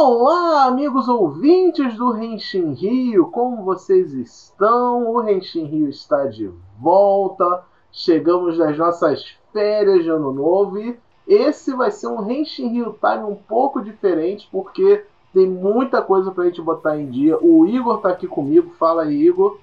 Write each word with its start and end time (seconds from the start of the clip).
Olá, 0.00 0.66
amigos 0.66 1.08
ouvintes 1.08 1.96
do 1.96 2.12
Renshin 2.12 2.72
Rio, 2.72 3.26
como 3.32 3.64
vocês 3.64 4.12
estão? 4.12 5.10
O 5.10 5.20
Renshin 5.20 5.64
Rio 5.64 5.88
está 5.88 6.24
de 6.26 6.48
volta. 6.78 7.64
Chegamos 7.90 8.56
nas 8.56 8.78
nossas 8.78 9.36
férias 9.52 10.04
de 10.04 10.08
ano 10.08 10.32
novo 10.32 10.78
e 10.78 10.96
esse 11.26 11.74
vai 11.74 11.90
ser 11.90 12.06
um 12.06 12.20
Renshin 12.24 12.68
Rio 12.68 12.96
Time 13.00 13.24
um 13.24 13.34
pouco 13.34 13.82
diferente 13.82 14.48
porque 14.52 15.04
tem 15.34 15.48
muita 15.48 16.00
coisa 16.00 16.30
pra 16.30 16.44
gente 16.44 16.62
botar 16.62 16.96
em 16.96 17.10
dia. 17.10 17.36
O 17.36 17.66
Igor 17.66 17.98
tá 18.00 18.10
aqui 18.10 18.28
comigo. 18.28 18.72
Fala 18.78 19.02
aí, 19.02 19.26
Igor. 19.26 19.58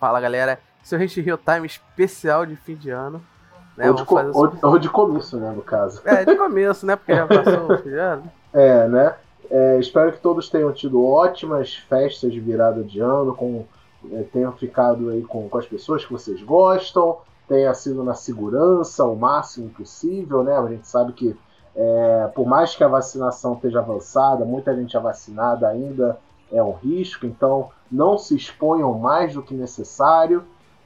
Fala, 0.00 0.20
galera. 0.20 0.58
É 0.90 0.94
o 0.96 0.98
Renshin 0.98 1.20
Rio 1.20 1.38
Time 1.38 1.64
especial 1.64 2.44
de 2.44 2.56
fim 2.56 2.74
de 2.74 2.90
ano. 2.90 3.22
Né? 3.76 3.88
Ou, 3.88 3.94
de 3.94 4.04
co- 4.04 4.20
ou, 4.34 4.52
ou 4.62 4.78
de 4.80 4.90
começo, 4.90 5.36
né, 5.36 5.52
no 5.54 5.62
caso. 5.62 6.02
É, 6.04 6.24
de 6.24 6.34
começo, 6.34 6.84
né? 6.84 6.96
Porque 6.96 7.14
já 7.14 7.24
passou 7.24 7.72
o 7.72 7.78
fim 7.78 7.90
de 7.90 7.98
ano. 7.98 8.24
É, 8.58 8.88
né? 8.88 9.14
É, 9.50 9.78
espero 9.78 10.12
que 10.12 10.20
todos 10.20 10.48
tenham 10.48 10.72
tido 10.72 11.04
ótimas 11.04 11.74
festas 11.74 12.32
de 12.32 12.40
virada 12.40 12.82
de 12.82 13.00
ano, 13.00 13.34
com, 13.34 13.64
é, 14.12 14.22
tenham 14.32 14.52
ficado 14.52 15.10
aí 15.10 15.22
com, 15.22 15.48
com 15.48 15.58
as 15.58 15.66
pessoas 15.66 16.04
que 16.04 16.12
vocês 16.12 16.42
gostam, 16.42 17.18
tenha 17.48 17.72
sido 17.74 18.02
na 18.02 18.14
segurança 18.14 19.04
o 19.04 19.14
máximo 19.14 19.70
possível, 19.70 20.42
né? 20.42 20.56
A 20.56 20.66
gente 20.66 20.88
sabe 20.88 21.12
que 21.12 21.36
é, 21.74 22.30
por 22.34 22.46
mais 22.46 22.74
que 22.74 22.82
a 22.82 22.88
vacinação 22.88 23.54
esteja 23.54 23.80
avançada, 23.80 24.44
muita 24.44 24.74
gente 24.74 24.96
é 24.96 25.00
vacinada 25.00 25.68
ainda 25.68 26.18
é 26.50 26.62
um 26.62 26.72
risco, 26.72 27.26
então 27.26 27.70
não 27.90 28.16
se 28.16 28.34
exponham 28.34 28.92
mais 28.98 29.34
do 29.34 29.42
que 29.42 29.54
necessário. 29.54 30.44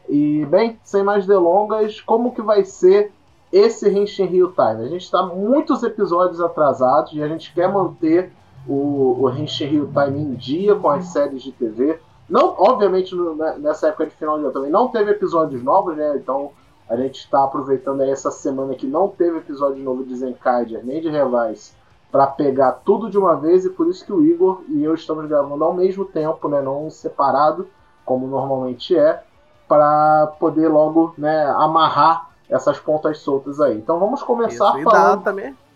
E 0.09 0.45
bem, 0.47 0.79
sem 0.83 1.03
mais 1.03 1.27
delongas, 1.27 2.01
como 2.01 2.35
que 2.35 2.43
vai 2.43 2.65
ser 2.65 3.13
esse 3.53 3.89
Henshin 3.89 4.25
Rio 4.25 4.53
Time? 4.53 4.85
A 4.85 4.89
gente 4.89 5.05
está 5.05 5.25
muitos 5.25 5.83
episódios 5.83 6.41
atrasados 6.41 7.13
e 7.13 7.23
a 7.23 7.29
gente 7.29 7.53
quer 7.55 7.71
manter 7.73 8.33
o, 8.67 9.17
o 9.23 9.27
Rio 9.29 9.47
Time 9.47 10.21
em 10.21 10.35
dia 10.35 10.75
com 10.75 10.89
as 10.91 11.07
séries 11.07 11.43
de 11.43 11.53
TV. 11.53 11.99
Não, 12.29 12.55
obviamente, 12.59 13.15
no- 13.15 13.35
né, 13.35 13.57
nessa 13.59 13.89
época 13.89 14.07
de 14.07 14.15
final 14.15 14.39
de 14.39 14.45
ano 14.45 14.53
também 14.53 14.71
não 14.71 14.89
teve 14.89 15.11
episódios 15.11 15.63
novos, 15.63 15.97
né? 15.97 16.17
Então 16.17 16.53
a 16.89 16.97
gente 16.97 17.21
está 17.21 17.45
aproveitando 17.45 18.01
aí 18.01 18.11
essa 18.11 18.31
semana 18.31 18.75
que 18.75 18.87
não 18.87 19.09
teve 19.09 19.39
episódio 19.39 19.83
novo 19.83 20.05
de 20.05 20.15
Zenkaiger 20.17 20.85
nem 20.85 21.01
de 21.01 21.09
Revise 21.09 21.73
para 22.11 22.27
pegar 22.27 22.73
tudo 22.85 23.09
de 23.09 23.17
uma 23.17 23.37
vez 23.37 23.65
e 23.65 23.71
por 23.71 23.87
isso 23.89 24.05
que 24.05 24.13
o 24.13 24.25
Igor 24.25 24.63
e 24.69 24.83
eu 24.83 24.95
estamos 24.95 25.27
gravando 25.29 25.63
ao 25.65 25.73
mesmo 25.73 26.05
tempo, 26.05 26.49
né? 26.49 26.61
Não 26.61 26.91
separado, 26.91 27.69
como 28.05 28.27
normalmente 28.27 28.97
é, 28.97 29.23
para 29.69 30.27
poder 30.39 30.69
logo 30.69 31.15
né, 31.17 31.47
amarrar 31.57 32.31
essas 32.49 32.81
pontas 32.81 33.19
soltas 33.19 33.61
aí. 33.61 33.77
Então 33.77 33.99
vamos 34.01 34.23
começar 34.23 34.71
Isso. 34.71 34.79
E 34.79 34.83
falando. 34.83 35.25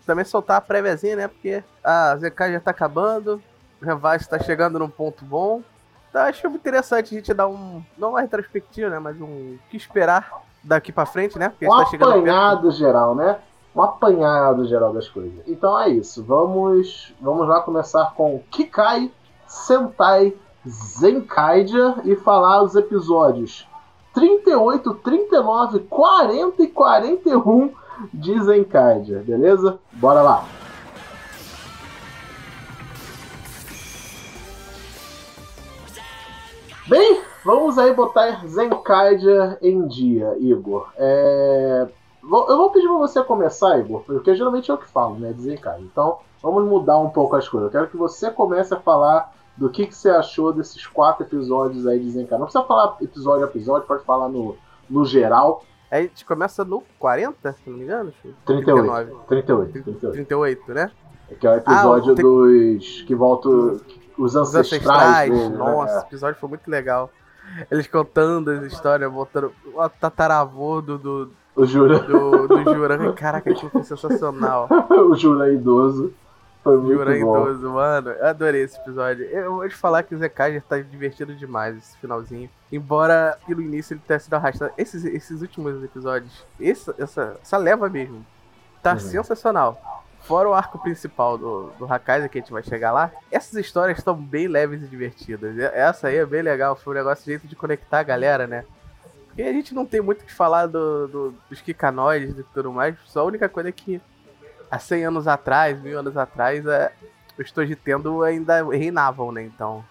Também, 0.05 0.25
soltar 0.25 0.57
a 0.57 0.61
préviazinha, 0.61 1.15
né? 1.15 1.27
Porque 1.27 1.63
a 1.83 2.15
ZK 2.17 2.51
já 2.53 2.59
tá 2.59 2.71
acabando, 2.71 3.41
o 3.81 3.85
Revise 3.85 4.29
tá 4.29 4.39
chegando 4.39 4.79
num 4.79 4.89
ponto 4.89 5.25
bom. 5.25 5.61
Então 6.09 6.21
acho 6.21 6.47
interessante 6.47 7.13
a 7.13 7.17
gente 7.17 7.33
dar 7.33 7.47
um. 7.47 7.83
Não 7.97 8.11
uma 8.11 8.21
retrospectiva, 8.21 8.89
né? 8.89 8.99
Mas 8.99 9.19
um. 9.19 9.25
O 9.25 9.59
que 9.69 9.77
esperar 9.77 10.31
daqui 10.63 10.91
pra 10.91 11.05
frente, 11.05 11.37
né? 11.37 11.49
Porque 11.49 11.65
a 11.65 11.69
um 11.69 11.71
gente 11.73 11.83
tá 11.83 11.91
chegando 11.91 12.13
perto. 12.13 12.19
apanhado 12.21 12.71
geral, 12.71 13.15
né? 13.15 13.37
Um 13.75 13.81
apanhado 13.81 14.65
geral 14.65 14.93
das 14.93 15.09
coisas. 15.09 15.43
Então 15.45 15.77
é 15.77 15.89
isso. 15.89 16.23
Vamos, 16.23 17.13
vamos 17.19 17.47
lá 17.47 17.59
começar 17.59 18.13
com 18.15 18.41
Kikai 18.49 19.11
Sentai 19.45 20.33
Zenkaiger 20.67 21.95
e 22.05 22.15
falar 22.15 22.63
os 22.63 22.75
episódios 22.75 23.67
38, 24.13 24.93
39, 24.95 25.79
40 25.81 26.63
e 26.63 26.67
41 26.67 27.73
de 28.13 28.41
Zenkaiger, 28.43 29.23
beleza? 29.23 29.79
Bora 29.93 30.21
lá. 30.21 30.45
Bem, 36.87 37.21
vamos 37.43 37.77
aí 37.79 37.93
botar 37.93 38.45
Zenkaiger 38.45 39.57
em 39.61 39.87
dia, 39.87 40.35
Igor. 40.39 40.87
É, 40.97 41.87
Eu 42.21 42.57
vou 42.57 42.69
pedir 42.71 42.87
pra 42.87 42.97
você 42.97 43.23
começar, 43.23 43.79
Igor, 43.79 44.01
porque 44.01 44.35
geralmente 44.35 44.69
é 44.69 44.73
eu 44.73 44.77
que 44.77 44.87
falo, 44.87 45.15
né, 45.15 45.33
de. 45.33 45.79
Então, 45.79 46.19
vamos 46.41 46.63
mudar 46.65 46.99
um 46.99 47.09
pouco 47.09 47.35
as 47.35 47.47
coisas. 47.47 47.67
Eu 47.67 47.71
quero 47.71 47.89
que 47.89 47.97
você 47.97 48.29
comece 48.29 48.73
a 48.73 48.79
falar 48.79 49.33
do 49.57 49.69
que, 49.69 49.87
que 49.87 49.95
você 49.95 50.09
achou 50.09 50.51
desses 50.51 50.85
quatro 50.85 51.23
episódios 51.23 51.87
aí 51.87 51.99
de 51.99 52.11
Zenkaiger. 52.11 52.39
Não 52.39 52.45
precisa 52.45 52.65
falar 52.65 52.97
episódio 53.01 53.45
a 53.45 53.49
episódio, 53.49 53.87
pode 53.87 54.03
falar 54.03 54.29
no, 54.29 54.55
no 54.89 55.05
geral. 55.05 55.63
Aí 55.91 55.99
a 55.99 56.01
gente 56.03 56.25
começa 56.25 56.65
no 56.65 56.83
40, 56.99 57.53
se 57.53 57.69
não 57.69 57.77
me 57.77 57.83
engano. 57.83 58.11
Chico? 58.21 58.33
38. 58.45 58.81
39. 58.83 59.11
38, 59.27 59.71
38. 59.71 60.11
38, 60.13 60.73
né? 60.73 60.91
Que 61.39 61.47
é 61.47 61.51
o 61.51 61.55
episódio 61.55 62.11
Ah, 62.13 62.15
tem- 62.15 62.25
dos. 62.25 63.01
que 63.03 63.15
voltam. 63.15 63.51
Os 64.17 64.33
Os 64.33 64.35
ancestrais. 64.35 64.81
ancestrais. 64.83 65.29
dele, 65.31 65.49
né? 65.49 65.57
Nossa, 65.57 65.93
É. 65.93 65.97
esse 65.97 66.05
episódio 66.07 66.39
foi 66.39 66.49
muito 66.49 66.67
legal. 66.69 67.11
Eles 67.69 67.85
contando 67.87 68.49
as 68.49 68.63
histórias, 68.63 69.11
botando 69.11 69.51
o 69.73 69.89
tataravô 69.89 70.81
do, 70.81 70.97
do, 70.97 71.31
O 71.55 71.65
Jura. 71.65 71.99
do, 71.99 72.47
do 72.47 72.63
Juran. 72.73 73.13
Caraca, 73.13 73.51
aquilo 73.51 73.69
foi 73.69 73.83
sensacional. 73.83 74.67
o 74.89 75.15
Jura 75.15 75.51
idoso. 75.53 76.13
Foi 76.63 76.77
muito 76.77 76.97
Juran 76.97 77.19
bom. 77.21 77.41
idoso, 77.43 77.69
mano. 77.69 78.09
Eu 78.11 78.25
adorei 78.25 78.63
esse 78.63 78.79
episódio. 78.79 79.25
Eu 79.25 79.55
vou 79.55 79.67
te 79.69 79.75
falar 79.75 80.01
que 80.03 80.15
o 80.15 80.17
Zekai 80.17 80.53
já 80.55 80.61
tá 80.61 80.79
divertido 80.79 81.35
demais 81.35 81.77
esse 81.77 81.97
finalzinho. 81.97 82.49
Embora 82.75 83.37
pelo 83.47 83.61
início 83.61 83.93
ele 83.93 84.01
tenha 84.05 84.19
sido 84.19 84.33
arrastado. 84.33 84.71
Esses, 84.77 85.05
esses 85.05 85.41
últimos 85.41 85.83
episódios, 85.83 86.45
essa, 86.59 86.93
essa, 86.97 87.37
essa 87.41 87.57
leva 87.57 87.87
mesmo, 87.89 88.25
tá 88.83 88.93
Uhum. 88.93 88.99
sensacional. 88.99 89.81
Fora 90.21 90.49
o 90.49 90.53
arco 90.53 90.79
principal 90.79 91.37
do, 91.37 91.69
do 91.77 91.85
Hakaiser, 91.91 92.29
que 92.29 92.39
a 92.39 92.41
gente 92.41 92.51
vai 92.51 92.63
chegar 92.63 92.91
lá, 92.91 93.11
essas 93.31 93.53
histórias 93.53 93.99
estão 93.99 94.15
bem 94.15 94.47
leves 94.47 94.81
e 94.81 94.87
divertidas. 94.87 95.55
Essa 95.59 96.07
aí 96.07 96.17
é 96.17 96.25
bem 96.25 96.41
legal, 96.41 96.75
foi 96.75 96.93
um 96.93 96.97
negócio 96.97 97.23
jeito 97.25 97.47
de 97.47 97.55
conectar 97.55 97.99
a 97.99 98.03
galera, 98.03 98.47
né? 98.47 98.65
Porque 99.27 99.43
a 99.43 99.53
gente 99.53 99.75
não 99.75 99.85
tem 99.85 100.01
muito 100.01 100.21
o 100.21 100.25
que 100.25 100.33
falar 100.33 100.65
do, 100.65 101.07
do- 101.07 101.35
dos 101.49 101.61
Kikanoides 101.61 102.37
e 102.39 102.43
tudo 102.53 102.71
mais, 102.73 102.95
só 103.05 103.19
a 103.21 103.25
única 103.25 103.47
coisa 103.47 103.69
é 103.69 103.71
que 103.71 104.01
há 104.71 104.79
100 104.79 105.05
anos 105.05 105.27
atrás, 105.27 105.79
mil 105.79 105.99
anos 105.99 106.17
atrás, 106.17 106.65
é, 106.65 106.91
os 107.37 107.51
Tojitendo 107.51 108.23
ainda 108.23 108.63
reinavam, 108.69 109.31
né? 109.31 109.43
Então, 109.43 109.85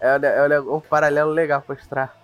é, 0.00 0.54
é- 0.54 0.60
um 0.60 0.80
paralelo 0.80 1.30
legal 1.30 1.62
pra 1.62 1.74
mostrar 1.74 2.16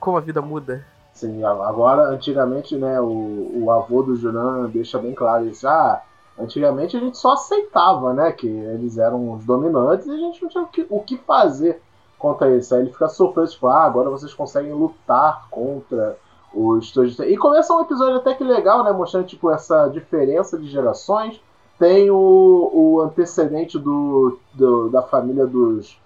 como 0.00 0.16
a 0.16 0.20
vida 0.20 0.40
muda. 0.42 0.84
Sim, 1.12 1.42
agora, 1.44 2.02
antigamente, 2.08 2.76
né, 2.76 3.00
o, 3.00 3.50
o 3.64 3.70
avô 3.70 4.02
do 4.02 4.16
Juran 4.16 4.68
deixa 4.68 4.98
bem 4.98 5.14
claro 5.14 5.46
isso. 5.48 5.66
Ah, 5.66 6.02
antigamente 6.38 6.96
a 6.96 7.00
gente 7.00 7.16
só 7.16 7.32
aceitava, 7.32 8.12
né, 8.12 8.32
que 8.32 8.46
eles 8.46 8.98
eram 8.98 9.32
os 9.32 9.44
dominantes 9.44 10.06
e 10.06 10.10
a 10.10 10.16
gente 10.18 10.42
não 10.42 10.48
tinha 10.50 10.62
o 10.64 10.66
que, 10.68 10.86
o 10.90 11.00
que 11.00 11.16
fazer 11.16 11.80
contra 12.18 12.54
isso. 12.54 12.74
Aí 12.74 12.82
ele 12.82 12.92
fica 12.92 13.08
surpreso, 13.08 13.52
tipo, 13.54 13.66
ah, 13.66 13.84
agora 13.84 14.10
vocês 14.10 14.34
conseguem 14.34 14.72
lutar 14.72 15.46
contra 15.50 16.18
os 16.52 16.90
Tojitendo. 16.92 17.30
E 17.30 17.36
começa 17.38 17.72
um 17.74 17.80
episódio 17.80 18.16
até 18.16 18.34
que 18.34 18.44
legal, 18.44 18.84
né, 18.84 18.92
mostrando, 18.92 19.26
tipo, 19.26 19.50
essa 19.50 19.88
diferença 19.88 20.58
de 20.58 20.68
gerações. 20.68 21.40
Tem 21.78 22.10
o, 22.10 22.70
o 22.72 23.00
antecedente 23.02 23.78
do, 23.78 24.38
do- 24.54 24.88
da 24.90 25.02
família 25.02 25.46
dos... 25.46 25.98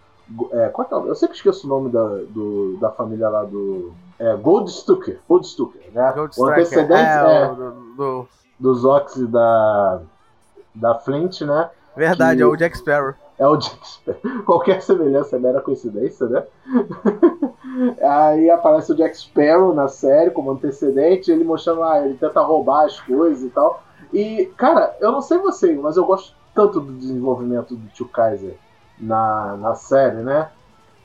É, 0.53 0.69
qual 0.69 0.87
que 0.87 0.95
é 0.95 0.97
o- 0.97 1.07
eu 1.09 1.15
sempre 1.15 1.37
esqueço 1.37 1.67
o 1.67 1.71
nome 1.71 1.91
da, 1.91 2.05
do, 2.07 2.77
da 2.81 2.91
família 2.91 3.29
lá 3.29 3.43
do... 3.45 3.93
É, 4.19 4.37
Goldstucker, 4.37 5.19
Goldstucker, 5.29 5.81
né? 5.93 6.13
Gold 6.15 6.35
o 6.39 6.47
antecedente 6.47 6.93
é, 7.01 7.43
é, 7.43 7.47
o 7.49 7.55
do- 7.55 7.71
do- 7.97 8.29
dos 8.59 8.85
Ox 8.85 9.17
e 9.17 9.27
da, 9.27 10.01
da 10.75 10.95
Flint, 10.97 11.41
né? 11.43 11.71
Verdade, 11.97 12.37
Que- 12.37 12.43
é 12.43 12.47
o 12.47 12.57
Jack 12.57 12.77
Sparrow. 12.79 13.15
É 13.39 13.47
o 13.49 13.57
Jack 13.57 13.89
Sparrow. 13.89 14.21
Qualquer 14.45 14.83
semelhança 14.83 15.37
é 15.37 15.39
mera 15.39 15.61
coincidência, 15.63 16.27
né? 16.29 16.45
Aí 18.03 18.51
aparece 18.51 18.93
o 18.93 18.97
Jack 18.97 19.17
Sparrow 19.17 19.75
na 19.75 19.89
série 19.89 20.31
como 20.31 20.51
antecedente, 20.51 21.31
ele 21.31 21.45
mostrando 21.45 21.81
lá, 21.81 22.05
ele 22.05 22.15
tenta 22.19 22.41
roubar 22.43 22.85
as 22.85 23.01
coisas 23.01 23.43
e 23.43 23.49
tal. 23.51 23.83
E, 24.13 24.47
cara, 24.57 24.97
eu 25.01 25.13
não 25.13 25.21
sei 25.23 25.39
você, 25.39 25.75
mas 25.75 25.97
eu 25.97 26.05
gosto 26.05 26.35
tanto 26.55 26.81
do 26.81 26.93
desenvolvimento 26.93 27.75
do 27.75 27.89
Tio 27.89 28.07
Kaiser 28.09 28.57
na, 29.01 29.57
na 29.57 29.75
série, 29.75 30.17
né? 30.17 30.51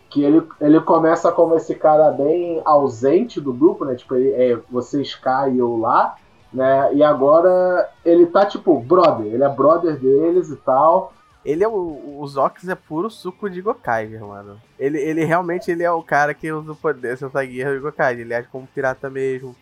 Que 0.09 0.23
ele, 0.23 0.45
ele 0.61 0.79
começa 0.81 1.31
como 1.31 1.55
esse 1.55 1.75
cara 1.75 2.11
bem 2.11 2.61
ausente 2.65 3.41
do 3.41 3.53
grupo, 3.53 3.85
né? 3.85 3.95
Tipo, 3.95 4.15
ele, 4.15 4.31
é, 4.31 4.59
vocês 4.69 5.15
cá 5.15 5.47
e 5.47 5.57
eu 5.57 5.77
lá, 5.77 6.15
né? 6.53 6.93
E 6.93 7.03
agora 7.03 7.89
ele 8.03 8.25
tá, 8.25 8.45
tipo, 8.45 8.79
brother. 8.79 9.27
Ele 9.27 9.43
é 9.43 9.49
brother 9.49 9.97
deles 9.99 10.49
e 10.49 10.55
tal. 10.57 11.13
Ele 11.43 11.63
é 11.63 11.67
o. 11.67 12.15
O 12.17 12.27
Zox 12.27 12.67
é 12.67 12.73
puro 12.73 13.09
suco 13.09 13.49
de 13.49 13.61
Gokaiger, 13.61 14.25
mano. 14.25 14.59
Ele, 14.79 14.97
ele 14.97 15.23
realmente 15.25 15.69
ele 15.69 15.83
é 15.83 15.91
o 15.91 16.01
cara 16.01 16.33
que 16.33 16.51
usa 16.51 16.71
o 16.71 16.75
poder 16.75 17.17
Santa 17.17 17.45
Guerra 17.45 17.73
de 17.73 17.79
Gokaiger. 17.79 18.25
Ele 18.25 18.33
age 18.33 18.47
como 18.51 18.67
pirata 18.67 19.09
mesmo. 19.09 19.55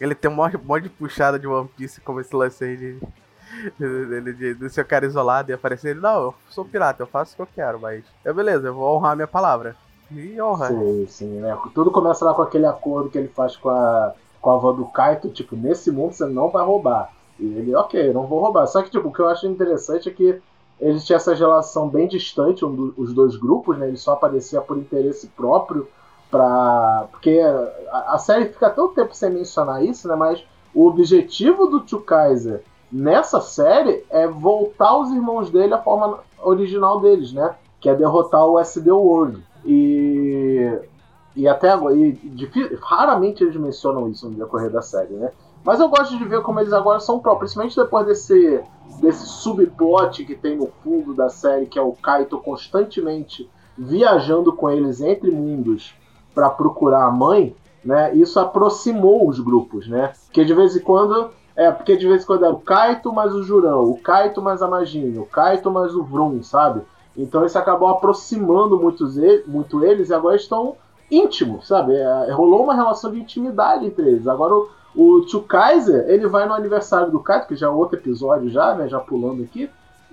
Ele 0.00 0.14
tem 0.14 0.30
um 0.30 0.34
monte 0.34 0.82
de 0.82 0.88
puxada 0.88 1.38
de 1.38 1.46
One 1.46 1.68
Piece, 1.76 2.00
como 2.00 2.20
esse 2.20 2.34
lance 2.34 2.64
aí 2.64 2.76
de. 2.76 2.98
De, 3.78 4.54
de, 4.54 4.70
ser 4.70 4.82
o 4.82 4.86
cara 4.86 5.06
isolado 5.06 5.50
e 5.50 5.54
aparecer 5.54 5.90
ele. 5.90 6.00
Não, 6.00 6.24
eu 6.24 6.34
sou 6.50 6.64
pirata, 6.64 7.02
eu 7.02 7.06
faço 7.06 7.32
o 7.32 7.36
que 7.36 7.42
eu 7.42 7.48
quero, 7.54 7.80
mas. 7.80 8.04
É 8.24 8.32
beleza, 8.32 8.68
eu 8.68 8.74
vou 8.74 8.96
honrar 8.96 9.16
minha 9.16 9.26
palavra. 9.26 9.76
E 10.10 10.40
honra. 10.40 10.68
Sim, 10.68 11.06
sim, 11.08 11.40
né? 11.40 11.56
Tudo 11.74 11.90
começa 11.90 12.24
lá 12.24 12.34
com 12.34 12.42
aquele 12.42 12.66
acordo 12.66 13.10
que 13.10 13.18
ele 13.18 13.28
faz 13.28 13.56
com 13.56 13.68
a, 13.68 14.14
com 14.40 14.50
a 14.50 14.54
avó 14.54 14.72
do 14.72 14.84
Kaito, 14.86 15.28
tipo, 15.30 15.56
nesse 15.56 15.90
mundo 15.90 16.12
você 16.12 16.26
não 16.26 16.48
vai 16.48 16.64
roubar. 16.64 17.10
E 17.38 17.44
ele, 17.44 17.74
ok, 17.74 18.12
não 18.12 18.26
vou 18.26 18.40
roubar. 18.40 18.66
Só 18.66 18.82
que, 18.82 18.90
tipo, 18.90 19.08
o 19.08 19.12
que 19.12 19.20
eu 19.20 19.28
acho 19.28 19.46
interessante 19.46 20.08
é 20.08 20.12
que 20.12 20.40
eles 20.80 21.04
tinham 21.04 21.16
essa 21.16 21.34
relação 21.34 21.88
bem 21.88 22.06
distante, 22.06 22.64
um 22.64 22.74
do, 22.74 22.94
os 22.96 23.12
dois 23.12 23.36
grupos, 23.36 23.78
né? 23.78 23.88
Ele 23.88 23.96
só 23.96 24.12
aparecia 24.12 24.60
por 24.60 24.76
interesse 24.76 25.26
próprio, 25.28 25.88
pra, 26.30 27.08
porque 27.10 27.40
a, 27.90 28.14
a, 28.14 28.18
série 28.18 28.46
fica 28.46 28.70
tanto 28.70 28.94
tempo 28.94 29.14
sem 29.14 29.30
mencionar 29.30 29.84
isso, 29.84 30.06
né? 30.06 30.14
Mas 30.14 30.44
o 30.74 30.86
objetivo 30.86 31.66
do 31.66 31.80
Tio 31.80 32.00
Kaiser 32.00 32.62
nessa 32.90 33.40
série 33.40 34.04
é 34.10 34.26
voltar 34.26 34.96
os 34.98 35.10
irmãos 35.10 35.50
dele 35.50 35.74
à 35.74 35.78
forma 35.78 36.20
original 36.42 37.00
deles, 37.00 37.32
né? 37.32 37.54
Que 37.80 37.88
é 37.88 37.94
derrotar 37.94 38.46
o 38.46 38.58
SD 38.58 38.90
World. 38.90 39.44
E, 39.64 40.72
e 41.34 41.48
até 41.48 41.70
agora, 41.70 41.94
e, 41.94 42.18
raramente 42.80 43.42
eles 43.42 43.56
mencionam 43.56 44.08
isso 44.08 44.28
no 44.28 44.36
decorrer 44.36 44.70
da 44.70 44.82
série, 44.82 45.14
né? 45.14 45.32
Mas 45.64 45.80
eu 45.80 45.88
gosto 45.88 46.16
de 46.16 46.24
ver 46.24 46.42
como 46.42 46.60
eles 46.60 46.72
agora 46.72 47.00
são 47.00 47.18
próprios, 47.18 47.52
principalmente 47.52 47.76
depois 47.76 48.06
desse, 48.06 48.62
desse 49.00 49.26
subplot 49.26 50.24
que 50.24 50.36
tem 50.36 50.56
no 50.56 50.68
fundo 50.84 51.12
da 51.12 51.28
série, 51.28 51.66
que 51.66 51.78
é 51.78 51.82
o 51.82 51.92
Kaito 51.92 52.38
constantemente 52.38 53.50
viajando 53.76 54.52
com 54.52 54.70
eles 54.70 55.00
entre 55.00 55.30
mundos 55.30 55.92
para 56.32 56.48
procurar 56.48 57.06
a 57.06 57.10
mãe, 57.10 57.56
né? 57.84 58.14
Isso 58.14 58.38
aproximou 58.38 59.28
os 59.28 59.40
grupos, 59.40 59.88
né? 59.88 60.12
Porque 60.26 60.44
de 60.44 60.54
vez 60.54 60.76
em 60.76 60.80
quando 60.80 61.30
é, 61.56 61.72
porque 61.72 61.96
de 61.96 62.06
vez 62.06 62.22
em 62.22 62.26
quando 62.26 62.44
era 62.44 62.52
o 62.52 62.60
Kaito 62.60 63.10
mais 63.12 63.32
o 63.32 63.42
Jurão, 63.42 63.84
o 63.84 63.98
Kaito 63.98 64.42
mais 64.42 64.60
a 64.60 64.68
Maginha, 64.68 65.20
o 65.20 65.26
Kaito 65.26 65.70
mais 65.70 65.94
o 65.94 66.04
Vrum, 66.04 66.42
sabe? 66.42 66.82
Então 67.16 67.46
isso 67.46 67.58
acabou 67.58 67.88
aproximando 67.88 68.78
muitos 68.78 69.16
muito 69.46 69.82
eles 69.82 70.10
e 70.10 70.14
agora 70.14 70.36
estão 70.36 70.76
íntimos, 71.10 71.66
sabe? 71.66 71.94
É, 71.94 72.30
rolou 72.32 72.62
uma 72.62 72.74
relação 72.74 73.10
de 73.10 73.18
intimidade 73.18 73.86
entre 73.86 74.06
eles. 74.06 74.28
Agora 74.28 74.54
o, 74.54 74.68
o 74.94 75.24
Tio 75.24 75.42
Kaiser, 75.42 76.04
ele 76.08 76.26
vai 76.28 76.46
no 76.46 76.52
aniversário 76.52 77.10
do 77.10 77.20
Kaito, 77.20 77.48
que 77.48 77.56
já 77.56 77.68
é 77.68 77.70
outro 77.70 77.98
episódio 77.98 78.50
já, 78.50 78.74
né? 78.74 78.86
Já 78.86 79.00
pulando 79.00 79.42
aqui, 79.42 79.70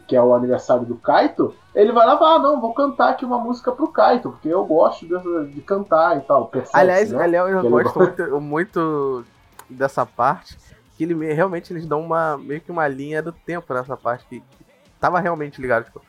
que 0.07 0.15
é 0.15 0.23
o 0.23 0.33
aniversário 0.33 0.85
do 0.85 0.95
Kaito. 0.95 1.53
Ele 1.75 1.91
vai 1.91 2.05
lá 2.05 2.17
ah, 2.21 2.39
não, 2.39 2.61
vou 2.61 2.73
cantar 2.73 3.09
aqui 3.09 3.25
uma 3.25 3.37
música 3.37 3.69
pro 3.69 3.89
Kaito, 3.89 4.29
porque 4.29 4.47
eu 4.47 4.63
gosto 4.63 5.05
de, 5.05 5.47
de 5.47 5.61
cantar 5.61 6.17
e 6.17 6.21
tal. 6.21 6.49
Aliás, 6.71 7.11
né? 7.11 7.21
aliás, 7.21 7.51
eu 7.51 7.69
gosto 7.69 7.99
muito, 7.99 8.39
muito 8.39 9.25
dessa 9.69 10.05
parte 10.05 10.57
que 10.95 11.03
ele 11.03 11.33
realmente 11.33 11.73
eles 11.73 11.85
dão 11.85 12.01
uma 12.01 12.37
meio 12.37 12.61
que 12.61 12.71
uma 12.71 12.87
linha 12.87 13.21
do 13.21 13.31
tempo 13.31 13.73
nessa 13.73 13.97
parte 13.97 14.25
que, 14.25 14.39
que 14.39 14.65
tava 14.99 15.19
realmente 15.19 15.61
ligado, 15.61 15.85
tipo, 15.85 16.01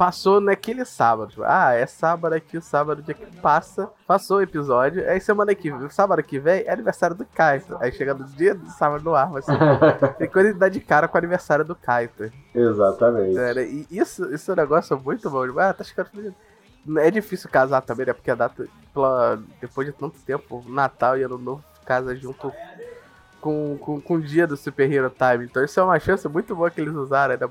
passou 0.00 0.40
naquele 0.40 0.82
sábado. 0.86 1.28
Tipo, 1.28 1.42
ah, 1.44 1.74
é 1.74 1.84
sábado 1.84 2.32
aqui, 2.32 2.56
o 2.56 2.62
sábado 2.62 3.02
dia 3.02 3.12
que 3.12 3.26
passa, 3.36 3.90
passou 4.06 4.38
o 4.38 4.42
episódio. 4.42 5.06
Aí 5.06 5.20
semana 5.20 5.54
que 5.54 5.70
sábado 5.90 6.22
que 6.22 6.38
vem 6.38 6.62
é 6.62 6.72
aniversário 6.72 7.14
do 7.14 7.26
Kaito. 7.26 7.76
Aí 7.78 7.92
chega 7.92 8.14
no 8.14 8.24
dia 8.24 8.54
do 8.54 8.66
sábado 8.70 9.04
no 9.04 9.14
ar, 9.14 9.30
mas 9.30 9.44
tem 10.16 10.26
coisa 10.26 10.54
de 10.54 10.58
dar 10.58 10.70
de 10.70 10.80
cara 10.80 11.06
com 11.06 11.16
o 11.16 11.18
aniversário 11.18 11.66
do 11.66 11.74
Kaito. 11.74 12.32
Exatamente. 12.54 13.38
É, 13.38 13.62
e 13.62 13.86
isso, 13.90 14.34
isso 14.34 14.50
é 14.50 14.54
um 14.54 14.56
negócio 14.56 14.98
muito 14.98 15.28
bom. 15.28 15.46
Tipo, 15.46 15.60
ah, 15.60 15.74
tá 15.74 15.84
chegando. 15.84 16.34
É 16.98 17.10
difícil 17.10 17.50
casar 17.50 17.82
também, 17.82 18.06
né? 18.06 18.14
Porque 18.14 18.30
a 18.30 18.34
data, 18.34 18.66
depois 19.60 19.86
de 19.86 19.92
tanto 19.92 20.18
tempo, 20.20 20.64
Natal 20.66 21.18
e 21.18 21.22
Ano 21.24 21.36
Novo, 21.36 21.62
casa 21.84 22.16
junto 22.16 22.50
com, 23.40 23.76
com, 23.78 24.00
com 24.00 24.14
o 24.14 24.20
dia 24.20 24.46
do 24.46 24.56
Super 24.56 24.90
Hero 24.90 25.10
Time. 25.10 25.44
Então 25.44 25.64
isso 25.64 25.78
é 25.78 25.82
uma 25.82 25.98
chance 25.98 26.26
muito 26.28 26.54
boa 26.54 26.70
que 26.70 26.80
eles 26.80 26.94
usaram, 26.94 27.36
né? 27.36 27.46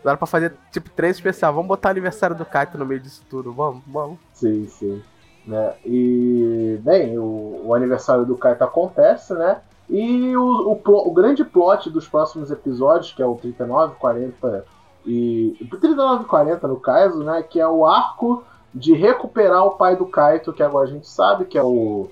Usaram 0.00 0.18
pra 0.18 0.26
fazer 0.26 0.52
tipo 0.70 0.90
três 0.90 1.16
especial. 1.16 1.52
Vamos 1.52 1.68
botar 1.68 1.90
o 1.90 1.92
aniversário 1.92 2.34
do 2.34 2.44
Kaito 2.44 2.76
no 2.76 2.86
meio 2.86 3.00
disso 3.00 3.24
tudo. 3.28 3.52
Vamos, 3.52 3.82
vamos. 3.86 4.18
Sim, 4.34 4.66
sim. 4.66 5.02
Né? 5.46 5.74
E, 5.84 6.78
bem, 6.82 7.18
o, 7.18 7.62
o 7.64 7.74
aniversário 7.74 8.24
do 8.24 8.36
Kaito 8.36 8.62
acontece, 8.64 9.34
né? 9.34 9.60
E 9.88 10.36
o, 10.36 10.72
o, 10.72 11.08
o, 11.08 11.10
grande 11.12 11.44
plot 11.44 11.90
dos 11.90 12.08
próximos 12.08 12.50
episódios, 12.50 13.12
que 13.12 13.22
é 13.22 13.26
o 13.26 13.34
39, 13.34 13.96
40 13.96 14.64
e. 15.04 15.56
39 15.80 16.24
e 16.24 16.26
40 16.26 16.68
no 16.68 16.80
caso, 16.80 17.22
né? 17.22 17.42
Que 17.42 17.60
é 17.60 17.66
o 17.66 17.86
arco 17.86 18.44
de 18.74 18.94
recuperar 18.94 19.66
o 19.66 19.72
pai 19.72 19.96
do 19.96 20.06
Kaito, 20.06 20.52
que 20.52 20.62
agora 20.62 20.88
a 20.88 20.90
gente 20.90 21.08
sabe 21.08 21.44
que 21.44 21.58
é 21.58 21.62
o. 21.62 22.08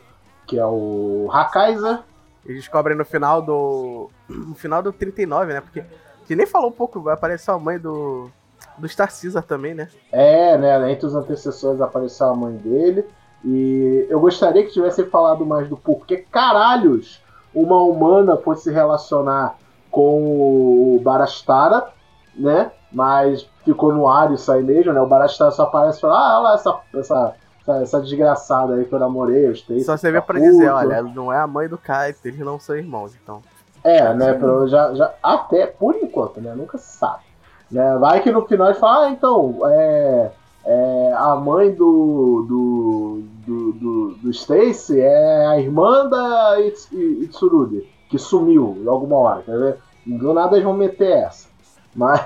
que 0.46 0.58
é 0.58 0.66
o 0.66 1.28
Hakaiser, 1.32 2.00
eles 2.44 2.62
descobrem 2.62 2.96
no 2.96 3.04
final 3.04 3.42
do. 3.42 4.10
No 4.28 4.54
final 4.54 4.82
do 4.82 4.92
39, 4.92 5.52
né? 5.52 5.60
Porque. 5.60 5.84
Você 6.24 6.36
nem 6.36 6.46
falou 6.46 6.68
um 6.68 6.72
pouco, 6.72 7.00
vai 7.00 7.14
aparecer 7.14 7.50
a 7.50 7.58
mãe 7.58 7.78
do. 7.78 8.30
Do 8.78 8.88
Star 8.88 9.08
Caesar 9.08 9.42
também, 9.42 9.74
né? 9.74 9.88
É, 10.10 10.56
né? 10.56 10.92
Entre 10.92 11.06
os 11.06 11.14
antecessores 11.14 11.80
apareceu 11.80 12.28
a 12.28 12.34
mãe 12.34 12.56
dele. 12.56 13.04
E 13.44 14.06
eu 14.08 14.20
gostaria 14.20 14.64
que 14.64 14.72
tivesse 14.72 15.04
falado 15.04 15.44
mais 15.44 15.68
do 15.68 15.76
porquê 15.76 16.18
caralhos 16.30 17.22
uma 17.54 17.82
humana 17.82 18.36
fosse 18.36 18.64
se 18.64 18.70
relacionar 18.70 19.56
com 19.90 20.96
o 20.96 21.00
Barastara, 21.02 21.88
né? 22.34 22.70
Mas 22.92 23.48
ficou 23.64 23.92
no 23.92 24.08
ar 24.08 24.32
isso 24.32 24.50
aí 24.50 24.62
mesmo, 24.62 24.92
né? 24.92 25.00
O 25.00 25.06
Barastara 25.06 25.50
só 25.50 25.64
aparece 25.64 25.98
e 25.98 26.00
fala, 26.00 26.14
ah, 26.14 26.38
olha 26.38 26.48
lá 26.48 26.54
essa, 26.54 26.80
essa 26.94 27.34
essa, 27.60 27.82
essa 27.82 28.00
desgraçada 28.00 28.74
aí 28.74 28.84
que 28.84 28.92
eu 28.92 28.98
namorei, 28.98 29.46
eu 29.46 29.52
Stacy. 29.52 29.84
Só 29.84 29.96
você 29.96 30.10
vê 30.10 30.20
pra 30.20 30.38
dizer, 30.38 30.70
olha, 30.70 31.02
não 31.02 31.32
é 31.32 31.38
a 31.38 31.46
mãe 31.46 31.68
do 31.68 31.78
Kaito, 31.78 32.20
eles 32.24 32.40
não 32.40 32.58
são 32.58 32.76
irmãos, 32.76 33.12
então. 33.22 33.42
É, 33.82 34.12
né, 34.14 34.34
pra, 34.34 34.66
já, 34.66 34.94
já, 34.94 35.14
até 35.22 35.66
por 35.66 35.94
enquanto, 35.96 36.40
né, 36.40 36.54
nunca 36.54 36.76
se 36.78 36.96
sabe. 36.96 37.22
Né, 37.70 37.96
vai 37.98 38.20
que 38.20 38.30
no 38.30 38.46
final 38.46 38.68
ele 38.68 38.78
fala, 38.78 39.06
ah, 39.06 39.10
então, 39.10 39.58
é, 39.64 40.30
é, 40.64 41.12
a 41.16 41.36
mãe 41.36 41.72
do, 41.72 42.44
do, 42.48 43.22
do, 43.46 43.72
do, 43.72 44.14
do 44.16 44.30
Stacy 44.30 45.00
é 45.00 45.46
a 45.46 45.58
irmã 45.58 46.08
da 46.08 46.56
Itsurude, 46.60 47.88
que 48.08 48.18
sumiu 48.18 48.76
em 48.78 48.88
alguma 48.88 49.16
hora, 49.16 49.42
quer 49.42 49.58
ver? 49.58 49.76
Do 50.04 50.34
nada 50.34 50.56
eles 50.56 50.64
vão 50.64 50.74
meter 50.74 51.10
essa. 51.10 51.48
Mas, 51.94 52.20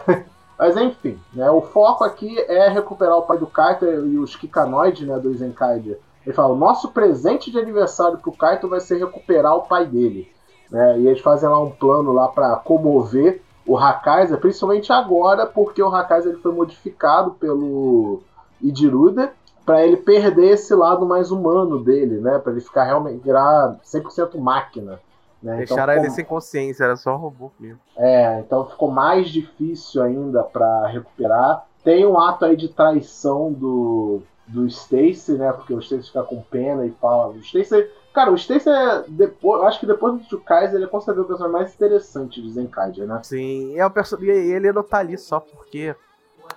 mas 0.58 0.76
enfim, 0.76 1.18
né, 1.32 1.50
o 1.50 1.60
foco 1.60 2.04
aqui 2.04 2.38
é 2.48 2.68
recuperar 2.68 3.18
o 3.18 3.22
pai 3.22 3.38
do 3.38 3.46
Kaito 3.46 3.84
e 3.84 4.18
os 4.18 4.36
Kikanoides 4.36 5.06
né, 5.06 5.18
do 5.18 5.34
Zenkaiger. 5.34 5.98
Ele 6.24 6.34
fala: 6.34 6.54
o 6.54 6.58
nosso 6.58 6.92
presente 6.92 7.50
de 7.50 7.58
aniversário 7.58 8.18
pro 8.18 8.32
Kaito 8.32 8.68
vai 8.68 8.80
ser 8.80 8.98
recuperar 8.98 9.56
o 9.56 9.62
pai 9.62 9.86
dele. 9.86 10.32
Né, 10.70 11.00
e 11.00 11.06
eles 11.06 11.20
fazem 11.20 11.48
lá 11.48 11.60
um 11.62 11.70
plano 11.70 12.12
lá 12.12 12.28
para 12.28 12.56
comover 12.56 13.42
o 13.66 13.76
Hakaiser, 13.76 14.38
principalmente 14.38 14.92
agora, 14.92 15.46
porque 15.46 15.82
o 15.82 15.88
Hakaiser 15.88 16.32
ele 16.32 16.42
foi 16.42 16.52
modificado 16.52 17.32
pelo 17.32 18.20
Idiruda 18.60 19.32
para 19.64 19.84
ele 19.84 19.96
perder 19.96 20.52
esse 20.52 20.74
lado 20.74 21.06
mais 21.06 21.30
humano 21.30 21.82
dele, 21.82 22.20
né? 22.20 22.38
Para 22.38 22.52
ele 22.52 22.60
ficar 22.60 22.84
realmente 22.84 23.22
virar 23.22 23.78
100% 23.82 24.38
máquina. 24.38 25.00
Né? 25.44 25.58
Deixaram 25.58 25.92
então, 25.92 26.04
ele 26.04 26.10
ficou... 26.10 26.16
sem 26.16 26.24
consciência, 26.24 26.84
era 26.84 26.96
só 26.96 27.14
um 27.14 27.18
robô 27.18 27.52
mesmo. 27.60 27.78
É, 27.98 28.40
então 28.40 28.66
ficou 28.66 28.90
mais 28.90 29.28
difícil 29.28 30.02
ainda 30.02 30.42
para 30.42 30.86
recuperar. 30.86 31.66
Tem 31.84 32.06
um 32.06 32.18
ato 32.18 32.46
aí 32.46 32.56
de 32.56 32.68
traição 32.70 33.52
do, 33.52 34.22
do 34.46 34.66
Stacy, 34.66 35.32
né? 35.32 35.52
Porque 35.52 35.74
o 35.74 35.80
Stacy 35.80 36.06
fica 36.06 36.22
com 36.22 36.40
pena 36.40 36.86
e 36.86 36.90
fala. 36.92 37.28
O 37.28 37.38
Stacy. 37.40 37.86
Cara, 38.14 38.32
o 38.32 38.36
Stacy 38.36 38.70
é. 38.70 39.04
Depois, 39.06 39.60
eu 39.60 39.68
acho 39.68 39.80
que 39.80 39.86
depois 39.86 40.26
do 40.28 40.40
Kaiser 40.40 40.76
ele 40.76 40.84
é 40.84 40.88
considerado 40.88 41.24
o 41.24 41.28
personagem 41.28 41.52
mais 41.52 41.74
interessante 41.74 42.40
de 42.40 42.50
Zenkaiger, 42.50 43.06
né? 43.06 43.20
Sim, 43.22 43.78
é 43.78 43.84
o 43.84 43.90
perso... 43.90 44.16
e 44.24 44.30
ele 44.30 44.72
não 44.72 44.82
tá 44.82 44.98
ali 44.98 45.18
só 45.18 45.40
porque. 45.40 45.94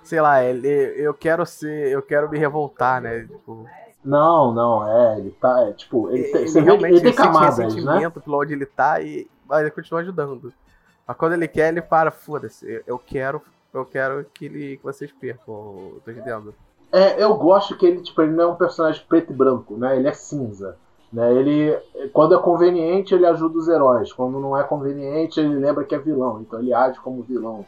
Sei 0.02 0.20
lá, 0.20 0.42
ele, 0.42 0.68
eu 0.96 1.12
quero 1.12 1.44
ser. 1.44 1.88
Eu 1.88 2.00
quero 2.00 2.30
me 2.30 2.38
revoltar, 2.38 3.02
né? 3.02 3.20
Tipo, 3.20 3.66
não, 4.04 4.52
não, 4.52 4.88
é, 4.88 5.18
ele 5.18 5.30
tá, 5.32 5.66
é, 5.66 5.72
tipo, 5.72 6.08
ele, 6.10 6.24
ele, 6.24 6.38
ele 6.38 6.60
realmente 6.60 6.94
ele 6.94 7.00
tem 7.00 7.12
camadas, 7.12 7.58
né? 7.58 7.70
sentimento 7.70 8.20
pelo 8.20 8.40
onde 8.40 8.52
ele 8.52 8.66
tá 8.66 9.00
e 9.00 9.28
mas 9.48 9.62
ele 9.62 9.70
continua 9.70 10.00
ajudando. 10.02 10.52
Mas 11.06 11.16
quando 11.16 11.32
ele 11.32 11.48
quer, 11.48 11.68
ele 11.68 11.80
para, 11.80 12.10
foda-se, 12.10 12.82
eu 12.86 12.98
quero, 12.98 13.40
eu 13.72 13.84
quero 13.84 14.26
que, 14.34 14.44
ele, 14.44 14.76
que 14.76 14.84
vocês 14.84 15.10
percam, 15.10 15.94
tô 16.04 16.10
entendendo. 16.10 16.54
É, 16.92 17.22
eu 17.22 17.34
gosto 17.34 17.76
que 17.76 17.86
ele, 17.86 18.02
tipo, 18.02 18.20
ele 18.20 18.32
não 18.32 18.44
é 18.44 18.46
um 18.48 18.56
personagem 18.56 19.02
preto 19.08 19.32
e 19.32 19.36
branco, 19.36 19.76
né? 19.76 19.96
Ele 19.96 20.08
é 20.08 20.12
cinza. 20.12 20.76
Né? 21.12 21.32
Ele, 21.34 21.78
quando 22.12 22.34
é 22.34 22.38
conveniente, 22.38 23.14
ele 23.14 23.26
ajuda 23.26 23.58
os 23.58 23.68
heróis. 23.68 24.12
Quando 24.12 24.38
não 24.38 24.56
é 24.56 24.62
conveniente, 24.62 25.40
ele 25.40 25.54
lembra 25.54 25.84
que 25.84 25.94
é 25.94 25.98
vilão. 25.98 26.40
Então 26.40 26.58
ele 26.60 26.72
age 26.72 26.98
como 27.00 27.22
vilão, 27.22 27.64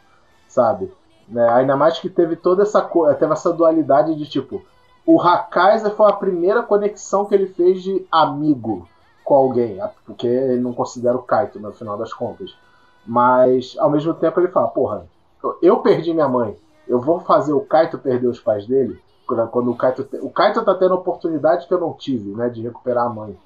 sabe? 0.47 0.91
Né? 1.27 1.47
Ainda 1.49 1.75
mais 1.75 1.99
que 1.99 2.09
teve 2.09 2.35
toda 2.35 2.63
essa 2.63 2.81
teve 3.17 3.31
essa 3.31 3.53
dualidade 3.53 4.15
de 4.15 4.27
tipo, 4.27 4.63
o 5.05 5.19
Hakaiser 5.19 5.95
foi 5.95 6.09
a 6.09 6.13
primeira 6.13 6.61
conexão 6.61 7.25
que 7.25 7.33
ele 7.33 7.47
fez 7.47 7.81
de 7.81 8.05
amigo 8.11 8.87
com 9.23 9.35
alguém, 9.35 9.79
porque 10.05 10.27
ele 10.27 10.61
não 10.61 10.73
considera 10.73 11.15
o 11.17 11.23
Kaito 11.23 11.59
no 11.59 11.71
final 11.71 11.97
das 11.97 12.13
contas. 12.13 12.55
Mas 13.05 13.75
ao 13.79 13.89
mesmo 13.89 14.13
tempo 14.13 14.39
ele 14.39 14.49
fala: 14.49 14.67
Porra, 14.67 15.05
eu 15.61 15.79
perdi 15.79 16.13
minha 16.13 16.27
mãe, 16.27 16.55
eu 16.87 16.99
vou 16.99 17.19
fazer 17.19 17.53
o 17.53 17.61
Kaito 17.61 17.97
perder 17.97 18.27
os 18.27 18.39
pais 18.39 18.65
dele? 18.67 18.99
Quando 19.25 19.71
o 19.71 19.75
Kaito, 19.75 20.07
o 20.21 20.29
Kaito 20.29 20.63
tá 20.63 20.75
tendo 20.75 20.93
a 20.93 20.97
oportunidade 20.97 21.65
que 21.65 21.73
eu 21.73 21.79
não 21.79 21.93
tive, 21.93 22.31
né, 22.35 22.49
de 22.49 22.61
recuperar 22.61 23.05
a 23.05 23.09
mãe. 23.09 23.37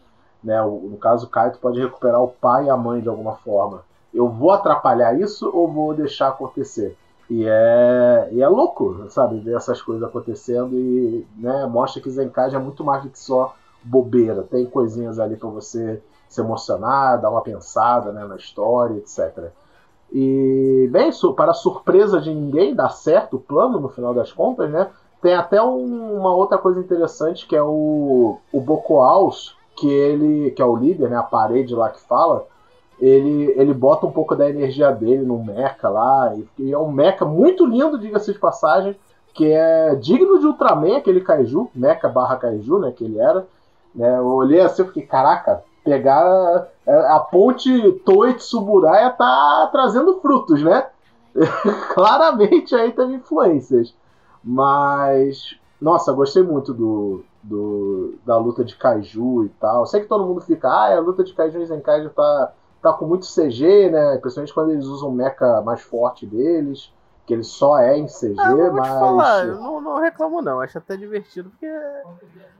Né, 0.44 0.60
no 0.62 0.98
caso, 0.98 1.28
o 1.28 1.30
Kaito 1.30 1.60
pode 1.60 1.80
recuperar 1.80 2.22
o 2.22 2.28
pai 2.28 2.66
e 2.66 2.70
a 2.70 2.78
mãe 2.78 3.02
de 3.02 3.08
alguma 3.08 3.36
forma. 3.36 3.84
Eu 4.14 4.28
vou 4.28 4.52
atrapalhar 4.52 5.20
isso 5.20 5.50
ou 5.54 5.68
vou 5.68 5.94
deixar 5.94 6.30
acontecer? 6.30 6.98
E 7.30 7.46
é, 7.48 8.30
e 8.32 8.42
é 8.42 8.48
louco, 8.48 9.06
sabe, 9.10 9.40
ver 9.40 9.56
essas 9.56 9.82
coisas 9.82 10.04
acontecendo 10.04 10.76
e 10.76 11.26
né, 11.38 11.66
mostra 11.66 12.02
que 12.02 12.10
Zenkage 12.10 12.56
é 12.56 12.60
muito 12.60 12.84
mais 12.84 13.04
do 13.04 13.10
que 13.10 13.20
só 13.20 13.56
bobeira. 13.84 14.44
Tem 14.44 14.66
coisinhas 14.66 15.20
ali 15.20 15.36
para 15.36 15.50
você 15.50 16.02
se 16.30 16.42
emocionar, 16.42 17.20
dar 17.20 17.32
uma 17.32 17.42
pensada 17.42 18.12
né, 18.12 18.26
na 18.26 18.36
história, 18.36 18.98
etc. 18.98 19.52
E, 20.12 20.88
bem, 20.92 21.10
para 21.36 21.54
surpresa 21.54 22.22
de 22.22 22.34
ninguém, 22.34 22.76
dá 22.76 22.90
certo 22.90 23.38
o 23.38 23.40
plano 23.40 23.80
no 23.80 23.90
final 23.90 24.14
das 24.14 24.32
contas, 24.32 24.70
né? 24.70 24.90
Tem 25.22 25.34
até 25.34 25.62
um, 25.62 26.18
uma 26.18 26.36
outra 26.36 26.58
coisa 26.58 26.80
interessante 26.80 27.48
que 27.48 27.56
é 27.56 27.64
o, 27.64 28.38
o 28.52 28.62
Bocoaus, 28.62 29.58
que 29.76 29.90
ele, 29.90 30.52
que 30.52 30.62
é 30.62 30.66
o 30.66 30.76
líder, 30.76 31.10
né? 31.10 31.18
A 31.18 31.24
parede 31.24 31.74
lá 31.74 31.90
que 31.90 32.00
fala, 32.02 32.46
ele, 33.00 33.54
ele 33.58 33.74
bota 33.74 34.06
um 34.06 34.12
pouco 34.12 34.36
da 34.36 34.50
energia 34.50 34.92
dele 34.92 35.26
no 35.26 35.44
mecha 35.44 35.90
lá. 35.90 36.34
E, 36.36 36.64
e 36.64 36.74
é 36.74 36.78
um 36.78 36.92
mecha 36.92 37.26
muito 37.26 37.66
lindo, 37.66 38.00
diga-se 38.00 38.34
de 38.34 38.40
passagem, 38.40 38.96
que 39.34 39.52
é 39.52 39.96
digno 39.96 40.40
de 40.40 40.46
Ultraman, 40.46 40.98
aquele 40.98 41.22
kaiju, 41.22 41.70
mecha 41.76 42.08
barra 42.08 42.38
kaiju, 42.38 42.80
né? 42.80 42.92
Que 42.92 43.04
ele 43.04 43.20
era. 43.20 43.46
Né, 43.94 44.18
eu 44.18 44.28
olhei 44.28 44.60
assim 44.60 44.82
e 44.82 44.86
fiquei, 44.88 45.04
caraca, 45.04 45.64
pegar 45.84 46.68
a, 46.86 47.16
a 47.16 47.20
ponte 47.20 47.92
Toei 48.06 48.34
Tsuburaya 48.34 49.12
tá 49.12 49.70
trazendo 49.72 50.20
frutos, 50.20 50.62
né? 50.62 50.88
Claramente 51.94 52.76
aí 52.76 52.92
teve 52.92 53.14
influências. 53.14 53.94
Mas, 54.44 55.58
nossa, 55.82 56.14
gostei 56.14 56.44
muito 56.44 56.74
do, 56.74 57.24
do, 57.42 58.16
da 58.26 58.38
luta 58.38 58.64
de 58.64 58.76
Kaiju 58.76 59.46
e 59.46 59.50
tal. 59.60 59.86
Sei 59.86 60.02
que 60.02 60.08
todo 60.08 60.26
mundo 60.26 60.42
fica, 60.42 60.70
ah, 60.70 60.96
a 60.96 61.00
luta 61.00 61.24
de 61.24 61.34
Kaiju 61.34 61.62
e 61.62 61.66
Zenkaiju 61.66 62.10
tá, 62.10 62.54
tá 62.92 62.94
com 62.94 63.06
muito 63.06 63.26
CG, 63.26 63.90
né? 63.90 64.18
Principalmente 64.18 64.54
quando 64.54 64.72
eles 64.72 64.86
usam 64.86 65.10
o 65.10 65.12
mecha 65.12 65.62
mais 65.62 65.82
forte 65.82 66.26
deles 66.26 66.92
que 67.26 67.34
ele 67.34 67.44
só 67.44 67.80
é 67.80 67.98
em 67.98 68.06
CG, 68.06 68.36
ah, 68.38 68.52
eu 68.52 68.74
mas. 68.74 68.88
Falar, 68.88 69.48
eu 69.48 69.56
não, 69.56 69.82
não 69.82 70.00
reclamo, 70.00 70.42
não. 70.42 70.62
Acho 70.62 70.78
até 70.78 70.96
divertido, 70.96 71.50
porque. 71.50 71.66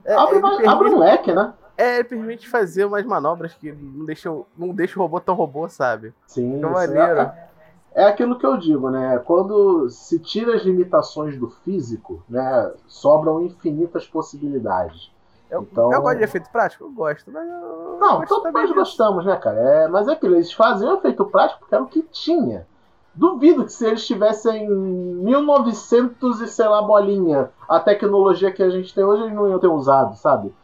É, 0.04 0.14
abre, 0.14 0.40
permite, 0.40 0.66
abre 0.66 0.88
um 0.88 0.98
leque, 0.98 1.32
né? 1.32 1.54
É, 1.76 1.96
ele 1.96 2.04
permite 2.04 2.48
fazer 2.48 2.84
umas 2.84 3.04
manobras 3.04 3.54
que 3.54 3.70
não 3.70 4.04
deixam, 4.04 4.46
não 4.56 4.74
deixa 4.74 4.98
o 4.98 5.02
robô 5.02 5.20
tão 5.20 5.34
robô, 5.34 5.68
sabe? 5.68 6.12
Sim, 6.26 6.58
que 6.58 6.66
maneiro. 6.66 7.20
É, 7.20 7.48
é 7.94 8.04
aquilo 8.04 8.38
que 8.38 8.46
eu 8.46 8.56
digo, 8.56 8.90
né? 8.90 9.18
Quando 9.24 9.88
se 9.88 10.18
tira 10.18 10.56
as 10.56 10.62
limitações 10.62 11.38
do 11.38 11.48
físico, 11.48 12.22
né? 12.28 12.72
Sobram 12.88 13.42
infinitas 13.42 14.06
possibilidades. 14.06 15.12
Eu, 15.56 15.62
então... 15.62 15.92
eu 15.92 16.02
gosto 16.02 16.18
de 16.18 16.24
efeito 16.24 16.50
prático? 16.50 16.84
Eu 16.84 16.90
gosto, 16.90 17.30
mas 17.30 17.48
eu 17.48 17.98
Não, 17.98 18.24
todos 18.24 18.52
nós 18.52 18.70
gostamos, 18.72 19.24
né, 19.24 19.36
cara? 19.36 19.58
É, 19.58 19.88
mas 19.88 20.08
é 20.08 20.12
aquilo, 20.12 20.34
eles 20.36 20.52
faziam 20.52 20.96
efeito 20.96 21.24
prático 21.24 21.60
porque 21.60 21.74
era 21.74 21.84
o 21.84 21.88
que 21.88 22.02
tinha. 22.02 22.66
Duvido 23.14 23.64
que 23.64 23.72
se 23.72 23.86
eles 23.86 24.06
tivessem 24.06 24.68
1900 24.68 26.42
e 26.42 26.48
sei 26.48 26.68
lá 26.68 26.82
bolinha, 26.82 27.50
a 27.66 27.80
tecnologia 27.80 28.52
que 28.52 28.62
a 28.62 28.68
gente 28.68 28.94
tem 28.94 29.04
hoje 29.04 29.22
eles 29.22 29.34
não 29.34 29.48
iam 29.48 29.58
ter 29.58 29.68
usado, 29.68 30.14
sabe? 30.16 30.54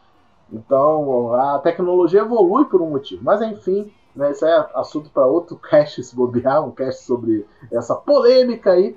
Então 0.51 1.33
a 1.33 1.57
tecnologia 1.57 2.21
evolui 2.21 2.65
por 2.65 2.79
um 2.79 2.91
motivo. 2.91 3.23
Mas 3.23 3.41
enfim, 3.41 3.91
né, 4.15 4.29
isso 4.31 4.45
é 4.45 4.69
assunto 4.75 5.09
para 5.09 5.25
outro 5.25 5.57
cast 5.57 6.03
se 6.03 6.15
bobear, 6.15 6.63
um 6.63 6.69
cast 6.69 7.03
sobre 7.03 7.43
essa 7.71 7.95
polêmica 7.95 8.71
aí 8.71 8.95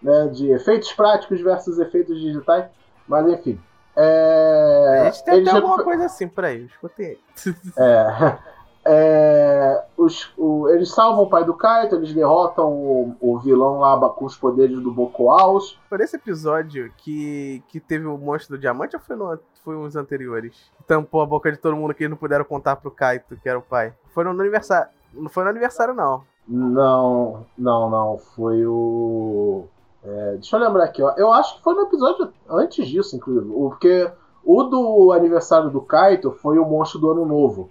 né, 0.00 0.28
de 0.28 0.50
efeitos 0.50 0.92
práticos 0.92 1.40
versus 1.40 1.80
efeitos 1.80 2.20
digitais. 2.20 2.66
Mas 3.08 3.26
enfim. 3.26 3.58
É... 3.96 5.00
A 5.02 5.10
gente 5.10 5.24
tem 5.24 5.40
até 5.42 5.50
alguma 5.50 5.82
coisa 5.82 6.06
assim 6.06 6.28
por 6.28 6.44
aí, 6.44 6.64
escutei. 6.64 7.18
É. 7.76 8.52
É, 8.84 9.84
os, 9.96 10.32
o, 10.36 10.68
eles 10.68 10.92
salvam 10.92 11.22
o 11.24 11.30
pai 11.30 11.44
do 11.44 11.54
Kaito, 11.54 11.94
eles 11.94 12.12
derrotam 12.12 12.68
o, 12.72 13.16
o 13.20 13.38
vilão 13.38 13.78
lá 13.78 14.08
com 14.10 14.24
os 14.24 14.36
poderes 14.36 14.80
do 14.80 14.90
Bokoaus. 14.90 15.78
Foi 15.88 16.02
esse 16.02 16.16
episódio 16.16 16.92
que, 16.96 17.62
que 17.68 17.78
teve 17.78 18.06
o 18.06 18.18
monstro 18.18 18.56
do 18.56 18.60
diamante 18.60 18.96
ou 18.96 19.02
foi, 19.02 19.14
no, 19.14 19.38
foi 19.62 19.76
uns 19.76 19.94
anteriores? 19.94 20.70
Tampou 20.86 21.20
a 21.20 21.26
boca 21.26 21.50
de 21.52 21.58
todo 21.58 21.76
mundo 21.76 21.94
que 21.94 22.02
eles 22.02 22.10
não 22.10 22.16
puderam 22.16 22.44
contar 22.44 22.76
pro 22.76 22.90
Kaito, 22.90 23.36
que 23.36 23.48
era 23.48 23.58
o 23.58 23.62
pai. 23.62 23.94
Foi 24.12 24.24
no 24.24 24.30
aniversário. 24.30 24.90
Não 25.14 25.28
foi 25.28 25.44
no 25.44 25.50
aniversário, 25.50 25.94
não. 25.94 26.24
Não, 26.48 27.46
não, 27.56 27.88
não. 27.88 28.18
Foi 28.18 28.66
o. 28.66 29.68
É, 30.04 30.32
deixa 30.32 30.56
eu 30.56 30.60
lembrar 30.60 30.84
aqui, 30.84 31.02
ó. 31.02 31.14
Eu 31.16 31.32
acho 31.32 31.56
que 31.56 31.62
foi 31.62 31.74
no 31.74 31.82
episódio 31.82 32.32
antes 32.48 32.86
disso, 32.88 33.16
inclusive. 33.16 33.52
Porque 33.52 34.10
o 34.44 34.62
do 34.64 35.12
aniversário 35.12 35.70
do 35.70 35.80
Kaito 35.80 36.32
foi 36.32 36.58
o 36.58 36.64
monstro 36.64 36.98
do 36.98 37.10
ano 37.10 37.24
novo. 37.24 37.70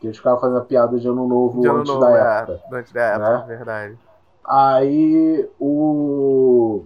Que 0.00 0.08
eles 0.08 0.16
ficavam 0.16 0.40
fazendo 0.40 0.64
piada 0.64 0.98
de 0.98 1.08
ano 1.08 1.26
novo 1.26 1.60
de 1.60 1.68
ano 1.68 1.78
antes 1.78 1.92
novo, 1.92 2.04
da 2.04 2.10
é, 2.10 2.40
época. 2.40 2.60
Antes 2.72 2.92
da 2.92 3.02
época, 3.02 3.38
né? 3.38 3.44
verdade. 3.46 3.98
Aí 4.44 5.48
o. 5.58 6.82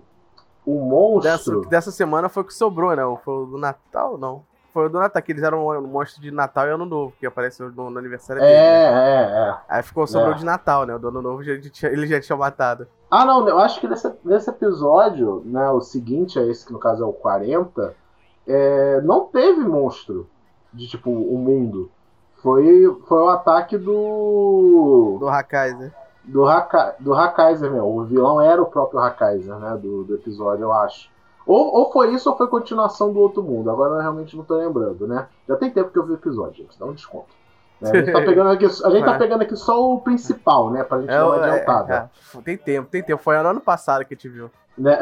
O 0.64 0.80
monstro. 0.80 1.60
Dessa, 1.60 1.70
dessa 1.70 1.90
semana 1.90 2.28
foi 2.28 2.42
o 2.42 2.46
que 2.46 2.54
sobrou, 2.54 2.94
né? 2.94 3.02
Foi 3.24 3.34
o 3.42 3.46
do 3.46 3.58
Natal, 3.58 4.18
não. 4.18 4.42
Foi 4.76 4.84
o 4.84 4.88
do 4.90 4.98
Natal, 4.98 5.22
que 5.22 5.32
eles 5.32 5.42
eram 5.42 5.66
um 5.66 5.86
monstro 5.86 6.20
de 6.20 6.30
Natal 6.30 6.66
e 6.66 6.70
Ano 6.70 6.84
Novo, 6.84 7.14
que 7.18 7.24
apareceu 7.24 7.72
no, 7.72 7.88
no 7.88 7.98
aniversário 7.98 8.42
é, 8.42 8.46
dele. 8.46 8.58
É, 8.58 8.92
é, 8.92 9.48
é. 9.48 9.56
Aí 9.66 9.82
ficou 9.82 10.06
sobrou 10.06 10.34
é. 10.34 10.36
de 10.36 10.44
Natal, 10.44 10.84
né? 10.84 10.94
O 10.94 10.98
do 10.98 11.08
Ano 11.08 11.22
Novo 11.22 11.42
ele 11.42 12.06
já 12.06 12.20
tinha 12.20 12.36
matado. 12.36 12.86
Ah, 13.10 13.24
não, 13.24 13.48
eu 13.48 13.58
acho 13.58 13.80
que 13.80 13.88
nesse, 13.88 14.14
nesse 14.22 14.50
episódio, 14.50 15.40
né? 15.46 15.70
O 15.70 15.80
seguinte, 15.80 16.38
é 16.38 16.46
esse 16.46 16.66
que 16.66 16.74
no 16.74 16.78
caso 16.78 17.02
é 17.02 17.06
o 17.06 17.12
40, 17.14 17.94
é, 18.46 19.00
não 19.00 19.24
teve 19.24 19.60
monstro 19.60 20.28
de 20.74 20.86
tipo 20.86 21.10
o 21.10 21.38
mundo. 21.38 21.90
Foi, 22.42 22.94
foi 23.08 23.22
o 23.22 23.28
ataque 23.30 23.78
do. 23.78 25.16
Do 25.18 25.26
Hakaiser. 25.26 25.90
Do, 26.22 26.44
Haka, 26.44 26.96
do 27.00 27.14
Hakaiser 27.14 27.72
mesmo. 27.72 27.98
O 27.98 28.04
vilão 28.04 28.42
era 28.42 28.60
o 28.60 28.66
próprio 28.66 29.00
Hakaiser, 29.00 29.56
né? 29.56 29.74
Do, 29.80 30.04
do 30.04 30.16
episódio, 30.16 30.64
eu 30.64 30.72
acho. 30.74 31.08
Ou, 31.46 31.72
ou 31.74 31.92
foi 31.92 32.12
isso 32.12 32.28
ou 32.28 32.36
foi 32.36 32.48
continuação 32.48 33.12
do 33.12 33.20
outro 33.20 33.42
mundo. 33.42 33.70
Agora 33.70 33.94
eu 33.94 34.00
realmente 34.00 34.36
não 34.36 34.44
tô 34.44 34.56
lembrando, 34.56 35.06
né? 35.06 35.28
Já 35.48 35.56
tem 35.56 35.70
tempo 35.70 35.90
que 35.90 35.98
eu 35.98 36.04
vi 36.04 36.12
o 36.12 36.16
episódio, 36.16 36.64
gente. 36.64 36.78
Dá 36.78 36.84
um 36.84 36.92
desconto. 36.92 37.28
É, 37.80 37.88
a 37.88 37.94
gente, 37.94 38.12
tá 38.12 38.20
pegando, 38.26 38.50
aqui, 38.50 38.64
a 38.64 38.90
gente 38.90 39.04
tá 39.04 39.14
é. 39.14 39.18
pegando 39.18 39.42
aqui 39.42 39.56
só 39.56 39.92
o 39.92 40.00
principal, 40.00 40.70
né? 40.70 40.82
Pra 40.82 41.00
gente 41.00 41.10
é, 41.10 41.16
dar 41.16 41.26
uma 41.26 41.36
é, 41.36 41.50
adiantada. 41.50 42.10
É, 42.34 42.40
tem 42.40 42.56
tempo, 42.56 42.88
tem 42.90 43.02
tempo. 43.02 43.22
Foi 43.22 43.36
ano, 43.36 43.50
ano 43.50 43.60
passado 43.60 44.04
que 44.04 44.14
a 44.14 44.16
gente 44.16 44.28
viu. 44.28 44.50
Né? 44.76 44.98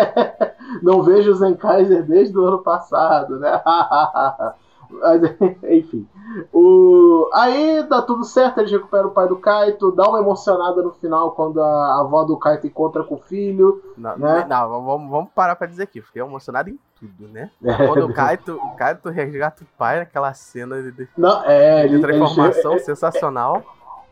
não 0.82 1.02
vejo 1.02 1.30
o 1.30 1.34
Zenkaiser 1.34 2.02
desde 2.02 2.36
o 2.36 2.46
ano 2.46 2.58
passado, 2.62 3.38
né? 3.38 3.60
Mas, 4.90 5.22
enfim. 5.64 6.08
O... 6.52 7.30
Aí 7.34 7.82
dá 7.88 8.02
tudo 8.02 8.24
certo, 8.24 8.58
eles 8.58 8.70
recuperam 8.70 9.08
o 9.08 9.12
pai 9.12 9.28
do 9.28 9.36
Kaito, 9.36 9.92
dá 9.92 10.08
uma 10.08 10.20
emocionada 10.20 10.82
no 10.82 10.92
final 10.92 11.32
quando 11.32 11.60
a 11.60 12.00
avó 12.00 12.24
do 12.24 12.36
Kaito 12.36 12.66
encontra 12.66 13.02
com 13.04 13.14
o 13.14 13.18
filho. 13.18 13.82
Não, 13.96 14.16
né? 14.18 14.46
não 14.48 14.84
vamos, 14.84 15.10
vamos 15.10 15.30
parar 15.34 15.56
pra 15.56 15.66
dizer 15.66 15.84
aqui, 15.84 16.00
fiquei 16.00 16.22
emocionado 16.22 16.70
em 16.70 16.78
tudo, 16.98 17.28
né? 17.32 17.50
É. 17.62 17.86
Quando 17.86 18.06
o 18.06 18.12
Kaito, 18.12 18.54
o 18.54 18.76
Kaito 18.76 19.08
resgata 19.08 19.62
o 19.62 19.66
pai 19.78 19.98
naquela 19.98 20.32
cena 20.34 20.82
de, 20.82 21.08
não, 21.16 21.44
é, 21.44 21.86
de 21.86 21.98
transformação 22.00 22.72
eles, 22.72 22.84
sensacional. 22.84 23.62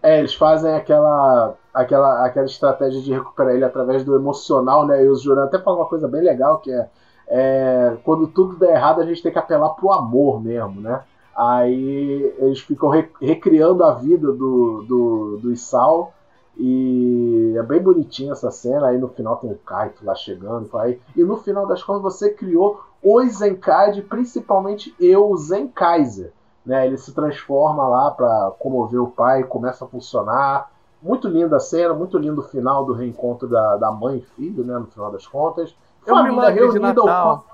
É, 0.03 0.19
eles 0.19 0.35
fazem 0.35 0.75
aquela, 0.75 1.55
aquela, 1.73 2.25
aquela 2.25 2.47
estratégia 2.47 3.01
de 3.01 3.13
recuperar 3.13 3.55
ele 3.55 3.65
através 3.65 4.05
do 4.05 4.15
emocional, 4.15 4.87
né? 4.87 5.05
E 5.05 5.09
os 5.09 5.23
Juran 5.23 5.45
até 5.45 5.59
falam 5.59 5.81
uma 5.81 5.89
coisa 5.89 6.07
bem 6.07 6.23
legal 6.23 6.59
que 6.59 6.73
é 6.73 6.89
é, 7.29 7.97
quando 8.05 8.29
tudo 8.29 8.57
der 8.57 8.75
errado, 8.75 9.01
a 9.01 9.05
gente 9.05 9.23
tem 9.23 9.33
que 9.33 9.39
apelar 9.39 9.71
pro 9.71 9.93
amor 9.93 10.41
mesmo, 10.43 10.81
né? 10.81 11.03
Aí 11.37 12.35
eles 12.39 12.61
ficam 12.61 12.89
recriando 13.21 13.85
a 13.85 13.93
vida 13.93 14.33
do, 14.33 14.85
do, 14.89 15.39
do 15.43 15.53
Isao. 15.53 16.13
E 16.59 17.55
é 17.59 17.63
bem 17.63 17.83
bonitinha 17.83 18.33
essa 18.33 18.51
cena. 18.51 18.87
Aí 18.87 18.99
no 18.99 19.09
final 19.09 19.37
tem 19.37 19.53
o 19.53 19.59
Kaito 19.59 20.03
lá 20.05 20.15
chegando. 20.15 20.69
Aí, 20.79 20.99
e 21.15 21.23
no 21.23 21.37
final 21.37 21.67
das 21.67 21.83
contas 21.83 22.03
você 22.03 22.31
criou 22.31 22.81
o 23.03 23.23
Zenkai, 23.27 24.01
principalmente 24.01 24.95
eu, 24.99 25.31
o 25.31 25.37
Zenkaiser. 25.37 26.33
Né? 26.65 26.87
Ele 26.87 26.97
se 26.97 27.13
transforma 27.13 27.87
lá 27.87 28.11
para 28.11 28.53
comover 28.59 29.03
o 29.03 29.11
pai, 29.11 29.45
começa 29.45 29.85
a 29.85 29.89
funcionar. 29.89 30.73
Muito 31.03 31.29
linda 31.29 31.57
a 31.57 31.61
cena, 31.61 31.93
muito 31.93 32.17
lindo 32.17 32.41
o 32.41 32.45
final 32.45 32.87
do 32.87 32.95
reencontro 32.95 33.47
da, 33.47 33.77
da 33.77 33.93
mãe 33.93 34.17
e 34.17 34.23
filho, 34.23 34.65
né? 34.65 34.79
No 34.79 34.87
final 34.87 35.13
das 35.13 35.27
contas. 35.27 35.77
Família 36.05 36.49
reunida. 36.49 36.81
Natal. 36.81 37.45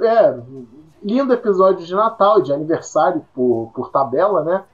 É, 0.00 0.38
lindo 1.06 1.32
episódio 1.32 1.86
de 1.86 1.94
Natal, 1.94 2.42
de 2.42 2.52
aniversário 2.52 3.24
por, 3.32 3.70
por 3.72 3.90
tabela, 3.90 4.42
né? 4.42 4.64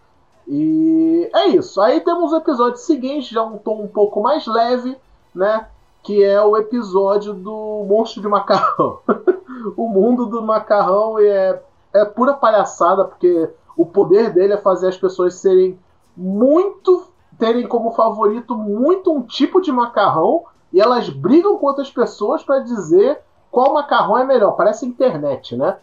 E 0.49 1.31
é 1.35 1.49
isso. 1.49 1.79
Aí 1.79 2.01
temos 2.01 2.33
o 2.33 2.37
episódio 2.39 2.79
seguinte, 2.79 3.35
já 3.35 3.43
um 3.43 3.59
tom 3.59 3.83
um 3.83 3.87
pouco 3.87 4.23
mais 4.23 4.47
leve, 4.47 4.97
né? 5.35 5.69
Que 6.03 6.25
é 6.25 6.43
o 6.43 6.57
episódio 6.57 7.35
do 7.35 7.85
Monstro 7.87 8.23
de 8.23 8.29
Macarrão. 8.29 9.01
o 9.77 9.87
mundo 9.87 10.25
do 10.25 10.41
macarrão 10.41 11.19
é, 11.19 11.61
é 11.93 12.05
pura 12.07 12.33
palhaçada, 12.33 13.05
porque 13.05 13.51
o 13.77 13.85
poder 13.85 14.33
dele 14.33 14.55
é 14.55 14.59
fazer 14.59 14.89
as 14.89 14.97
pessoas 14.97 15.35
serem 15.35 15.79
muito. 16.17 17.09
terem 17.39 17.69
como 17.69 17.93
favorito 17.93 18.57
muito 18.57 19.13
um 19.13 19.21
tipo 19.21 19.61
de 19.61 19.71
macarrão 19.71 20.45
e 20.73 20.81
elas 20.81 21.11
brigam 21.11 21.59
com 21.59 21.67
outras 21.67 21.91
pessoas 21.91 22.43
para 22.43 22.61
dizer 22.61 23.21
qual 23.51 23.75
macarrão 23.75 24.17
é 24.17 24.25
melhor. 24.25 24.53
Parece 24.53 24.87
internet, 24.87 25.55
né? 25.55 25.77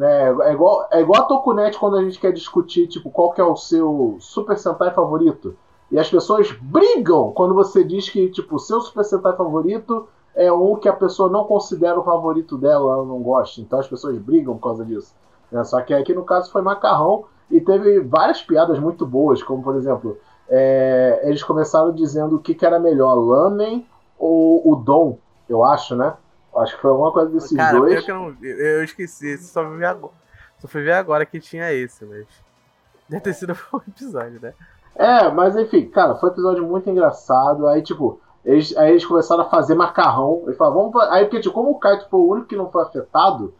É, 0.00 0.34
é, 0.48 0.52
igual, 0.52 0.88
é 0.90 1.00
igual 1.00 1.22
a 1.22 1.26
Tokunet 1.26 1.78
quando 1.78 1.96
a 1.96 2.02
gente 2.02 2.18
quer 2.18 2.32
discutir 2.32 2.86
tipo, 2.86 3.10
qual 3.10 3.32
que 3.32 3.40
é 3.40 3.44
o 3.44 3.56
seu 3.56 4.16
Super 4.20 4.56
Sentai 4.56 4.90
favorito. 4.92 5.56
E 5.90 5.98
as 5.98 6.08
pessoas 6.08 6.50
brigam 6.52 7.32
quando 7.32 7.54
você 7.54 7.84
diz 7.84 8.08
que 8.08 8.30
tipo, 8.30 8.56
o 8.56 8.58
seu 8.58 8.80
Super 8.80 9.04
Sentai 9.04 9.36
favorito 9.36 10.08
é 10.34 10.50
um 10.50 10.76
que 10.76 10.88
a 10.88 10.94
pessoa 10.94 11.28
não 11.28 11.44
considera 11.44 12.00
o 12.00 12.04
favorito 12.04 12.56
dela, 12.56 12.94
ela 12.94 13.04
não 13.04 13.22
gosta. 13.22 13.60
Então 13.60 13.78
as 13.78 13.86
pessoas 13.86 14.16
brigam 14.18 14.54
por 14.56 14.62
causa 14.62 14.84
disso. 14.84 15.14
Né? 15.50 15.62
Só 15.64 15.80
que 15.82 15.92
aqui 15.92 16.14
no 16.14 16.24
caso 16.24 16.50
foi 16.50 16.62
macarrão 16.62 17.24
e 17.50 17.60
teve 17.60 18.00
várias 18.00 18.40
piadas 18.40 18.78
muito 18.78 19.04
boas, 19.04 19.42
como 19.42 19.62
por 19.62 19.76
exemplo, 19.76 20.16
é, 20.48 21.20
eles 21.24 21.42
começaram 21.42 21.92
dizendo 21.92 22.36
o 22.36 22.38
que, 22.38 22.54
que 22.54 22.64
era 22.64 22.80
melhor, 22.80 23.14
Lamen 23.14 23.86
ou 24.18 24.72
o 24.72 24.76
Dom, 24.76 25.18
eu 25.48 25.62
acho, 25.62 25.94
né? 25.94 26.14
Acho 26.56 26.76
que 26.76 26.82
foi 26.82 26.90
alguma 26.90 27.12
coisa 27.12 27.30
desses 27.30 27.56
Cara, 27.56 27.78
dois. 27.78 27.92
pior 27.92 28.04
que 28.04 28.10
eu, 28.10 28.14
não, 28.14 28.36
eu 28.42 28.84
esqueci, 28.84 29.38
só 29.38 29.64
fui 29.64 29.78
ver 29.78 29.86
agora. 29.86 30.12
Só 30.58 30.68
fui 30.68 30.82
ver 30.82 30.92
agora 30.92 31.26
que 31.26 31.40
tinha 31.40 31.72
esse, 31.72 32.04
mas. 32.04 32.26
Deve 33.08 33.22
ter 33.22 33.32
sido 33.32 33.52
um 33.72 33.80
episódio, 33.88 34.40
né? 34.40 34.54
É, 34.94 35.30
mas 35.30 35.56
enfim, 35.56 35.88
cara, 35.88 36.14
foi 36.16 36.28
um 36.28 36.32
episódio 36.32 36.66
muito 36.66 36.88
engraçado. 36.88 37.66
Aí, 37.66 37.82
tipo, 37.82 38.20
eles, 38.44 38.76
aí 38.76 38.90
eles 38.90 39.04
começaram 39.04 39.42
a 39.42 39.48
fazer 39.48 39.74
macarrão. 39.74 40.42
Eles 40.44 40.56
falaram, 40.56 40.90
vamos. 40.90 41.08
Aí, 41.10 41.24
porque, 41.24 41.40
tipo, 41.40 41.54
como 41.54 41.70
o 41.70 41.78
Kaito 41.78 42.08
foi 42.10 42.20
o 42.20 42.28
único 42.28 42.48
que 42.48 42.56
não 42.56 42.70
foi 42.70 42.82
afetado, 42.82 43.54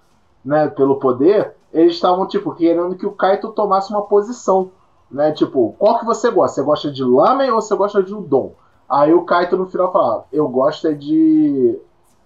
né, 0.44 0.68
pelo 0.68 0.98
poder, 0.98 1.54
eles 1.72 1.94
estavam, 1.94 2.26
tipo, 2.26 2.54
querendo 2.54 2.96
que 2.96 3.06
o 3.06 3.12
Kaito 3.12 3.52
tomasse 3.52 3.90
uma 3.90 4.02
posição. 4.02 4.70
Né? 5.10 5.32
Tipo, 5.32 5.74
qual 5.78 5.98
que 5.98 6.04
você 6.06 6.30
gosta? 6.30 6.56
Você 6.56 6.62
gosta 6.62 6.90
de 6.90 7.04
lamen 7.04 7.50
ou 7.50 7.60
você 7.60 7.74
gosta 7.76 8.02
de 8.02 8.14
udon? 8.14 8.54
Aí 8.88 9.12
o 9.12 9.24
Kaito 9.24 9.56
no 9.56 9.66
final 9.66 9.92
fala, 9.92 10.24
eu 10.32 10.48
gosto 10.48 10.88
é 10.88 10.92
de. 10.92 11.78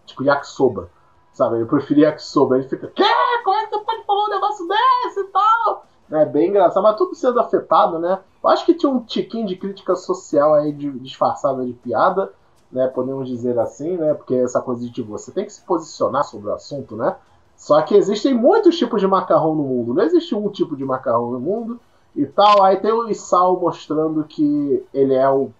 Tipo, 0.06 0.24
yakisoba. 0.24 0.90
Sabe? 1.32 1.60
Eu 1.60 1.66
prefiro 1.66 2.00
yakisoba. 2.00 2.58
Ele 2.58 2.68
fica, 2.68 2.86
quê? 2.88 3.04
Como 3.44 3.56
é 3.56 3.66
que 3.66 3.74
você 3.74 3.84
pode 3.84 4.04
falar 4.04 4.24
um 4.24 4.30
negócio 4.30 4.66
desse 4.66 5.20
e 5.20 5.24
tal? 5.24 5.86
É 6.10 6.24
bem 6.24 6.50
engraçado, 6.50 6.82
mas 6.82 6.96
tudo 6.96 7.14
sendo 7.14 7.40
afetado, 7.40 7.98
né? 7.98 8.20
Eu 8.42 8.50
acho 8.50 8.64
que 8.64 8.74
tinha 8.74 8.90
um 8.90 9.00
tiquinho 9.00 9.46
de 9.46 9.56
crítica 9.56 9.96
social 9.96 10.54
aí 10.54 10.72
de, 10.72 10.90
disfarçada 11.00 11.64
de 11.64 11.72
piada, 11.72 12.32
né? 12.70 12.86
Podemos 12.86 13.28
dizer 13.28 13.58
assim, 13.58 13.96
né? 13.96 14.14
Porque 14.14 14.34
essa 14.34 14.60
coisa 14.60 14.82
de 14.82 14.90
tipo, 14.90 15.10
você 15.10 15.32
tem 15.32 15.44
que 15.44 15.52
se 15.52 15.62
posicionar 15.62 16.24
sobre 16.24 16.48
o 16.48 16.54
assunto, 16.54 16.96
né? 16.96 17.16
Só 17.56 17.80
que 17.82 17.96
existem 17.96 18.34
muitos 18.34 18.78
tipos 18.78 19.00
de 19.00 19.06
macarrão 19.06 19.54
no 19.54 19.62
mundo, 19.62 19.94
não 19.94 20.02
existe 20.02 20.34
um 20.34 20.48
tipo 20.48 20.76
de 20.76 20.84
macarrão 20.84 21.32
no 21.32 21.40
mundo 21.40 21.80
e 22.14 22.24
tal. 22.24 22.62
Aí 22.62 22.76
tem 22.76 22.92
o 22.92 23.08
Isao 23.08 23.58
mostrando 23.58 24.22
que 24.24 24.84
ele 24.94 25.14
é 25.14 25.28
um 25.28 25.50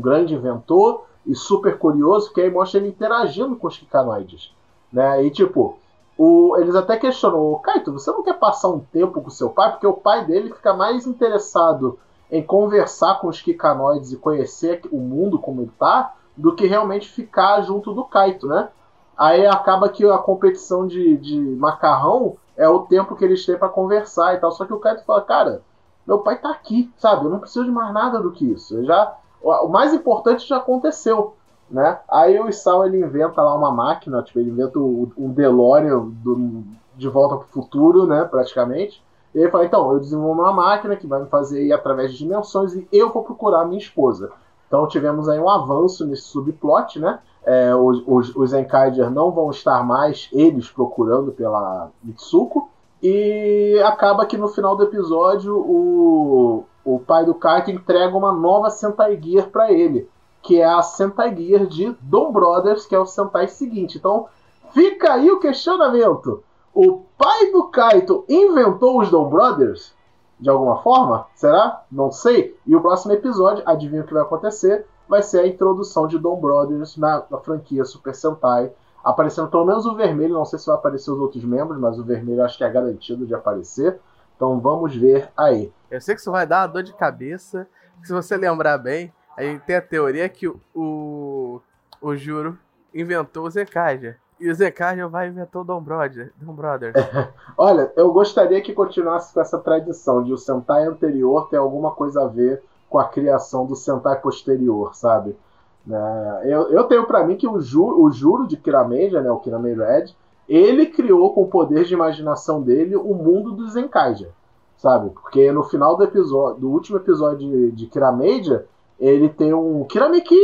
grande 0.00 0.34
inventor 0.34 1.04
e 1.26 1.34
super 1.34 1.78
curioso, 1.78 2.26
porque 2.26 2.40
aí 2.42 2.50
mostra 2.50 2.80
ele 2.80 2.88
interagindo 2.88 3.56
com 3.56 3.66
os 3.66 3.76
Kikanoides, 3.76 4.52
né? 4.92 5.24
E 5.24 5.30
tipo, 5.30 5.78
o- 6.16 6.56
eles 6.58 6.74
até 6.74 6.96
questionam, 6.96 7.58
Kaito, 7.62 7.92
você 7.92 8.10
não 8.10 8.22
quer 8.22 8.38
passar 8.38 8.68
um 8.68 8.80
tempo 8.80 9.20
com 9.20 9.30
seu 9.30 9.50
pai? 9.50 9.70
Porque 9.72 9.86
o 9.86 9.92
pai 9.94 10.24
dele 10.24 10.52
fica 10.52 10.72
mais 10.74 11.06
interessado 11.06 11.98
em 12.30 12.42
conversar 12.42 13.20
com 13.20 13.28
os 13.28 13.40
Kikanoides 13.40 14.12
e 14.12 14.16
conhecer 14.16 14.80
o 14.92 14.98
mundo 14.98 15.38
como 15.38 15.62
ele 15.62 15.72
tá, 15.78 16.14
do 16.36 16.54
que 16.54 16.66
realmente 16.66 17.08
ficar 17.08 17.60
junto 17.62 17.92
do 17.92 18.04
Kaito, 18.04 18.46
né? 18.46 18.68
Aí 19.16 19.46
acaba 19.46 19.88
que 19.88 20.04
a 20.06 20.18
competição 20.18 20.86
de, 20.86 21.16
de 21.16 21.38
macarrão 21.38 22.36
é 22.56 22.68
o 22.68 22.80
tempo 22.80 23.14
que 23.16 23.24
eles 23.24 23.44
têm 23.44 23.58
pra 23.58 23.68
conversar 23.68 24.34
e 24.34 24.38
tal. 24.38 24.50
Só 24.52 24.64
que 24.64 24.72
o 24.72 24.78
Kaito 24.78 25.04
fala, 25.04 25.20
cara, 25.22 25.62
meu 26.06 26.18
pai 26.20 26.38
tá 26.38 26.50
aqui, 26.50 26.90
sabe? 26.96 27.24
Eu 27.26 27.30
não 27.30 27.38
preciso 27.38 27.64
de 27.66 27.70
mais 27.70 27.92
nada 27.92 28.20
do 28.20 28.32
que 28.32 28.44
isso. 28.50 28.76
Eu 28.76 28.84
já, 28.84 29.14
o 29.42 29.68
mais 29.68 29.94
importante 29.94 30.46
já 30.46 30.58
aconteceu, 30.58 31.34
né? 31.70 31.98
Aí 32.10 32.38
o 32.38 32.48
Isao 32.48 32.84
ele 32.84 32.98
inventa 32.98 33.42
lá 33.42 33.54
uma 33.54 33.70
máquina, 33.70 34.22
tipo, 34.22 34.38
ele 34.38 34.50
inventa 34.50 34.78
um 34.78 35.32
DeLorean 35.32 36.00
do, 36.00 36.62
de 36.96 37.08
volta 37.08 37.36
pro 37.36 37.46
futuro, 37.48 38.06
né? 38.06 38.24
Praticamente. 38.24 39.02
E 39.34 39.38
ele 39.38 39.50
fala, 39.50 39.64
então, 39.64 39.92
eu 39.92 40.00
desenvolvo 40.00 40.42
uma 40.42 40.52
máquina 40.52 40.96
que 40.96 41.06
vai 41.06 41.20
me 41.22 41.28
fazer 41.28 41.64
ir 41.64 41.72
através 41.72 42.12
de 42.12 42.18
dimensões 42.18 42.74
e 42.74 42.86
eu 42.92 43.10
vou 43.10 43.22
procurar 43.22 43.64
minha 43.64 43.78
esposa. 43.78 44.32
Então 44.66 44.86
tivemos 44.86 45.28
aí 45.28 45.38
um 45.38 45.48
avanço 45.48 46.06
nesse 46.06 46.22
subplot, 46.22 46.98
né? 46.98 47.18
É, 47.44 47.74
os, 47.74 48.36
os, 48.36 48.52
Enkaiger 48.52 49.10
não 49.10 49.30
vão 49.30 49.50
estar 49.50 49.82
mais 49.84 50.28
eles 50.32 50.70
procurando 50.70 51.32
pela 51.32 51.90
Mitsuko. 52.02 52.68
E 53.02 53.80
acaba 53.84 54.26
que 54.26 54.36
no 54.36 54.46
final 54.46 54.76
do 54.76 54.84
episódio 54.84 55.56
o, 55.56 56.64
o 56.84 56.98
pai 56.98 57.24
do 57.24 57.34
Kaito 57.34 57.70
entrega 57.70 58.16
uma 58.16 58.32
nova 58.32 58.70
Sentai 58.70 59.20
Gear 59.20 59.48
pra 59.50 59.70
ele, 59.70 60.08
que 60.42 60.60
é 60.60 60.64
a 60.64 60.82
Sentai 60.82 61.36
Gear 61.36 61.66
de 61.66 61.94
Dom 62.00 62.32
Brothers, 62.32 62.86
que 62.86 62.94
é 62.94 62.98
o 62.98 63.06
Sentai 63.06 63.48
seguinte. 63.48 63.98
Então 63.98 64.26
fica 64.72 65.12
aí 65.12 65.30
o 65.30 65.40
questionamento. 65.40 66.42
O 66.74 67.02
pai 67.18 67.50
do 67.50 67.64
Kaito 67.64 68.24
inventou 68.28 69.00
os 69.00 69.10
Dom 69.10 69.28
Brothers? 69.28 69.94
De 70.38 70.48
alguma 70.48 70.78
forma? 70.78 71.26
Será? 71.34 71.82
Não 71.92 72.10
sei. 72.10 72.56
E 72.66 72.74
o 72.74 72.80
próximo 72.80 73.12
episódio, 73.12 73.62
adivinha 73.66 74.02
o 74.02 74.06
que 74.06 74.14
vai 74.14 74.22
acontecer? 74.22 74.86
Vai 75.06 75.22
ser 75.22 75.40
a 75.40 75.46
introdução 75.46 76.06
de 76.06 76.18
Dom 76.18 76.40
Brothers 76.40 76.96
na, 76.96 77.24
na 77.28 77.38
franquia 77.38 77.84
Super 77.84 78.14
Sentai. 78.14 78.72
Aparecendo 79.04 79.48
pelo 79.48 79.66
menos 79.66 79.84
o 79.84 79.94
vermelho, 79.94 80.34
não 80.34 80.44
sei 80.44 80.58
se 80.58 80.66
vai 80.66 80.76
aparecer 80.76 81.10
os 81.10 81.18
outros 81.18 81.44
membros, 81.44 81.78
mas 81.78 81.98
o 81.98 82.04
vermelho 82.04 82.44
acho 82.44 82.56
que 82.56 82.64
é 82.64 82.70
garantido 82.70 83.26
de 83.26 83.34
aparecer. 83.34 84.00
Então 84.40 84.58
vamos 84.58 84.96
ver 84.96 85.28
aí. 85.36 85.70
Eu 85.90 86.00
sei 86.00 86.14
que 86.14 86.22
isso 86.22 86.32
vai 86.32 86.46
dar 86.46 86.62
uma 86.62 86.68
dor 86.68 86.82
de 86.82 86.94
cabeça. 86.94 87.68
Se 88.02 88.10
você 88.10 88.38
lembrar 88.38 88.78
bem, 88.78 89.12
a 89.36 89.42
gente 89.42 89.60
tem 89.64 89.76
a 89.76 89.82
teoria 89.82 90.26
que 90.30 90.48
o, 90.48 91.60
o, 92.00 92.16
Juro 92.16 92.58
inventou 92.94 93.44
o 93.44 93.50
Zekaja. 93.50 94.16
E 94.40 94.50
o 94.50 94.54
Zekaja 94.54 95.06
vai 95.08 95.28
inventar 95.28 95.60
o 95.60 95.64
Dom 95.64 95.82
Brother. 95.82 96.32
Dom 96.40 96.54
Brothers. 96.54 96.94
Olha, 97.54 97.92
eu 97.94 98.10
gostaria 98.14 98.62
que 98.62 98.72
continuasse 98.72 99.34
com 99.34 99.42
essa 99.42 99.58
tradição 99.58 100.24
de 100.24 100.32
o 100.32 100.38
Sentai 100.38 100.86
anterior 100.86 101.50
ter 101.50 101.58
alguma 101.58 101.90
coisa 101.90 102.24
a 102.24 102.26
ver 102.26 102.62
com 102.88 102.98
a 102.98 103.10
criação 103.10 103.66
do 103.66 103.76
Sentai 103.76 104.18
posterior, 104.22 104.94
sabe? 104.94 105.36
Né? 105.84 106.40
Eu, 106.44 106.70
eu 106.70 106.84
tenho 106.84 107.06
pra 107.06 107.22
mim 107.24 107.36
que 107.36 107.46
o, 107.46 107.60
Ju, 107.60 107.84
o 107.84 108.10
Juro 108.10 108.46
de 108.46 108.56
Kirameja, 108.56 109.20
né, 109.20 109.30
o 109.30 109.40
Kiramei 109.40 109.74
Red, 109.74 110.14
ele 110.52 110.86
criou 110.86 111.32
com 111.32 111.42
o 111.42 111.48
poder 111.48 111.84
de 111.84 111.94
imaginação 111.94 112.60
dele 112.60 112.96
o 112.96 113.14
mundo 113.14 113.52
dos 113.52 113.72
Zenkaija, 113.74 114.30
sabe? 114.76 115.10
Porque 115.10 115.52
no 115.52 115.62
final 115.62 115.96
do 115.96 116.02
episódio, 116.02 116.60
do 116.60 116.70
último 116.70 116.96
episódio 116.98 117.38
de, 117.38 117.70
de 117.70 117.86
Kirameja, 117.86 118.66
ele 118.98 119.28
tem 119.28 119.54
um 119.54 119.84
Kiramekin, 119.84 120.34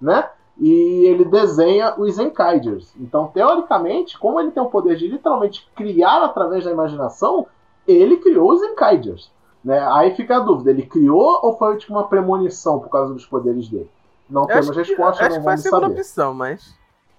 né? 0.00 0.28
E 0.58 1.06
ele 1.06 1.24
desenha 1.24 1.94
os 1.98 2.14
Zenkaiders. 2.14 2.94
Então, 3.00 3.26
teoricamente, 3.28 4.18
como 4.18 4.38
ele 4.40 4.50
tem 4.52 4.62
o 4.62 4.66
poder 4.70 4.96
de 4.96 5.08
literalmente 5.08 5.68
criar 5.74 6.22
através 6.24 6.64
da 6.64 6.70
imaginação, 6.70 7.46
ele 7.86 8.16
criou 8.18 8.52
os 8.52 8.60
Zenkaiders. 8.60 9.30
Né? 9.64 9.78
Aí 9.92 10.14
fica 10.14 10.36
a 10.36 10.40
dúvida, 10.40 10.70
ele 10.70 10.82
criou 10.86 11.40
ou 11.42 11.56
foi 11.56 11.76
tipo 11.78 11.92
uma 11.92 12.06
premonição 12.06 12.78
por 12.78 12.88
causa 12.90 13.12
dos 13.14 13.24
poderes 13.26 13.68
dele? 13.68 13.90
Não 14.28 14.42
Eu 14.42 14.48
temos 14.48 14.70
acho 14.70 14.82
que- 14.82 14.88
resposta, 14.90 15.24
acho 15.24 15.30
não 15.30 15.38
que 15.38 15.42
foi 15.44 15.52
a 15.52 15.56
vamos 15.56 15.62
segunda 15.62 15.82
saber. 15.88 15.94
opção, 16.00 16.34
mas. 16.34 16.74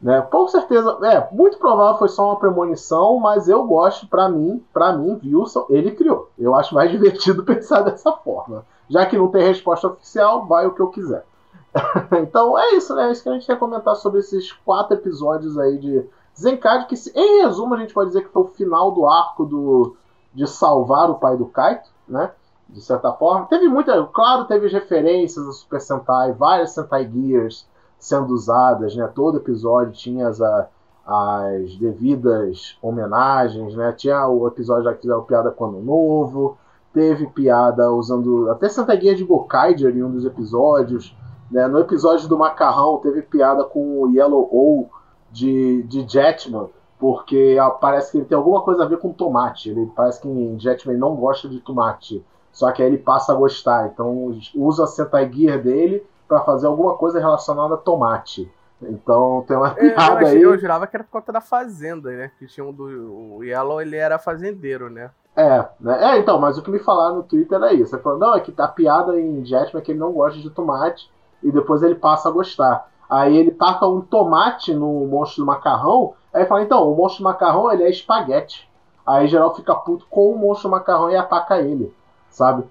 Né? 0.06 0.22
Com 0.22 0.48
certeza, 0.48 1.00
é, 1.02 1.28
muito 1.34 1.58
provável 1.58 1.98
foi 1.98 2.10
só 2.10 2.28
uma 2.28 2.36
premonição, 2.36 3.18
mas 3.18 3.50
eu 3.50 3.66
gosto, 3.66 4.06
pra 4.06 4.30
mim, 4.30 4.64
para 4.72 4.94
mim, 4.94 5.20
Wilson, 5.26 5.66
ele 5.68 5.96
criou. 5.96 6.30
Eu 6.38 6.54
acho 6.54 6.76
mais 6.76 6.92
divertido 6.94 7.44
pensar 7.44 7.82
dessa 7.82 8.12
forma. 8.12 8.64
Já 8.88 9.04
que 9.08 9.18
não 9.18 9.30
tem 9.30 9.42
resposta 9.42 9.88
oficial, 9.88 10.46
vai 10.46 10.68
o 10.68 10.76
que 10.76 10.80
eu 10.80 10.92
quiser. 10.92 11.26
então 12.22 12.56
é 12.56 12.76
isso, 12.76 12.94
né? 12.94 13.08
É 13.08 13.12
isso 13.12 13.24
que 13.24 13.30
a 13.30 13.32
gente 13.32 13.48
quer 13.48 13.58
comentar 13.58 13.96
sobre 13.96 14.20
esses 14.20 14.52
quatro 14.52 14.96
episódios 14.96 15.58
aí 15.58 15.80
de 15.80 16.08
Zenkad, 16.40 16.86
que 16.86 16.94
em 17.16 17.42
resumo 17.42 17.74
a 17.74 17.80
gente 17.80 17.92
pode 17.92 18.10
dizer 18.10 18.22
que 18.22 18.32
foi 18.32 18.44
o 18.44 18.50
final 18.50 18.92
do 18.92 19.08
arco 19.08 19.44
do, 19.44 19.96
de 20.36 20.46
salvar 20.46 21.10
o 21.10 21.16
pai 21.16 21.36
do 21.36 21.48
Kaito, 21.48 21.90
né? 22.08 22.32
De 22.70 22.80
certa 22.80 23.12
forma. 23.12 23.48
Teve 23.48 23.68
muita. 23.68 24.04
Claro, 24.14 24.46
teve 24.46 24.68
referências 24.68 25.48
a 25.48 25.52
Super 25.52 25.82
Sentai, 25.82 26.32
várias 26.32 26.76
Sentai 26.76 27.10
Gears 27.12 27.66
sendo 28.06 28.36
usadas, 28.36 28.96
né? 28.96 29.10
Todo 29.14 29.38
episódio 29.38 29.92
tinha 29.92 30.28
as, 30.28 30.40
as 30.40 31.76
devidas 31.78 32.78
homenagens, 32.80 33.76
né? 33.76 33.92
Tinha 33.94 34.28
o 34.28 34.48
episódio 34.48 34.94
que 34.94 35.02
fizeram 35.02 35.24
piada 35.24 35.50
com 35.50 35.66
Ano 35.66 35.82
Novo, 35.82 36.56
teve 36.94 37.26
piada 37.26 37.92
usando 37.92 38.52
até 38.52 38.70
Santa 38.70 38.96
Guia 38.96 39.16
de 39.16 39.24
Gokaiger 39.24 39.96
em 39.98 40.04
um 40.04 40.12
dos 40.12 40.24
episódios, 40.24 41.18
né? 41.50 41.68
No 41.68 41.80
episódio 41.80 42.30
do 42.30 42.38
Macarrão 42.38 43.00
teve 43.00 43.24
piada 43.24 43.64
com 43.64 44.02
o 44.02 44.12
Yellow 44.12 44.50
O 44.52 44.88
de, 45.32 45.82
de 45.84 46.08
Jetman, 46.08 46.70
porque 47.00 47.58
parece 47.82 48.12
que 48.12 48.18
ele 48.20 48.26
tem 48.26 48.38
alguma 48.38 48.62
coisa 48.62 48.84
a 48.84 48.88
ver 48.88 49.00
com 49.00 49.12
tomate. 49.12 49.72
Ele 49.72 49.92
parece 49.96 50.22
que 50.22 50.30
em 50.30 50.60
Jetman 50.60 50.96
não 50.96 51.16
gosta 51.16 51.50
de 51.50 51.60
tomate, 51.60 52.24
só 52.52 52.72
que 52.72 52.84
aí 52.84 52.88
ele 52.88 53.00
passa 53.00 53.32
a 53.32 53.36
gostar. 53.36 53.88
Então 53.88 54.38
usa 54.54 54.84
a 54.84 55.26
Gear 55.26 55.60
dele 55.60 56.06
para 56.28 56.42
fazer 56.42 56.68
alguma 56.68 56.96
coisa 56.96 57.20
relacionada 57.20 57.76
a 57.76 57.78
tomate. 57.78 58.52
Então 58.82 59.44
tem 59.48 59.56
uma 59.56 59.70
Eu, 59.78 59.88
eu, 59.90 59.96
piada 59.96 60.20
achei- 60.20 60.38
aí. 60.38 60.42
eu 60.42 60.58
jurava 60.58 60.86
que 60.88 60.96
era 60.98 61.04
por 61.04 61.12
conta 61.12 61.32
da 61.32 61.42
fazenda, 61.42 62.10
né? 62.12 62.32
Que 62.38 62.46
tinha 62.46 62.66
um 62.66 62.74
do. 62.74 63.38
O 63.38 63.44
Yellow, 63.44 63.82
ele 63.82 63.96
era 63.96 64.20
fazendeiro, 64.20 64.90
né? 64.90 65.10
É, 65.36 65.66
né? 65.80 66.14
É, 66.16 66.18
então, 66.20 66.40
mas 66.40 66.58
o 66.58 66.62
que 66.62 66.72
me 66.72 66.80
falaram 66.80 67.16
no 67.18 67.24
Twitter 67.24 67.58
era 67.58 67.74
isso. 67.74 67.96
Ele 67.96 68.02
falou, 68.04 68.20
não, 68.20 68.36
é 68.36 68.40
que 68.40 68.54
a 68.58 68.68
piada 68.68 69.20
em 69.20 69.44
Jetman 69.46 69.82
é 69.82 69.84
que 69.84 69.92
ele 69.92 70.00
não 70.00 70.12
gosta 70.14 70.40
de 70.40 70.50
tomate 70.50 71.10
e 71.44 71.52
depois 71.52 71.82
ele 71.84 71.96
passa 71.96 72.30
a 72.30 72.32
gostar. 72.32 72.90
Aí 73.10 73.36
ele 73.38 73.52
taca 73.52 73.86
um 73.88 74.02
tomate 74.02 74.74
no 74.74 75.06
monstro 75.06 75.44
do 75.44 75.48
macarrão, 75.48 76.14
aí 76.34 76.46
fala, 76.46 76.64
então, 76.64 76.90
o 76.92 76.96
monstro 76.96 77.22
do 77.24 77.26
macarrão 77.26 77.72
ele 77.72 77.84
é 77.84 77.90
espaguete. 77.90 78.70
Aí 79.06 79.28
geral 79.28 79.54
fica 79.54 79.76
puto 79.76 80.06
com 80.10 80.32
o 80.32 80.38
monstro 80.38 80.70
do 80.70 80.72
macarrão 80.72 81.10
e 81.12 81.16
ataca 81.16 81.60
ele, 81.60 81.94
sabe? 82.30 82.64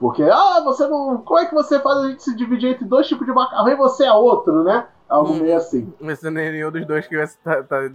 Porque, 0.00 0.22
ah, 0.22 0.62
você 0.64 0.88
não. 0.88 1.18
Como 1.18 1.38
é 1.38 1.44
que 1.44 1.54
você 1.54 1.78
faz 1.78 1.98
a 1.98 2.08
gente 2.08 2.22
se 2.22 2.34
dividir 2.34 2.70
entre 2.70 2.86
dois 2.86 3.06
tipos 3.06 3.26
de 3.26 3.32
macarrão 3.34 3.68
e 3.68 3.76
você 3.76 4.06
é 4.06 4.12
outro, 4.12 4.64
né? 4.64 4.86
Algo 5.06 5.34
Hum. 5.34 5.40
meio 5.40 5.56
assim. 5.58 5.92
Mas 6.00 6.22
não 6.22 6.30
é 6.30 6.50
nenhum 6.50 6.70
dos 6.70 6.86
dois 6.86 7.06
que 7.06 7.18
você 7.18 7.36
tá, 7.44 7.62
tá 7.62 7.90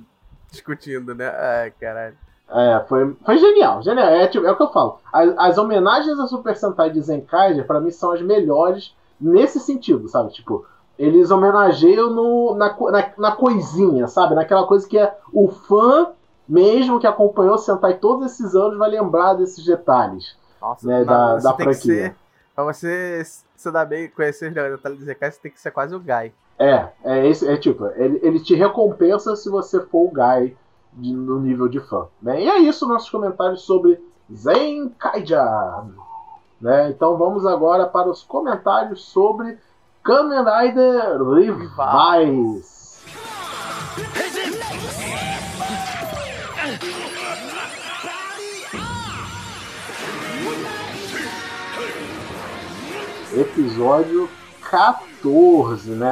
discutindo, 0.51 1.15
né? 1.15 1.27
Ai, 1.27 1.71
caralho. 1.71 2.15
É, 2.47 2.85
foi, 2.87 3.15
foi 3.25 3.37
genial, 3.39 3.81
genial. 3.81 4.07
É, 4.07 4.27
tipo, 4.27 4.45
é 4.45 4.51
o 4.51 4.55
que 4.55 4.61
eu 4.61 4.71
falo. 4.71 4.99
As, 5.11 5.33
as 5.35 5.57
homenagens 5.57 6.19
a 6.19 6.27
Super 6.27 6.55
Sentai 6.55 6.91
de 6.91 7.01
Zenkaiger, 7.01 7.65
pra 7.65 7.79
mim, 7.79 7.89
são 7.89 8.11
as 8.11 8.21
melhores 8.21 8.95
nesse 9.19 9.59
sentido, 9.59 10.07
sabe? 10.07 10.31
Tipo, 10.31 10.63
eles 10.99 11.31
homenageiam 11.31 12.11
no, 12.11 12.53
na, 12.53 12.75
na, 12.91 13.11
na, 13.17 13.31
coisinha, 13.31 14.07
sabe? 14.07 14.35
Naquela 14.35 14.67
coisa 14.67 14.87
que 14.87 14.97
é 14.97 15.11
o 15.33 15.47
fã 15.47 16.09
mesmo 16.47 16.99
que 16.99 17.07
acompanhou 17.07 17.55
o 17.55 17.57
Sentai 17.57 17.95
todos 17.95 18.31
esses 18.31 18.53
anos 18.53 18.77
vai 18.77 18.91
lembrar 18.91 19.33
desses 19.33 19.65
detalhes. 19.65 20.37
Nossa, 20.65 20.87
né, 20.87 20.99
não, 20.99 21.05
da, 21.05 21.35
da 21.37 21.53
franquia. 21.53 21.73
Ser, 21.75 22.15
pra 22.55 22.63
você 22.63 23.21
se 23.55 23.71
dar 23.71 23.85
bem 23.85 24.09
conhecer 24.09 24.47
os 24.47 24.53
detalhes 24.53 24.99
do 24.99 25.05
Zekai, 25.05 25.31
você 25.31 25.39
tem 25.39 25.51
que 25.51 25.61
ser 25.61 25.69
quase 25.69 25.93
o 25.95 25.99
Guy. 25.99 26.33
É, 26.57 26.89
é, 27.03 27.27
esse, 27.27 27.47
é 27.47 27.55
tipo, 27.55 27.85
ele, 27.95 28.19
ele 28.23 28.39
te 28.39 28.55
recompensa 28.55 29.35
se 29.35 29.47
você 29.49 29.79
for 29.81 30.07
o 30.07 30.11
Guy 30.11 30.57
de, 30.93 31.13
no 31.13 31.39
nível 31.39 31.67
de 31.67 31.79
fã. 31.79 32.07
Né? 32.19 32.41
E 32.43 32.49
é 32.49 32.59
isso, 32.59 32.87
nossos 32.87 33.09
comentários 33.11 33.61
sobre 33.61 34.01
Zenkaija. 34.33 35.83
Né? 36.59 36.89
Então 36.89 37.15
vamos 37.15 37.45
agora 37.45 37.85
para 37.85 38.09
os 38.09 38.23
comentários 38.23 39.05
sobre 39.05 39.59
Kamen 40.03 40.43
Rider 40.43 41.21
Rivais. 41.21 43.03
Episódio 53.35 54.29
14, 54.69 55.91
né? 55.91 56.07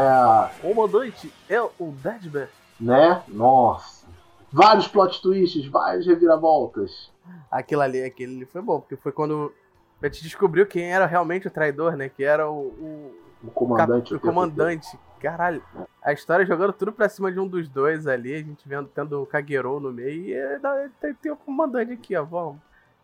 Comandante 0.62 1.34
é 1.48 1.62
o 1.62 1.94
Deadman. 2.04 2.50
Né? 2.78 3.24
Nossa. 3.30 4.06
Vários 4.52 4.90
plot 4.90 5.22
twists, 5.22 5.66
várias 5.68 6.06
reviravoltas. 6.06 7.10
Aquilo 7.50 7.82
ali, 7.82 8.04
aquele 8.04 8.36
ali 8.36 8.46
foi 8.46 8.62
bom, 8.62 8.82
porque 8.82 8.98
foi 8.98 9.14
quando 9.14 9.54
a 10.02 10.08
gente 10.08 10.22
descobriu 10.22 10.66
quem 10.66 10.92
era 10.92 11.06
realmente 11.06 11.48
o 11.48 11.52
traidor, 11.52 11.96
né? 11.96 12.10
Que 12.10 12.26
era 12.26 12.50
o. 12.52 12.68
O, 12.68 13.16
o 13.46 13.52
comandante. 13.52 14.14
O, 14.14 14.18
o 14.18 14.20
comandante. 14.20 15.00
Caralho. 15.22 15.64
A 16.04 16.12
história 16.12 16.46
jogando 16.46 16.74
tudo 16.74 16.92
pra 16.92 17.08
cima 17.08 17.32
de 17.32 17.40
um 17.40 17.48
dos 17.48 17.70
dois 17.70 18.06
ali, 18.06 18.34
a 18.34 18.40
gente 18.40 18.68
vendo, 18.68 18.90
tendo 18.90 19.22
o 19.22 19.26
Kagero 19.26 19.80
no 19.80 19.94
meio, 19.94 20.26
e 20.26 20.34
é, 20.34 20.60
tem, 21.00 21.14
tem 21.14 21.32
o 21.32 21.38
comandante 21.38 21.94
aqui, 21.94 22.18
ó. 22.18 22.26
Vamos. 22.26 22.58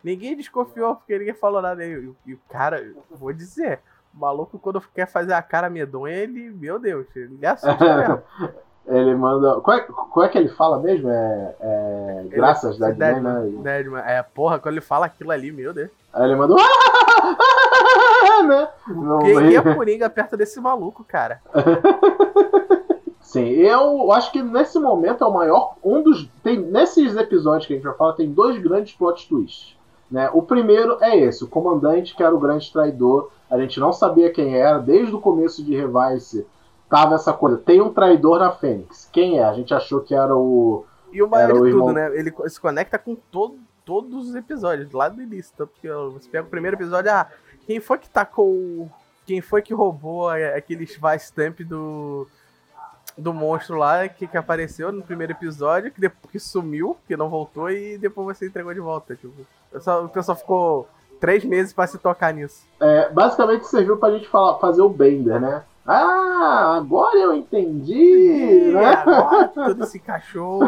Ninguém 0.04 0.36
desconfiou 0.36 0.96
porque 0.96 1.18
ninguém 1.18 1.34
falou 1.34 1.62
nada. 1.62 1.86
E, 1.86 2.12
e 2.26 2.34
o 2.34 2.40
cara, 2.50 2.94
vou 3.10 3.32
dizer, 3.32 3.80
o 4.14 4.20
maluco, 4.20 4.60
quando 4.60 4.82
quer 4.94 5.08
fazer 5.08 5.34
a 5.34 5.42
cara 5.42 5.70
medonha, 5.70 6.16
ele, 6.16 6.50
meu 6.50 6.80
Deus, 6.80 7.08
ele 7.16 7.46
assusta 7.46 7.98
mesmo. 7.98 8.22
Ele 8.90 9.14
manda. 9.14 9.62
Qual 9.62 9.78
é, 9.78 9.82
qual 9.82 10.26
é, 10.26 10.30
que 10.30 10.38
ele 10.40 10.50
fala 10.50 10.80
mesmo? 10.80 11.12
É. 11.12 11.56
é 11.60 12.26
graças, 12.28 12.82
ele, 12.82 12.94
Deadman, 12.94 13.22
Deadman, 13.22 13.52
né? 13.52 13.62
Deadman. 13.62 14.02
É, 14.04 14.24
porra, 14.24 14.58
quando 14.58 14.74
ele 14.74 14.82
fala 14.82 15.06
aquilo 15.06 15.30
ali, 15.30 15.52
meu 15.52 15.72
Deus. 15.72 15.92
Aí 16.12 16.26
ele 16.26 16.36
manda. 16.36 16.56
né? 18.48 18.68
Quem 19.22 19.56
é 19.56 19.76
Coringa 19.76 20.10
perto 20.10 20.36
desse 20.36 20.60
maluco, 20.60 21.04
cara? 21.04 21.40
Sim, 23.22 23.48
eu 23.48 24.12
acho 24.12 24.32
que 24.32 24.42
nesse 24.42 24.80
momento 24.80 25.24
é 25.24 25.28
o 25.28 25.34
maior. 25.34 25.76
Um 25.84 26.02
dos. 26.02 26.28
Tem, 26.42 26.58
nesses 26.58 27.16
episódios 27.16 27.68
que 27.68 27.74
a 27.74 27.76
gente 27.76 27.86
vai 27.86 27.96
falar, 27.96 28.14
tem 28.14 28.32
dois 28.32 28.60
grandes 28.60 28.96
plot 28.96 29.30
twists. 29.30 29.78
Né? 30.10 30.30
O 30.34 30.42
primeiro 30.42 30.98
é 31.02 31.16
esse, 31.18 31.44
o 31.44 31.48
comandante 31.48 32.16
que 32.16 32.24
era 32.24 32.34
o 32.34 32.40
grande 32.40 32.72
traidor. 32.72 33.30
A 33.50 33.60
gente 33.60 33.80
não 33.80 33.94
sabia 33.94 34.32
quem 34.32 34.56
era, 34.58 34.80
desde 34.80 35.14
o 35.14 35.22
começo 35.22 35.64
de 35.64 35.76
Revice 35.76 36.46
tava 36.90 37.16
essa 37.16 37.32
coisa. 37.32 37.58
Tem 37.58 37.80
um 37.80 37.94
traidor 37.94 38.40
na 38.40 38.52
Fênix. 38.52 39.08
Quem 39.14 39.40
é? 39.40 39.44
A 39.44 39.54
gente 39.54 39.74
achou 39.74 40.02
que 40.02 40.16
era 40.16 40.36
o. 40.36 40.86
E 41.14 41.22
o 41.22 41.30
maior 41.30 41.54
de 41.54 41.72
tudo, 41.72 41.94
né? 41.94 42.12
Ele 42.18 42.34
se 42.48 42.60
conecta 42.60 42.98
com 42.98 43.16
todo, 43.16 43.58
todos 43.86 44.30
os 44.30 44.36
episódios, 44.36 44.92
lá 44.92 45.08
do 45.10 45.22
início. 45.22 45.54
Tanto 45.56 45.72
que 45.80 45.88
você 45.88 46.30
pega 46.30 46.48
o 46.48 46.50
primeiro 46.50 46.76
episódio, 46.76 47.12
ah, 47.12 47.28
quem 47.66 47.80
foi 47.80 48.00
que 48.00 48.10
tacou. 48.10 48.90
Quem 49.26 49.42
foi 49.42 49.62
que 49.62 49.76
roubou 49.76 50.28
aquele 50.28 50.86
Vice 50.86 51.00
Stamp 51.26 51.60
do. 51.62 52.28
Do 53.18 53.34
monstro 53.34 53.76
lá 53.76 54.08
que, 54.08 54.26
que 54.28 54.38
apareceu 54.38 54.94
no 54.94 55.04
primeiro 55.04 55.34
episódio, 55.34 55.92
que 55.92 56.00
depois 56.00 56.32
que 56.32 56.40
sumiu, 56.40 56.96
que 57.06 57.18
não 57.18 57.28
voltou, 57.28 57.70
e 57.70 57.98
depois 57.98 58.38
você 58.38 58.48
entregou 58.48 58.74
de 58.74 58.80
volta. 58.80 59.14
Tipo, 59.14 59.34
o 59.70 59.74
pessoal, 59.74 60.06
o 60.06 60.10
pessoal 60.10 60.38
ficou 60.38 60.88
três 61.20 61.44
meses 61.44 61.74
para 61.74 61.88
se 61.88 61.98
tocar 61.98 62.34
nisso. 62.34 62.66
É, 62.80 63.10
basicamente 63.10 63.68
serviu 63.68 63.98
pra 63.98 64.12
gente 64.12 64.28
falar, 64.28 64.58
fazer 64.60 64.82
o 64.82 64.90
Bender, 64.90 65.40
né? 65.40 65.64
Ah, 65.86 66.76
agora 66.78 67.18
eu 67.18 67.34
entendi! 67.34 68.72
né? 68.72 68.86
Agora 68.86 69.48
tudo 69.54 69.86
se 69.86 69.98
encaixou. 69.98 70.62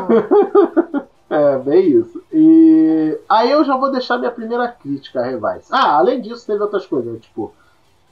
é, 1.29 1.57
bem 1.59 1.91
isso. 1.91 2.23
E 2.33 3.17
aí 3.29 3.51
eu 3.51 3.63
já 3.63 3.77
vou 3.77 3.91
deixar 3.91 4.17
minha 4.17 4.31
primeira 4.31 4.67
crítica 4.67 5.19
a 5.21 5.23
Revise. 5.23 5.67
Ah, 5.71 5.97
além 5.97 6.21
disso, 6.21 6.45
teve 6.47 6.61
outras 6.61 6.85
coisas, 6.85 7.21
tipo, 7.21 7.53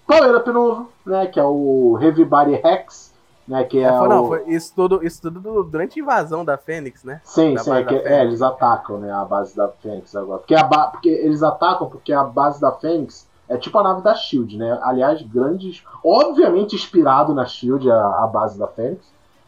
Power 0.06 0.38
Up 0.38 0.50
novo, 0.52 0.92
né? 1.06 1.28
Que 1.28 1.40
é 1.40 1.44
o 1.44 1.98
Heavy 2.02 2.26
Body 2.26 2.56
Rex. 2.56 3.09
Né, 3.50 3.64
que 3.64 3.80
é, 3.80 3.86
é 3.86 3.90
foi, 3.90 4.06
o... 4.06 4.10
Não, 4.10 4.28
foi 4.28 4.44
isso 4.48 4.72
tudo, 4.76 5.04
isso 5.04 5.20
tudo 5.24 5.64
durante 5.64 6.00
a 6.00 6.04
invasão 6.04 6.46
da 6.46 6.56
Fênix, 6.56 7.04
né? 7.04 7.20
Sim, 7.24 7.56
da 7.56 7.64
sim, 7.64 7.72
é, 7.72 7.84
que, 7.84 7.96
é, 7.96 8.22
eles 8.22 8.44
atacam 8.44 9.00
né, 9.00 9.12
a 9.12 9.26
base 9.26 9.56
da 9.56 9.68
Fênix 9.68 10.16
agora. 10.16 10.38
Porque, 10.38 10.54
a 10.54 10.64
ba... 10.64 10.90
porque 10.92 11.10
eles 11.10 11.42
atacam 11.42 11.90
porque 11.90 12.14
a 12.14 12.24
base 12.24 12.62
da 12.62 12.72
Fênix 12.72 13.28
é 13.50 13.58
tipo 13.58 13.76
a 13.80 13.84
nave 13.84 14.04
da 14.04 14.14
Shield, 14.14 14.56
né? 14.56 14.80
Aliás, 14.84 15.20
grandes. 15.24 15.84
Obviamente 16.06 16.76
inspirado 16.76 17.34
na 17.34 17.48
Shield, 17.48 17.90
a, 17.90 18.24
a 18.24 18.28
base 18.28 18.60
da 18.60 18.68
Fênix, 18.68 19.04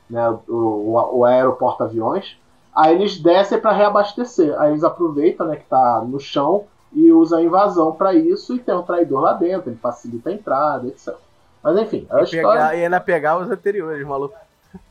né? 0.09 0.27
O, 0.49 0.55
o, 0.55 1.19
o 1.19 1.25
aeroporto 1.25 1.83
aviões. 1.83 2.35
Aí 2.75 2.95
eles 2.95 3.19
descem 3.19 3.59
para 3.59 3.71
reabastecer. 3.71 4.59
Aí 4.59 4.71
eles 4.71 4.83
aproveitam, 4.83 5.45
né, 5.45 5.57
que 5.57 5.65
tá 5.65 6.03
no 6.03 6.19
chão 6.19 6.63
e 6.91 7.11
usam 7.11 7.37
a 7.37 7.43
invasão 7.43 7.91
para 7.91 8.15
isso 8.15 8.55
e 8.55 8.59
tem 8.59 8.73
um 8.73 8.81
traidor 8.81 9.21
lá 9.21 9.33
dentro, 9.33 9.69
ele 9.69 9.77
facilita 9.77 10.29
a 10.31 10.33
entrada, 10.33 10.87
etc. 10.87 11.15
Mas 11.63 11.77
enfim, 11.77 12.07
a 12.09 12.21
e 12.21 12.23
história. 12.23 12.61
Pegar, 12.61 12.75
e 12.75 12.83
ainda 12.83 12.99
pegar 12.99 13.37
os 13.37 13.49
anteriores, 13.49 14.05
maluco. 14.05 14.35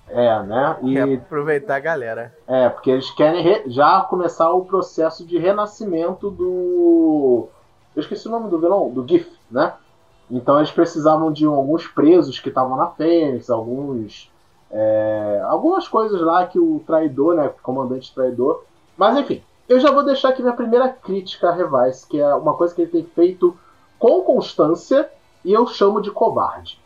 É, 0.09 0.43
né? 0.43 0.77
E 0.83 0.99
aproveitar 0.99 1.77
a 1.77 1.81
galera. 1.81 2.35
É, 2.47 2.69
porque 2.69 2.91
eles 2.91 3.11
querem 3.11 3.69
já 3.71 4.01
começar 4.03 4.51
o 4.51 4.65
processo 4.65 5.25
de 5.25 5.39
renascimento 5.39 6.31
do 6.31 7.49
eu 7.95 8.01
esqueci 8.01 8.29
o 8.29 8.31
nome 8.31 8.49
do 8.49 8.59
vilão, 8.59 8.91
do 8.91 9.07
GIF, 9.07 9.31
né? 9.51 9.75
Então 10.31 10.59
eles 10.59 10.71
precisavam 10.71 11.33
de 11.33 11.45
alguns 11.45 11.87
presos 11.89 12.39
que 12.39 12.49
estavam 12.49 12.77
na 12.77 12.87
Fênix, 12.89 13.51
alguns. 13.51 14.31
É, 14.71 15.43
algumas 15.47 15.89
coisas 15.89 16.21
lá 16.21 16.47
que 16.47 16.59
o 16.59 16.81
traidor, 16.87 17.35
né? 17.35 17.47
O 17.47 17.63
comandante 17.63 18.15
traidor. 18.15 18.63
Mas 18.97 19.17
enfim, 19.17 19.43
eu 19.69 19.81
já 19.81 19.91
vou 19.91 20.05
deixar 20.05 20.29
aqui 20.29 20.41
minha 20.41 20.55
primeira 20.55 20.89
crítica 20.89 21.49
a 21.49 21.53
Revice, 21.53 22.07
que 22.07 22.21
é 22.21 22.35
uma 22.35 22.55
coisa 22.55 22.75
que 22.75 22.83
ele 22.83 22.91
tem 22.91 23.05
feito 23.05 23.57
com 23.99 24.23
constância 24.23 25.11
e 25.45 25.53
eu 25.53 25.67
chamo 25.67 26.01
de 26.01 26.11
covarde. 26.11 26.79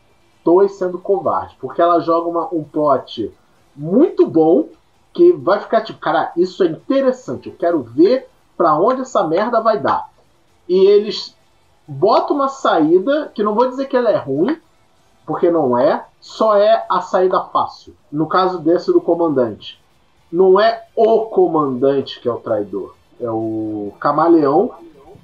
Tô 0.43 0.67
sendo 0.69 0.99
covarde, 0.99 1.57
porque 1.61 1.81
ela 1.81 2.01
joga 2.01 2.29
uma, 2.29 2.49
um 2.53 2.63
plot 2.63 3.33
muito 3.75 4.27
bom 4.27 4.69
que 5.13 5.33
vai 5.33 5.61
ficar 5.61 5.81
tipo, 5.81 5.99
cara, 5.99 6.33
isso 6.37 6.63
é 6.63 6.67
interessante, 6.67 7.49
eu 7.49 7.55
quero 7.57 7.83
ver 7.83 8.29
para 8.57 8.79
onde 8.79 9.03
essa 9.03 9.27
merda 9.27 9.61
vai 9.61 9.79
dar 9.79 10.09
e 10.69 10.87
eles 10.87 11.37
botam 11.87 12.37
uma 12.37 12.49
saída 12.49 13.31
que 13.35 13.43
não 13.43 13.55
vou 13.55 13.69
dizer 13.69 13.87
que 13.87 13.97
ela 13.97 14.11
é 14.11 14.17
ruim, 14.17 14.59
porque 15.27 15.51
não 15.51 15.77
é, 15.77 16.05
só 16.21 16.57
é 16.57 16.85
a 16.89 17.01
saída 17.01 17.41
fácil. 17.45 17.95
No 18.11 18.27
caso 18.27 18.59
desse 18.59 18.93
do 18.93 19.01
comandante, 19.01 19.81
não 20.33 20.59
é 20.59 20.85
o 20.97 21.27
comandante 21.27 22.21
que 22.21 22.29
é 22.29 22.33
o 22.33 22.39
traidor, 22.39 22.95
é 23.21 23.31
o 23.31 23.93
camaleão, 24.01 24.75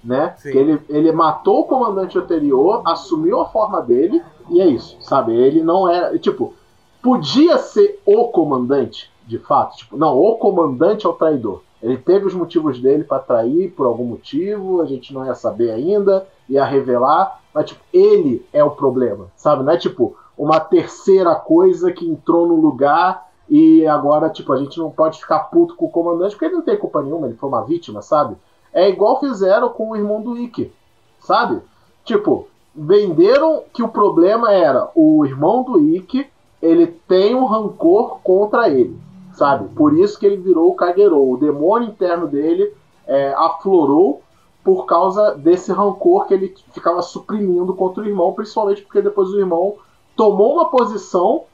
né? 0.02 0.34
Ele, 0.44 0.80
ele 0.88 1.12
matou 1.12 1.60
o 1.60 1.64
comandante 1.64 2.18
anterior, 2.18 2.82
assumiu 2.86 3.40
a 3.40 3.46
forma 3.46 3.80
dele 3.80 4.22
e 4.48 4.60
é 4.60 4.66
isso, 4.66 4.96
sabe? 5.00 5.34
Ele 5.34 5.62
não 5.62 5.88
era, 5.88 6.18
tipo, 6.18 6.54
podia 7.02 7.58
ser 7.58 8.00
o 8.04 8.28
comandante, 8.28 9.10
de 9.26 9.38
fato, 9.38 9.76
tipo, 9.76 9.96
não, 9.96 10.18
o 10.18 10.36
comandante 10.36 11.06
é 11.06 11.08
o 11.08 11.14
traidor. 11.14 11.62
Ele 11.82 11.96
teve 11.96 12.26
os 12.26 12.34
motivos 12.34 12.78
dele 12.78 13.04
para 13.04 13.22
trair 13.22 13.70
por 13.70 13.86
algum 13.86 14.04
motivo, 14.04 14.82
a 14.82 14.86
gente 14.86 15.14
não 15.14 15.24
ia 15.24 15.34
saber 15.34 15.70
ainda, 15.70 16.26
ia 16.48 16.64
revelar, 16.64 17.40
mas 17.54 17.66
tipo, 17.66 17.80
ele 17.92 18.44
é 18.52 18.62
o 18.62 18.70
problema, 18.70 19.28
sabe? 19.36 19.62
Não 19.62 19.72
é 19.72 19.78
tipo 19.78 20.16
uma 20.36 20.60
terceira 20.60 21.34
coisa 21.34 21.92
que 21.92 22.08
entrou 22.08 22.46
no 22.46 22.54
lugar 22.54 23.30
e 23.48 23.86
agora, 23.86 24.30
tipo, 24.30 24.52
a 24.52 24.56
gente 24.56 24.78
não 24.78 24.90
pode 24.90 25.18
ficar 25.18 25.40
puto 25.40 25.74
com 25.74 25.86
o 25.86 25.90
comandante 25.90 26.32
porque 26.32 26.44
ele 26.44 26.54
não 26.54 26.62
tem 26.62 26.76
culpa 26.76 27.02
nenhuma, 27.02 27.26
ele 27.26 27.36
foi 27.36 27.48
uma 27.48 27.64
vítima, 27.64 28.00
sabe? 28.00 28.36
É 28.72 28.88
igual 28.88 29.20
fizeram 29.20 29.68
com 29.68 29.90
o 29.90 29.96
irmão 29.96 30.22
do 30.22 30.38
Ikki, 30.38 30.72
sabe? 31.18 31.60
Tipo, 32.04 32.48
venderam 32.74 33.64
que 33.72 33.82
o 33.82 33.88
problema 33.88 34.52
era 34.52 34.90
o 34.94 35.24
irmão 35.24 35.62
do 35.62 35.80
Ikki, 35.80 36.28
ele 36.62 36.86
tem 36.86 37.34
um 37.34 37.46
rancor 37.46 38.20
contra 38.22 38.68
ele 38.68 38.98
sabe? 39.32 39.68
Por 39.74 39.96
isso 39.96 40.18
que 40.18 40.26
ele 40.26 40.36
virou 40.36 40.70
o 40.70 40.74
Kagero. 40.74 41.30
O 41.30 41.36
demônio 41.36 41.88
interno 41.88 42.26
dele 42.26 42.74
é, 43.06 43.32
aflorou 43.34 44.22
por 44.62 44.84
causa 44.84 45.34
desse 45.34 45.72
rancor 45.72 46.26
que 46.26 46.34
ele 46.34 46.54
ficava 46.72 47.00
suprimindo 47.00 47.74
contra 47.74 48.02
o 48.02 48.06
irmão, 48.06 48.34
principalmente 48.34 48.82
porque 48.82 49.00
depois 49.00 49.30
o 49.30 49.38
irmão 49.38 49.76
tomou 50.14 50.54
uma 50.54 50.68
posição 50.68 51.44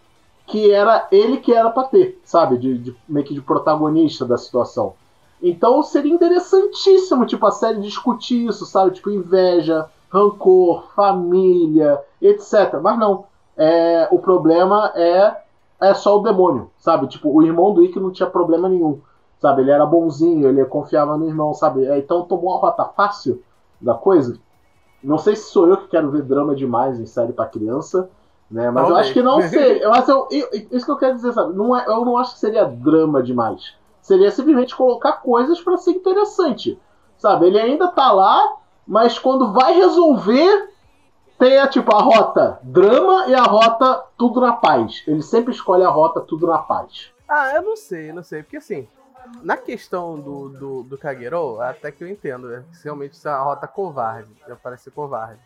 que 0.46 0.70
era 0.72 1.06
ele 1.12 1.36
que 1.38 1.52
era 1.52 1.70
para 1.70 1.86
ter, 1.86 2.20
sabe? 2.24 2.58
De, 2.58 2.78
de, 2.78 2.96
meio 3.08 3.24
que 3.24 3.34
de 3.34 3.40
protagonista 3.40 4.24
da 4.24 4.36
situação. 4.36 4.94
Então 5.42 5.82
seria 5.82 6.12
interessantíssimo, 6.12 7.26
tipo, 7.26 7.46
a 7.46 7.50
série 7.50 7.80
discutir 7.80 8.46
isso, 8.46 8.64
sabe? 8.64 8.92
Tipo, 8.92 9.10
inveja, 9.10 9.88
rancor, 10.10 10.88
família, 10.94 12.00
etc. 12.20 12.78
Mas 12.82 12.98
não. 12.98 13.24
É, 13.58 14.08
o 14.10 14.18
problema 14.18 14.92
é, 14.94 15.34
é 15.80 15.94
só 15.94 16.18
o 16.18 16.22
demônio, 16.22 16.70
sabe? 16.78 17.06
Tipo, 17.06 17.30
o 17.30 17.42
irmão 17.42 17.72
do 17.72 17.82
Ikki 17.82 17.98
não 17.98 18.10
tinha 18.10 18.28
problema 18.28 18.68
nenhum, 18.68 19.00
sabe? 19.40 19.62
Ele 19.62 19.70
era 19.70 19.86
bonzinho, 19.86 20.48
ele 20.48 20.64
confiava 20.66 21.16
no 21.16 21.26
irmão, 21.26 21.54
sabe? 21.54 21.86
É, 21.86 21.98
então 21.98 22.24
tomou 22.24 22.50
uma 22.50 22.60
rota 22.60 22.84
fácil 22.84 23.42
da 23.80 23.94
coisa. 23.94 24.38
Não 25.02 25.16
sei 25.16 25.36
se 25.36 25.50
sou 25.50 25.68
eu 25.68 25.76
que 25.78 25.88
quero 25.88 26.10
ver 26.10 26.22
drama 26.22 26.54
demais 26.54 27.00
em 27.00 27.06
série 27.06 27.32
para 27.32 27.46
criança, 27.46 28.10
né? 28.50 28.70
Mas 28.70 28.88
eu 28.88 28.96
acho 28.96 29.12
que 29.12 29.22
não 29.22 29.40
sei. 29.48 29.82
Eu, 29.82 29.92
eu, 29.94 30.28
eu, 30.30 30.48
isso 30.70 30.84
que 30.84 30.92
eu 30.92 30.98
quero 30.98 31.14
dizer, 31.14 31.32
sabe? 31.32 31.54
Não 31.54 31.76
é, 31.76 31.86
eu 31.86 32.04
não 32.04 32.18
acho 32.18 32.34
que 32.34 32.40
seria 32.40 32.64
drama 32.64 33.22
demais. 33.22 33.74
Seria 34.06 34.30
simplesmente 34.30 34.76
colocar 34.76 35.14
coisas 35.14 35.60
para 35.60 35.76
ser 35.78 35.90
interessante. 35.90 36.80
Sabe? 37.18 37.46
Ele 37.46 37.58
ainda 37.58 37.88
tá 37.88 38.12
lá, 38.12 38.54
mas 38.86 39.18
quando 39.18 39.52
vai 39.52 39.74
resolver, 39.74 40.70
tem 41.36 41.58
a, 41.58 41.66
tipo, 41.66 41.92
a 41.92 42.00
rota 42.00 42.60
drama 42.62 43.26
e 43.26 43.34
a 43.34 43.42
rota 43.42 44.04
tudo 44.16 44.40
na 44.40 44.52
paz. 44.52 45.02
Ele 45.08 45.22
sempre 45.22 45.52
escolhe 45.52 45.82
a 45.82 45.88
rota 45.88 46.20
tudo 46.20 46.46
na 46.46 46.58
paz. 46.58 47.10
Ah, 47.28 47.50
eu 47.56 47.62
não 47.62 47.74
sei, 47.74 48.12
não 48.12 48.22
sei. 48.22 48.44
Porque 48.44 48.58
assim, 48.58 48.86
na 49.42 49.56
questão 49.56 50.20
do, 50.20 50.50
do, 50.50 50.82
do 50.84 50.96
Kagero, 50.96 51.60
até 51.60 51.90
que 51.90 52.04
eu 52.04 52.08
entendo. 52.08 52.46
Né? 52.46 52.62
Realmente 52.84 53.14
isso 53.14 53.26
é 53.26 53.32
uma 53.32 53.42
rota 53.42 53.66
covarde. 53.66 54.30
Já 54.46 54.54
parece 54.54 54.88
covarde. 54.88 55.40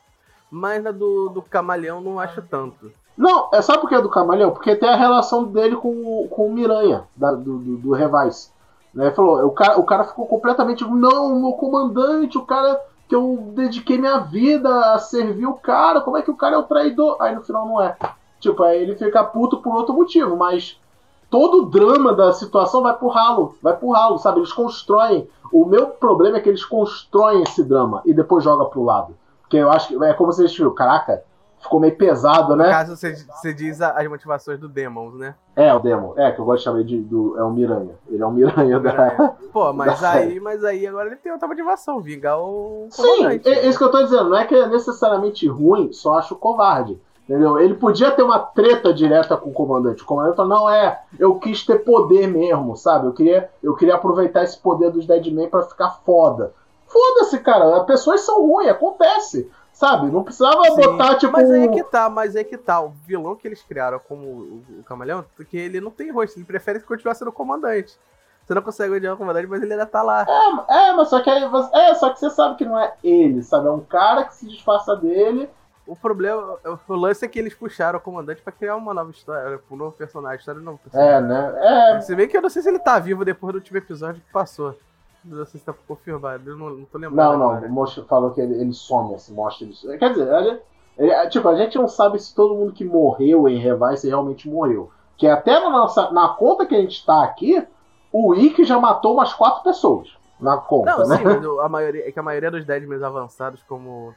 Mas 0.51 0.83
na 0.83 0.90
do, 0.90 1.31
do 1.31 1.40
Camaleão 1.40 2.03
não 2.03 2.20
acho 2.20 2.42
tanto. 2.42 2.92
Não, 3.20 3.50
é 3.52 3.61
sabe 3.61 3.83
por 3.83 3.88
que 3.90 3.94
é 3.94 4.00
do 4.00 4.09
Camaleão? 4.09 4.50
Porque 4.50 4.74
tem 4.74 4.88
a 4.88 4.96
relação 4.96 5.44
dele 5.44 5.76
com, 5.76 6.26
com 6.30 6.46
o 6.46 6.50
Miranha, 6.50 7.04
da, 7.14 7.33
do, 7.33 7.59
do, 7.59 7.76
do 7.76 7.92
Revais. 7.92 8.50
Né? 8.94 9.11
Falou, 9.11 9.44
o 9.44 9.50
cara, 9.50 9.78
o 9.78 9.85
cara 9.85 10.04
ficou 10.04 10.24
completamente. 10.24 10.83
Não, 10.85 11.38
meu 11.38 11.52
comandante, 11.52 12.38
o 12.38 12.46
cara 12.46 12.80
que 13.06 13.14
eu 13.14 13.52
dediquei 13.54 13.98
minha 13.98 14.20
vida 14.20 14.94
a 14.94 14.98
servir 14.98 15.44
o 15.44 15.52
cara, 15.52 16.00
como 16.00 16.16
é 16.16 16.22
que 16.22 16.30
o 16.30 16.37
cara 16.37 16.54
é 16.54 16.59
o 16.59 16.62
traidor? 16.62 17.18
Aí 17.20 17.35
no 17.35 17.42
final 17.42 17.66
não 17.66 17.83
é. 17.83 17.94
Tipo, 18.40 18.62
aí 18.62 18.80
ele 18.80 18.96
fica 18.96 19.22
puto 19.22 19.59
por 19.59 19.76
outro 19.76 19.92
motivo, 19.94 20.35
mas 20.35 20.80
todo 21.28 21.59
o 21.59 21.66
drama 21.66 22.14
da 22.14 22.33
situação 22.33 22.83
vai 22.83 22.96
pro 22.96 23.09
ralo, 23.09 23.54
vai 23.62 23.76
pro 23.76 23.90
ralo, 23.90 24.16
sabe? 24.16 24.38
Eles 24.38 24.52
constroem. 24.54 25.28
O 25.52 25.66
meu 25.66 25.88
problema 25.88 26.38
é 26.38 26.40
que 26.40 26.48
eles 26.48 26.64
constroem 26.64 27.42
esse 27.42 27.62
drama 27.62 28.00
e 28.06 28.14
depois 28.14 28.42
joga 28.42 28.64
pro 28.64 28.83
lado. 28.83 29.14
Porque 29.42 29.59
eu 29.59 29.70
acho 29.70 29.88
que 29.88 30.04
é 30.04 30.14
como 30.14 30.33
vocês 30.33 30.56
viram, 30.56 30.72
caraca, 30.72 31.22
ficou 31.61 31.79
meio 31.79 31.96
pesado, 31.96 32.57
né? 32.57 32.64
No 32.64 32.70
caso, 32.70 32.96
você, 32.96 33.55
diz 33.55 33.81
as 33.81 34.09
motivações 34.09 34.59
do 34.59 34.68
Demons, 34.68 35.14
né? 35.14 35.35
É, 35.55 35.73
o 35.73 35.79
Demon. 35.79 36.14
É, 36.16 36.33
que 36.33 36.40
eu 36.40 36.44
gosto 36.44 36.59
de 36.59 36.64
chamar 36.64 36.85
de. 36.85 37.01
Do, 37.01 37.38
é 37.38 37.44
o 37.44 37.51
Miranha. 37.51 37.94
Ele 38.09 38.23
é 38.23 38.27
o 38.27 38.31
Miranha, 38.31 38.79
o 38.79 38.81
Miranha. 38.81 39.16
da. 39.18 39.35
Pô, 39.53 39.73
mas 39.73 40.01
da 40.01 40.11
aí, 40.12 40.40
mas 40.40 40.64
aí 40.64 40.87
agora 40.87 41.09
ele 41.09 41.16
tem 41.16 41.31
outra 41.33 41.46
motivação, 41.46 42.01
vingar 42.01 42.40
o. 42.40 42.88
Sim, 42.90 43.27
é 43.44 43.66
isso 43.66 43.79
que 43.79 43.85
eu 43.85 43.90
tô 43.90 44.03
dizendo. 44.03 44.31
Não 44.31 44.38
é 44.38 44.44
que 44.44 44.55
é 44.55 44.66
necessariamente 44.66 45.46
ruim, 45.46 45.92
só 45.92 46.14
acho 46.18 46.35
covarde. 46.37 46.99
Entendeu? 47.29 47.61
Ele 47.61 47.75
podia 47.75 48.11
ter 48.11 48.25
uma 48.25 48.40
treta 48.40 48.92
direta 48.92 49.37
com 49.37 49.51
o 49.51 49.53
comandante. 49.53 50.03
O 50.03 50.07
comandante 50.07 50.35
falou, 50.35 50.51
não 50.51 50.68
é, 50.68 51.01
eu 51.16 51.37
quis 51.37 51.64
ter 51.64 51.79
poder 51.85 52.27
mesmo, 52.27 52.77
sabe? 52.77 53.07
Eu 53.07 53.12
queria, 53.12 53.49
eu 53.62 53.77
queria 53.77 53.94
aproveitar 53.94 54.42
esse 54.42 54.59
poder 54.59 54.90
dos 54.90 55.07
Deadman 55.07 55.49
para 55.49 55.62
ficar 55.62 55.90
foda. 56.05 56.53
Foda-se, 56.88 57.38
cara. 57.38 57.77
As 57.77 57.85
pessoas 57.85 58.23
são 58.23 58.44
ruins, 58.44 58.68
acontece. 58.68 59.49
Sabe? 59.80 60.10
Não 60.10 60.22
precisava 60.22 60.62
Sim, 60.62 60.76
botar, 60.76 61.14
tipo. 61.14 61.32
Mas 61.32 61.50
aí 61.50 61.64
é 61.64 61.68
que 61.68 61.82
tá, 61.82 62.10
mas 62.10 62.36
aí 62.36 62.42
é 62.42 62.44
que 62.44 62.58
tá. 62.58 62.82
O 62.82 62.90
vilão 63.06 63.34
que 63.34 63.48
eles 63.48 63.62
criaram 63.62 63.98
como 63.98 64.26
o, 64.26 64.64
o 64.80 64.84
Camaleão, 64.84 65.24
porque 65.34 65.56
ele 65.56 65.80
não 65.80 65.90
tem 65.90 66.10
rosto, 66.10 66.36
ele 66.36 66.44
prefere 66.44 66.80
continuar 66.80 67.14
sendo 67.14 67.32
comandante. 67.32 67.98
Você 68.44 68.52
não 68.52 68.60
consegue 68.60 68.94
odiar 68.94 69.14
o 69.14 69.16
comandante, 69.16 69.46
mas 69.46 69.62
ele 69.62 69.72
ainda 69.72 69.86
tá 69.86 70.02
lá. 70.02 70.26
É, 70.68 70.88
é 70.88 70.92
mas 70.92 71.08
só 71.08 71.22
que 71.22 71.30
aí 71.30 71.48
você, 71.48 71.74
É, 71.74 71.94
só 71.94 72.10
que 72.10 72.18
você 72.20 72.28
sabe 72.28 72.56
que 72.56 72.64
não 72.66 72.78
é 72.78 72.92
ele, 73.02 73.42
sabe? 73.42 73.68
É 73.68 73.70
um 73.70 73.80
cara 73.80 74.24
que 74.24 74.34
se 74.34 74.46
disfarça 74.46 74.94
dele. 74.94 75.48
O 75.86 75.96
problema, 75.96 76.58
o 76.86 76.94
lance 76.94 77.24
é 77.24 77.28
que 77.28 77.38
eles 77.38 77.54
puxaram 77.54 77.98
o 77.98 78.02
comandante 78.02 78.42
pra 78.42 78.52
criar 78.52 78.76
uma 78.76 78.92
nova 78.92 79.10
história, 79.10 79.58
um 79.70 79.76
novo 79.76 79.92
personagem, 79.92 80.40
história 80.40 80.60
não. 80.60 80.78
É, 80.92 81.20
né? 81.22 81.94
É. 81.96 82.00
Se 82.02 82.14
bem 82.14 82.28
que 82.28 82.36
eu 82.36 82.42
não 82.42 82.50
sei 82.50 82.60
se 82.60 82.68
ele 82.68 82.78
tá 82.78 82.98
vivo 82.98 83.24
depois 83.24 83.54
do 83.54 83.56
último 83.56 83.78
episódio 83.78 84.20
que 84.20 84.30
passou. 84.30 84.76
Não 85.24 85.44
sei 85.44 85.61
se 85.61 85.66
tá 85.66 85.74
confirmado, 85.87 86.50
eu 86.50 86.56
não, 86.56 86.70
não 86.70 86.85
tô 86.85 86.98
lembrando. 86.98 87.38
Não, 87.38 87.61
não, 87.61 87.66
o 87.66 87.70
Mocho 87.70 88.04
falou 88.04 88.30
que 88.30 88.40
ele, 88.40 88.54
ele 88.54 88.72
some, 88.72 89.14
assim, 89.14 89.35
mostra 89.35 89.66
ele. 89.66 89.98
Quer 89.98 90.11
dizer, 90.11 90.33
ele, 90.33 90.61
ele, 90.98 91.28
tipo, 91.28 91.48
a 91.48 91.56
gente 91.56 91.76
não 91.76 91.88
sabe 91.88 92.18
se 92.18 92.35
todo 92.35 92.54
mundo 92.54 92.72
que 92.72 92.85
morreu 92.85 93.48
em 93.48 93.59
Revice 93.59 94.09
realmente 94.09 94.48
morreu. 94.48 94.90
Que 95.16 95.26
até 95.26 95.61
na, 95.61 95.68
nossa, 95.68 96.11
na 96.11 96.30
conta 96.30 96.64
que 96.64 96.74
a 96.74 96.80
gente 96.80 97.04
tá 97.04 97.22
aqui, 97.22 97.66
o 98.12 98.35
Ikki 98.35 98.64
já 98.64 98.78
matou 98.78 99.14
umas 99.14 99.33
quatro 99.33 99.62
pessoas. 99.62 100.09
Na 100.40 100.56
conta, 100.56 100.96
não, 100.96 101.06
né? 101.06 101.18
Sim, 101.18 101.24
mas 101.24 101.44
a 101.44 101.68
maioria, 101.68 102.09
é 102.09 102.12
que 102.12 102.18
a 102.18 102.22
maioria 102.22 102.50
dos 102.50 102.64
Deadmans 102.64 103.02
avançados, 103.02 103.62
como 103.64 104.14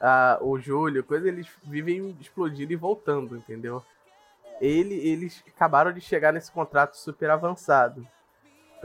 a, 0.00 0.38
o 0.40 0.58
Júlio, 0.58 1.02
coisa, 1.02 1.26
eles 1.26 1.48
vivem 1.64 2.16
explodindo 2.20 2.72
e 2.72 2.76
voltando, 2.76 3.36
entendeu? 3.36 3.82
Ele, 4.60 4.94
eles 4.94 5.42
acabaram 5.48 5.92
de 5.92 6.00
chegar 6.00 6.32
nesse 6.32 6.52
contrato 6.52 6.96
super 6.96 7.30
avançado. 7.30 8.06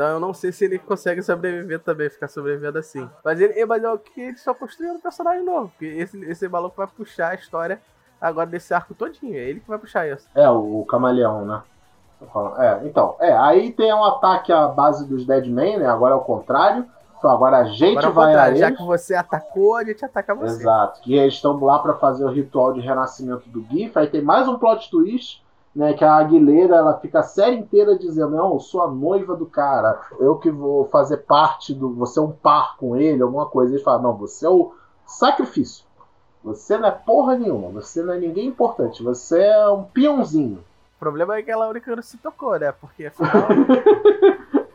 Então 0.01 0.13
eu 0.13 0.19
não 0.19 0.33
sei 0.33 0.51
se 0.51 0.65
ele 0.65 0.79
consegue 0.79 1.21
sobreviver 1.21 1.79
também, 1.79 2.09
ficar 2.09 2.27
sobrevivendo 2.27 2.79
assim. 2.79 3.07
Mas 3.23 3.39
ele 3.39 3.63
mas 3.67 3.83
é 3.83 3.91
o 3.91 3.99
que 3.99 4.19
eles 4.19 4.39
estão 4.39 4.55
construindo 4.55 4.95
um 4.95 4.99
personagem 4.99 5.45
novo. 5.45 5.67
Porque 5.67 5.85
esse, 5.85 6.19
esse 6.25 6.49
maluco 6.49 6.75
vai 6.75 6.87
puxar 6.87 7.29
a 7.29 7.35
história 7.35 7.79
agora 8.19 8.49
desse 8.49 8.73
arco 8.73 8.95
todinho. 8.95 9.35
É 9.35 9.41
ele 9.47 9.59
que 9.59 9.69
vai 9.69 9.77
puxar 9.77 10.07
isso. 10.07 10.27
É, 10.33 10.49
o, 10.49 10.79
o 10.81 10.85
camaleão, 10.87 11.45
né? 11.45 11.61
É, 12.57 12.87
então, 12.87 13.15
é, 13.19 13.31
aí 13.31 13.71
tem 13.73 13.93
um 13.93 14.03
ataque 14.03 14.51
à 14.51 14.67
base 14.69 15.07
dos 15.07 15.23
Deadman, 15.23 15.77
né? 15.77 15.85
Agora 15.85 16.15
é 16.15 16.17
o 16.17 16.21
contrário. 16.21 16.87
Então 17.19 17.29
agora 17.29 17.57
a 17.57 17.65
gente 17.65 17.99
agora 17.99 18.33
vai 18.33 18.35
a 18.35 18.47
eles. 18.47 18.59
Já 18.59 18.71
que 18.71 18.83
você 18.83 19.13
atacou, 19.13 19.75
a 19.75 19.83
gente 19.83 20.03
ataca 20.03 20.33
você. 20.33 20.61
Exato. 20.61 20.99
Que 21.01 21.13
eles 21.15 21.35
estão 21.35 21.63
lá 21.63 21.77
para 21.77 21.93
fazer 21.93 22.25
o 22.25 22.31
ritual 22.31 22.73
de 22.73 22.81
renascimento 22.81 23.47
do 23.47 23.63
GIF. 23.69 23.95
Aí 23.99 24.07
tem 24.07 24.23
mais 24.23 24.47
um 24.47 24.57
plot 24.57 24.89
twist 24.89 25.43
né, 25.75 25.93
que 25.93 26.03
a 26.03 26.15
Aguilera 26.15 26.75
ela 26.75 26.99
fica 26.99 27.19
a 27.19 27.23
série 27.23 27.55
inteira 27.55 27.97
dizendo: 27.97 28.35
Não, 28.35 28.53
eu 28.53 28.59
sou 28.59 28.81
a 28.81 28.87
noiva 28.87 29.35
do 29.35 29.45
cara, 29.45 29.99
eu 30.19 30.37
que 30.37 30.51
vou 30.51 30.85
fazer 30.85 31.17
parte 31.17 31.73
do. 31.73 31.93
Você 31.95 32.19
é 32.19 32.21
um 32.21 32.31
par 32.31 32.75
com 32.77 32.95
ele, 32.95 33.21
alguma 33.21 33.45
coisa. 33.45 33.73
Ele 33.73 33.83
fala: 33.83 34.01
Não, 34.01 34.13
você 34.13 34.45
é 34.45 34.49
o 34.49 34.73
sacrifício. 35.05 35.85
Você 36.43 36.77
não 36.77 36.87
é 36.87 36.91
porra 36.91 37.37
nenhuma, 37.37 37.69
você 37.69 38.01
não 38.01 38.13
é 38.13 38.17
ninguém 38.17 38.47
importante, 38.47 39.03
você 39.03 39.41
é 39.41 39.69
um 39.69 39.83
peãozinho. 39.83 40.63
O 40.97 40.99
problema 40.99 41.35
é 41.35 41.41
que 41.43 41.51
ela 41.51 41.65
é 41.65 41.67
a 41.67 41.69
única 41.71 41.89
que 41.89 41.95
não 41.95 42.03
se 42.03 42.17
tocou, 42.17 42.57
né? 42.57 42.71
Porque 42.71 43.05
afinal. 43.07 43.47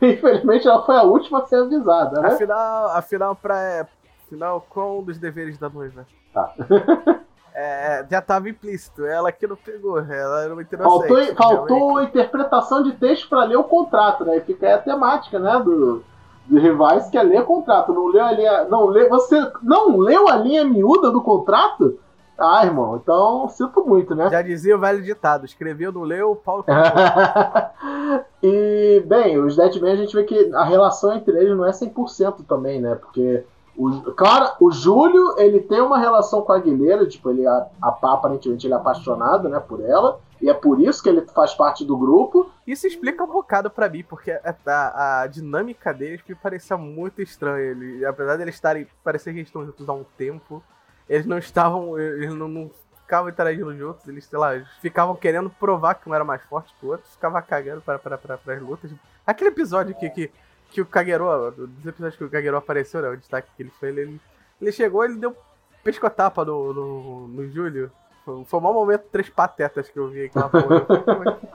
Infelizmente 0.01 0.67
ela 0.67 0.85
foi 0.85 0.95
a 0.95 1.03
última 1.03 1.39
a 1.39 1.45
ser 1.45 1.57
avisada, 1.57 2.21
né? 2.21 2.29
Afinal, 2.29 2.89
afinal, 2.89 3.35
pra. 3.35 3.87
Afinal, 4.25 4.65
qual 4.69 4.99
um 4.99 5.03
dos 5.03 5.17
deveres 5.17 5.57
da 5.57 5.69
noiva? 5.69 6.05
Tá. 6.33 6.53
é, 7.59 8.05
já 8.07 8.19
estava 8.19 8.47
implícito. 8.47 9.03
Ela 9.03 9.31
que 9.31 9.47
não 9.47 9.55
pegou, 9.55 9.97
ela 9.97 10.43
era 10.43 10.53
uma 10.53 10.63
Faltou, 10.63 11.35
faltou 11.35 12.03
interpretação 12.03 12.83
de 12.83 12.91
texto 12.91 13.27
para 13.27 13.45
ler 13.45 13.57
o 13.57 13.63
contrato, 13.63 14.23
né? 14.23 14.37
E 14.37 14.41
fica 14.41 14.67
aí 14.67 14.73
a 14.73 14.77
temática, 14.77 15.39
né? 15.39 15.59
Do, 15.59 16.03
do 16.45 16.59
rivais 16.59 17.09
que 17.09 17.17
é 17.17 17.23
ler 17.23 17.43
contrato. 17.45 17.91
Não 17.91 18.05
leu 18.05 18.23
a 18.23 18.31
linha. 18.31 18.63
Não 18.65 18.85
lê, 18.85 19.09
você 19.09 19.51
não 19.63 19.97
leu 19.97 20.29
a 20.29 20.35
linha 20.35 20.63
miúda 20.63 21.09
do 21.09 21.19
contrato? 21.19 21.97
Ah, 22.37 22.63
irmão, 22.63 22.99
então 23.01 23.49
sinto 23.49 23.83
muito, 23.83 24.13
né? 24.13 24.29
Já 24.29 24.43
dizia 24.43 24.75
o 24.75 24.79
velho 24.79 25.01
ditado: 25.01 25.43
escreveu, 25.43 25.91
não 25.91 26.03
leu, 26.03 26.35
Paulo. 26.35 26.63
e, 28.43 29.03
bem, 29.07 29.39
os 29.39 29.55
Deadman 29.55 29.93
a 29.93 29.95
gente 29.95 30.15
vê 30.15 30.23
que 30.25 30.53
a 30.53 30.63
relação 30.63 31.15
entre 31.15 31.35
eles 31.35 31.57
não 31.57 31.65
é 31.65 31.71
100% 31.71 32.45
também, 32.47 32.79
né? 32.79 32.93
Porque 32.93 33.43
o, 33.77 34.11
claro, 34.13 34.53
o 34.59 34.71
Júlio, 34.71 35.35
ele 35.37 35.59
tem 35.59 35.79
uma 35.79 35.99
relação 35.99 36.41
com 36.41 36.51
a 36.51 36.55
Aguilera, 36.55 37.05
tipo, 37.05 37.29
ele 37.29 37.45
a, 37.45 37.67
a, 37.79 37.89
aparentemente 37.89 38.65
ele 38.65 38.73
é 38.73 38.77
apaixonado, 38.77 39.47
né, 39.47 39.59
por 39.59 39.79
ela, 39.79 40.19
e 40.41 40.49
é 40.49 40.53
por 40.53 40.81
isso 40.81 41.01
que 41.03 41.09
ele 41.09 41.21
faz 41.27 41.53
parte 41.53 41.85
do 41.85 41.95
grupo. 41.95 42.49
Isso 42.65 42.87
explica 42.87 43.23
um 43.23 43.27
bocado 43.27 43.69
para 43.69 43.87
mim, 43.87 44.03
porque 44.03 44.31
a, 44.31 44.55
a, 44.65 45.21
a, 45.21 45.27
dinâmica 45.27 45.93
deles 45.93 46.21
me 46.27 46.33
parecia 46.33 46.75
muito 46.75 47.21
estranha. 47.21 47.71
Ele, 47.71 48.03
apesar 48.03 48.35
de 48.35 48.41
eles 48.41 48.55
estarem, 48.55 48.87
parecer 49.03 49.31
que 49.31 49.39
eles 49.39 49.47
estão 49.47 49.63
juntos 49.63 49.87
há 49.87 49.93
um 49.93 50.05
tempo, 50.17 50.63
eles 51.07 51.27
não 51.27 51.37
estavam, 51.37 51.99
eles 51.99 52.33
não, 52.33 52.47
não 52.47 52.71
ficavam 53.01 53.29
interagindo 53.29 53.77
juntos, 53.77 54.07
eles, 54.07 54.25
sei 54.25 54.39
lá, 54.39 54.59
ficavam 54.81 55.15
querendo 55.15 55.49
provar 55.51 55.95
que 55.95 56.09
um 56.09 56.15
era 56.15 56.25
mais 56.25 56.41
forte 56.43 56.73
que 56.79 56.85
o 56.85 56.89
outro, 56.89 57.07
ficavam 57.09 57.41
cagando 57.41 57.81
para, 57.81 57.99
para, 57.99 58.17
para, 58.17 58.37
para 58.37 58.53
as 58.55 58.61
lutas. 58.61 58.91
Aquele 59.25 59.51
episódio 59.51 59.95
que, 59.95 60.09
que 60.09 60.31
que 60.69 60.81
o 60.81 60.85
Kagero, 60.85 61.51
dos 61.51 61.85
episódios 61.85 62.17
que 62.17 62.23
o 62.23 62.29
Kagero 62.29 62.57
apareceu, 62.57 63.01
né, 63.01 63.09
o 63.09 63.17
destaque 63.17 63.49
que 63.55 63.63
ele 63.63 63.71
foi, 63.79 63.89
ele, 63.89 64.21
ele 64.61 64.71
chegou 64.71 65.03
ele 65.03 65.17
deu 65.17 65.35
pescotapa 65.83 66.43
no, 66.43 66.73
no, 66.73 67.27
no 67.27 67.49
Júlio. 67.49 67.91
Foi, 68.25 68.59
o 68.59 68.61
maior 68.61 68.73
momento 68.73 69.05
três 69.09 69.29
patetas 69.29 69.87
que 69.87 69.97
eu 69.97 70.09
vi 70.09 70.25
aquela 70.25 70.49
porra. 70.49 70.85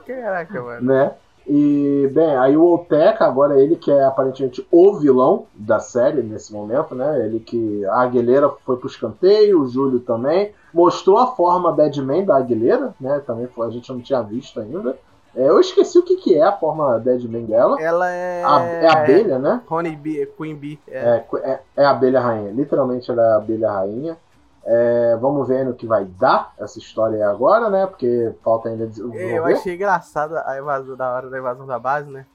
Caraca, 0.06 0.62
mano. 0.62 0.86
Né? 0.86 1.14
E, 1.46 2.08
bem, 2.12 2.36
aí 2.36 2.56
o 2.56 2.64
Olteca, 2.64 3.26
agora 3.26 3.60
ele 3.60 3.76
que 3.76 3.90
é 3.90 4.04
aparentemente 4.04 4.66
o 4.70 4.94
vilão 4.94 5.46
da 5.54 5.80
série 5.80 6.22
nesse 6.22 6.52
momento, 6.52 6.94
né? 6.94 7.26
Ele 7.26 7.40
que. 7.40 7.84
A 7.86 8.02
Aguilera 8.02 8.48
foi 8.64 8.76
pro 8.76 8.88
escanteio, 8.88 9.60
o 9.60 9.68
Júlio 9.68 10.00
também. 10.00 10.52
Mostrou 10.72 11.18
a 11.18 11.26
forma 11.34 11.72
Deadman 11.72 12.24
da 12.24 12.36
Aguilera, 12.36 12.94
né? 13.00 13.20
Também 13.26 13.48
a 13.60 13.70
gente 13.70 13.92
não 13.92 14.00
tinha 14.00 14.22
visto 14.22 14.60
ainda. 14.60 14.96
É, 15.34 15.48
eu 15.48 15.58
esqueci 15.60 15.98
o 15.98 16.02
que, 16.02 16.16
que 16.16 16.34
é 16.34 16.42
a 16.42 16.52
forma 16.52 16.98
Deadman 17.00 17.46
dela. 17.46 17.80
Ela 17.80 18.10
é. 18.10 18.44
A, 18.44 18.62
é 18.62 18.88
abelha, 18.88 19.38
né? 19.38 19.62
Honey 19.68 19.96
Bee, 19.96 20.26
Queen 20.36 20.54
Bee. 20.54 20.78
É. 20.86 21.24
É, 21.42 21.60
é, 21.76 21.84
a 21.84 21.90
abelha 21.90 22.20
rainha. 22.20 22.50
Literalmente 22.52 23.10
ela 23.10 23.22
é 23.22 23.36
abelha 23.36 23.70
rainha. 23.70 24.16
É, 24.64 25.16
vamos 25.20 25.48
ver 25.48 25.64
no 25.64 25.74
que 25.74 25.86
vai 25.86 26.04
dar 26.04 26.52
essa 26.58 26.78
história 26.78 27.28
agora, 27.28 27.68
né? 27.68 27.86
Porque 27.86 28.32
falta 28.44 28.68
ainda 28.68 28.86
desenvolver. 28.86 29.34
Eu 29.34 29.44
achei 29.46 29.74
engraçado 29.74 30.36
a 30.36 30.58
invasão 30.58 30.96
da 30.96 31.12
hora 31.12 31.30
da 31.30 31.38
invasão 31.38 31.66
da 31.66 31.78
base, 31.78 32.10
né? 32.10 32.26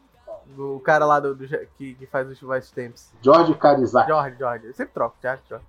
O 0.58 0.80
cara 0.80 1.06
lá 1.06 1.20
do, 1.20 1.36
do 1.36 1.48
que, 1.78 1.94
que, 1.94 2.06
faz 2.08 2.30
os 2.30 2.40
voice 2.42 2.74
temps. 2.74 3.14
George 3.22 3.54
Carizak. 3.56 4.08
George, 4.08 4.38
George. 4.38 4.68
Eu 4.68 4.74
sempre 4.74 4.94
troco, 4.94 5.16
George, 5.22 5.42
George. 5.48 5.66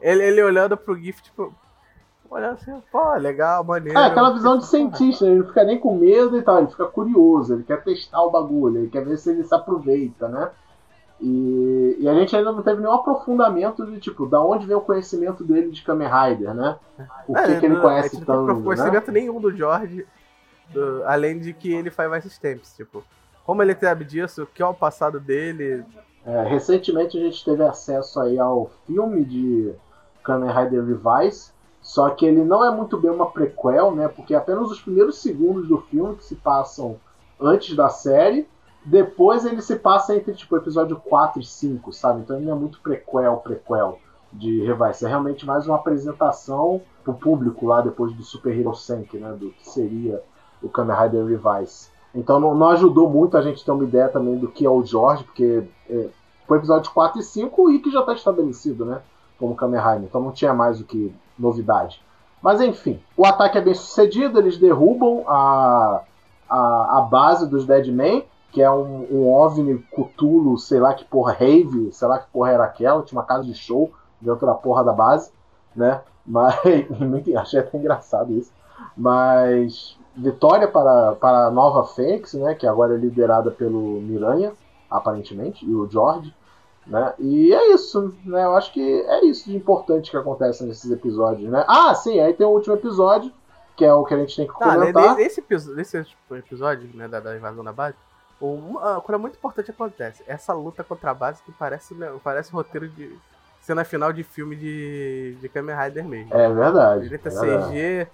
Ele, 0.00 0.24
ele 0.24 0.42
olhando 0.42 0.76
pro 0.76 0.96
GIF, 0.96 1.22
tipo, 1.22 1.52
olhando 2.32 2.54
assim, 2.54 2.82
pô, 2.90 3.14
legal, 3.14 3.62
maneiro. 3.62 3.98
É, 3.98 4.06
aquela 4.06 4.32
visão 4.32 4.58
de 4.58 4.66
cientista, 4.66 5.26
ele 5.26 5.40
não 5.40 5.46
fica 5.46 5.64
nem 5.64 5.78
com 5.78 5.96
medo 5.96 6.36
e 6.38 6.42
tal, 6.42 6.58
ele 6.58 6.68
fica 6.68 6.86
curioso, 6.86 7.54
ele 7.54 7.62
quer 7.62 7.82
testar 7.84 8.22
o 8.22 8.30
bagulho, 8.30 8.78
ele 8.78 8.88
quer 8.88 9.04
ver 9.04 9.18
se 9.18 9.30
ele 9.30 9.44
se 9.44 9.54
aproveita, 9.54 10.28
né? 10.28 10.50
E, 11.20 11.98
e 12.00 12.08
a 12.08 12.14
gente 12.14 12.34
ainda 12.34 12.50
não 12.50 12.62
teve 12.62 12.80
nenhum 12.80 12.94
aprofundamento 12.94 13.86
de, 13.86 14.00
tipo, 14.00 14.26
da 14.26 14.40
onde 14.40 14.66
vem 14.66 14.74
o 14.74 14.80
conhecimento 14.80 15.44
dele 15.44 15.70
de 15.70 15.82
Kamen 15.82 16.08
Rider, 16.08 16.52
né? 16.52 16.76
O 17.28 17.36
é, 17.36 17.46
que, 17.46 17.60
que 17.60 17.66
ele 17.66 17.80
conhece 17.80 18.18
tanto, 18.24 18.46
não 18.46 18.54
tem 18.54 18.64
conhecimento 18.64 19.12
né? 19.12 19.20
nenhum 19.20 19.40
do 19.40 19.54
George, 19.54 20.04
do, 20.72 21.04
além 21.04 21.38
de 21.38 21.52
que 21.52 21.72
ele 21.72 21.90
faz 21.90 22.10
mais 22.10 22.24
stamps, 22.24 22.74
tipo, 22.74 23.04
como 23.44 23.62
ele 23.62 23.74
sabe 23.74 24.04
disso, 24.04 24.42
o 24.42 24.46
que 24.46 24.62
é 24.62 24.66
o 24.66 24.74
passado 24.74 25.20
dele... 25.20 25.84
É, 26.24 26.42
recentemente 26.44 27.18
a 27.18 27.20
gente 27.20 27.44
teve 27.44 27.62
acesso 27.62 28.18
aí 28.20 28.38
ao 28.38 28.70
filme 28.86 29.24
de 29.24 29.72
Kamen 30.24 30.50
Rider 30.50 30.84
Revice, 30.84 31.52
só 31.82 32.08
que 32.10 32.24
ele 32.24 32.44
não 32.44 32.64
é 32.64 32.70
muito 32.70 32.96
bem 32.96 33.10
uma 33.10 33.26
prequel, 33.26 33.92
né? 33.94 34.06
Porque 34.06 34.34
apenas 34.34 34.70
os 34.70 34.80
primeiros 34.80 35.18
segundos 35.18 35.66
do 35.66 35.78
filme 35.78 36.14
que 36.14 36.24
se 36.24 36.36
passam 36.36 36.96
antes 37.40 37.74
da 37.74 37.88
série. 37.88 38.48
Depois 38.84 39.44
ele 39.44 39.60
se 39.60 39.76
passa 39.76 40.16
entre 40.16 40.32
tipo 40.32 40.56
episódio 40.56 40.96
4 40.96 41.40
e 41.40 41.44
5, 41.44 41.92
sabe? 41.92 42.20
Então 42.20 42.36
ele 42.36 42.46
não 42.46 42.52
é 42.52 42.58
muito 42.58 42.80
prequel, 42.80 43.36
prequel 43.38 43.98
de 44.32 44.64
Revice. 44.64 45.04
É 45.04 45.08
realmente 45.08 45.44
mais 45.44 45.66
uma 45.66 45.76
apresentação 45.76 46.80
pro 47.04 47.14
público 47.14 47.66
lá 47.66 47.80
depois 47.80 48.12
do 48.14 48.22
Super 48.22 48.56
Hero 48.56 48.74
Senki, 48.74 49.18
né? 49.18 49.32
Do 49.32 49.50
que 49.50 49.68
seria 49.68 50.22
o 50.62 50.68
Kamen 50.68 50.96
Rider 50.96 51.26
Revice. 51.26 51.90
Então 52.14 52.38
não, 52.38 52.54
não, 52.54 52.68
ajudou 52.70 53.08
muito 53.08 53.36
a 53.36 53.42
gente 53.42 53.64
ter 53.64 53.70
uma 53.72 53.84
ideia 53.84 54.08
também 54.08 54.38
do 54.38 54.48
que 54.48 54.64
é 54.64 54.70
o 54.70 54.84
George, 54.84 55.24
porque 55.24 55.64
é, 55.88 56.08
foi 56.46 56.58
episódio 56.58 56.92
4 56.92 57.20
e 57.20 57.22
5 57.22 57.62
o 57.62 57.70
Ikki 57.70 57.90
já 57.90 58.00
está 58.00 58.12
estabelecido, 58.12 58.84
né? 58.84 59.00
Como 59.38 59.56
Kamen 59.56 59.80
Rider. 59.80 60.04
Então 60.04 60.20
não 60.20 60.30
tinha 60.30 60.52
mais 60.52 60.80
o 60.80 60.84
que 60.84 61.12
novidade. 61.42 62.00
Mas 62.40 62.60
enfim, 62.60 63.00
o 63.16 63.26
ataque 63.26 63.58
é 63.58 63.60
bem 63.60 63.74
sucedido, 63.74 64.38
eles 64.38 64.58
derrubam 64.58 65.24
a, 65.28 66.02
a, 66.48 66.98
a 66.98 67.00
base 67.02 67.48
dos 67.48 67.66
Deadman, 67.66 68.24
que 68.50 68.60
é 68.60 68.70
um, 68.70 69.06
um 69.10 69.32
OVNI 69.32 69.78
Cthulhu, 69.92 70.58
sei 70.58 70.78
lá 70.80 70.92
que 70.92 71.04
porra, 71.04 71.32
Rave, 71.32 71.90
sei 71.92 72.08
lá 72.08 72.18
que 72.18 72.30
porra 72.30 72.50
era 72.50 72.64
aquela, 72.64 73.02
tinha 73.02 73.18
uma 73.18 73.26
casa 73.26 73.44
de 73.44 73.54
show 73.54 73.90
dentro 74.20 74.46
da 74.46 74.54
porra 74.54 74.84
da 74.84 74.92
base, 74.92 75.30
né? 75.74 76.02
Mas, 76.26 76.54
achei 77.36 77.60
até 77.60 77.78
engraçado 77.78 78.32
isso. 78.32 78.52
Mas, 78.96 79.96
vitória 80.16 80.68
para, 80.68 81.12
para 81.12 81.46
a 81.46 81.50
nova 81.50 81.84
Fênix, 81.84 82.34
né? 82.34 82.54
Que 82.54 82.66
agora 82.66 82.94
é 82.94 82.98
liderada 82.98 83.50
pelo 83.50 84.00
Miranha, 84.00 84.52
aparentemente, 84.90 85.64
e 85.64 85.74
o 85.74 85.88
George. 85.90 86.34
Né? 86.86 87.14
E 87.18 87.54
é 87.54 87.74
isso, 87.74 88.14
né? 88.24 88.44
Eu 88.44 88.54
acho 88.54 88.72
que 88.72 88.80
é 88.80 89.24
isso 89.24 89.48
de 89.48 89.56
importante 89.56 90.10
que 90.10 90.16
acontece 90.16 90.64
nesses 90.64 90.90
episódios, 90.90 91.50
né? 91.50 91.64
Ah, 91.68 91.94
sim, 91.94 92.18
aí 92.20 92.34
tem 92.34 92.46
o 92.46 92.50
último 92.50 92.74
episódio, 92.74 93.32
que 93.76 93.84
é 93.84 93.92
o 93.92 94.04
que 94.04 94.14
a 94.14 94.18
gente 94.18 94.36
tem 94.36 94.46
que 94.46 94.58
tá, 94.58 94.74
comentar. 94.74 95.16
Nesse 95.16 95.40
episódio, 95.40 95.76
nesse 95.76 96.06
episódio 96.30 96.90
né, 96.94 97.06
da, 97.06 97.20
da 97.20 97.36
invasão 97.36 97.62
da 97.62 97.72
base, 97.72 97.96
uma 98.40 99.00
coisa 99.00 99.18
muito 99.18 99.36
importante 99.36 99.70
acontece. 99.70 100.24
Essa 100.26 100.52
luta 100.52 100.82
contra 100.82 101.12
a 101.12 101.14
base 101.14 101.42
que 101.42 101.52
parece, 101.52 101.94
né, 101.94 102.12
parece 102.22 102.52
roteiro 102.52 102.88
de 102.88 103.16
cena 103.60 103.84
final 103.84 104.12
de 104.12 104.24
filme 104.24 104.56
de, 104.56 105.36
de 105.40 105.48
Kamen 105.48 105.76
Rider 105.76 106.04
mesmo. 106.04 106.34
É 106.34 106.52
verdade. 106.52 107.04
Direita 107.04 107.28
é 107.28 107.32
CG, 107.32 108.08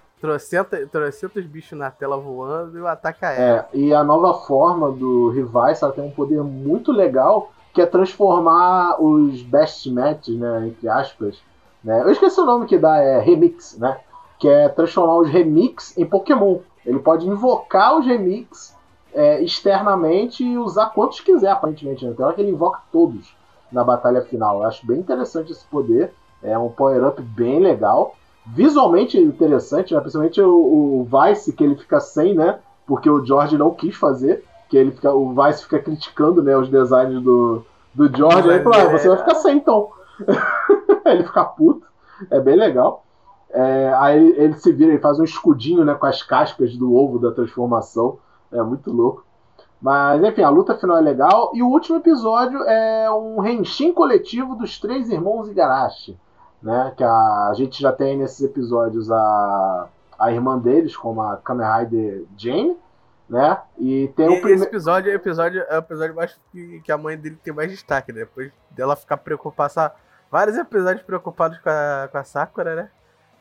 trocentos 0.91 1.45
bichos 1.45 1.77
na 1.77 1.89
tela 1.89 2.17
voando 2.17 2.77
e 2.77 2.81
o 2.81 2.87
ataque 2.87 3.25
aéreo. 3.25 3.65
É, 3.73 3.77
e 3.77 3.93
a 3.93 4.03
nova 4.03 4.45
forma 4.45 4.91
do 4.91 5.29
Rivais 5.31 5.81
ela 5.81 5.91
tem 5.91 6.03
um 6.03 6.11
poder 6.11 6.43
muito 6.43 6.91
legal 6.91 7.51
que 7.79 7.83
é 7.83 7.85
transformar 7.85 9.01
os 9.01 9.41
best 9.41 9.89
matches, 9.89 10.37
né, 10.37 10.67
entre 10.67 10.89
aspas, 10.89 11.41
né, 11.81 12.01
eu 12.01 12.11
esqueci 12.11 12.37
o 12.41 12.45
nome 12.45 12.65
que 12.65 12.77
dá, 12.77 12.97
é 12.97 13.21
remix, 13.21 13.77
né, 13.77 13.97
que 14.37 14.49
é 14.49 14.67
transformar 14.67 15.15
os 15.19 15.29
remix 15.29 15.97
em 15.97 16.05
Pokémon. 16.05 16.57
Ele 16.85 16.99
pode 16.99 17.25
invocar 17.25 17.97
os 17.97 18.05
remix 18.05 18.75
é, 19.13 19.41
externamente 19.41 20.43
e 20.43 20.57
usar 20.57 20.87
quantos 20.87 21.21
quiser, 21.21 21.51
aparentemente. 21.51 22.05
Né? 22.05 22.13
Hora 22.19 22.33
que 22.33 22.41
ele 22.41 22.51
invoca 22.51 22.81
todos 22.91 23.33
na 23.71 23.81
batalha 23.81 24.21
final. 24.23 24.57
Eu 24.57 24.63
acho 24.63 24.85
bem 24.85 24.99
interessante 24.99 25.53
esse 25.53 25.63
poder. 25.65 26.13
É 26.43 26.57
um 26.57 26.69
power-up 26.69 27.21
bem 27.21 27.59
legal. 27.59 28.15
Visualmente 28.45 29.17
interessante, 29.17 29.93
né? 29.93 30.01
principalmente 30.01 30.41
o, 30.41 30.51
o 30.51 31.07
Vice, 31.09 31.53
que 31.53 31.63
ele 31.63 31.75
fica 31.75 31.99
sem, 32.01 32.33
né? 32.33 32.59
Porque 32.85 33.09
o 33.09 33.23
George 33.25 33.57
não 33.57 33.71
quis 33.71 33.95
fazer 33.95 34.43
que 34.69 34.77
ele 34.77 34.91
fica, 34.91 35.11
o 35.11 35.33
Vice 35.33 35.63
fica 35.63 35.79
criticando 35.79 36.43
né, 36.43 36.55
os 36.55 36.69
designs 36.69 37.21
do, 37.21 37.65
do 37.93 38.15
George, 38.15 38.49
aí 38.49 38.55
ele 38.57 38.63
fala, 38.63 38.83
ah, 38.83 38.89
você 38.89 39.09
vai 39.09 39.17
ficar 39.17 39.35
sem 39.35 39.57
então. 39.57 39.89
ele 41.05 41.23
fica 41.23 41.43
puto, 41.43 41.85
é 42.29 42.39
bem 42.39 42.55
legal. 42.55 43.03
É, 43.49 43.91
aí 43.97 44.29
ele, 44.37 44.53
se 44.53 44.71
vira, 44.71 44.91
ele 44.91 45.01
faz 45.01 45.19
um 45.19 45.23
escudinho 45.23 45.83
né, 45.83 45.95
com 45.95 46.05
as 46.05 46.21
cascas 46.21 46.77
do 46.77 46.93
ovo 46.93 47.17
da 47.17 47.31
transformação, 47.31 48.19
é 48.51 48.61
muito 48.61 48.91
louco. 48.91 49.25
Mas 49.81 50.21
enfim, 50.23 50.43
a 50.43 50.49
luta 50.49 50.75
final 50.75 50.97
é 50.97 51.01
legal. 51.01 51.51
E 51.55 51.63
o 51.63 51.67
último 51.67 51.97
episódio 51.97 52.61
é 52.63 53.09
um 53.11 53.39
renshin 53.39 53.93
coletivo 53.93 54.55
dos 54.55 54.77
três 54.77 55.09
irmãos 55.09 55.49
Igarashi. 55.49 56.17
Né, 56.61 56.93
que 56.97 57.03
a, 57.05 57.47
a 57.49 57.53
gente 57.55 57.81
já 57.81 57.89
tem 57.89 58.17
nesses 58.17 58.41
episódios 58.41 59.09
a, 59.09 59.87
a 60.19 60.29
irmã 60.29 60.59
deles, 60.59 60.95
como 60.95 61.21
a 61.21 61.37
Kamen 61.37 61.65
Rider 61.65 62.25
Jane, 62.35 62.75
né? 63.29 63.61
E 63.77 64.11
tem 64.15 64.25
e 64.25 64.29
o 64.29 64.41
primeiro. 64.41 64.55
Esse 64.55 64.65
episódio, 64.65 65.11
episódio 65.11 65.63
é 65.69 65.75
o 65.75 65.79
episódio 65.79 66.15
mais 66.15 66.37
que, 66.51 66.81
que 66.81 66.91
a 66.91 66.97
mãe 66.97 67.17
dele 67.17 67.37
tem 67.43 67.53
mais 67.53 67.69
destaque, 67.69 68.11
né? 68.11 68.21
Depois 68.21 68.51
dela 68.71 68.95
ficar 68.95 69.17
preocupada, 69.17 69.69
passar 69.69 69.95
vários 70.31 70.57
episódios 70.57 71.03
preocupados 71.03 71.59
com 71.59 71.69
a, 71.69 72.09
com 72.11 72.17
a 72.17 72.23
Sakura, 72.23 72.75
né? 72.75 72.89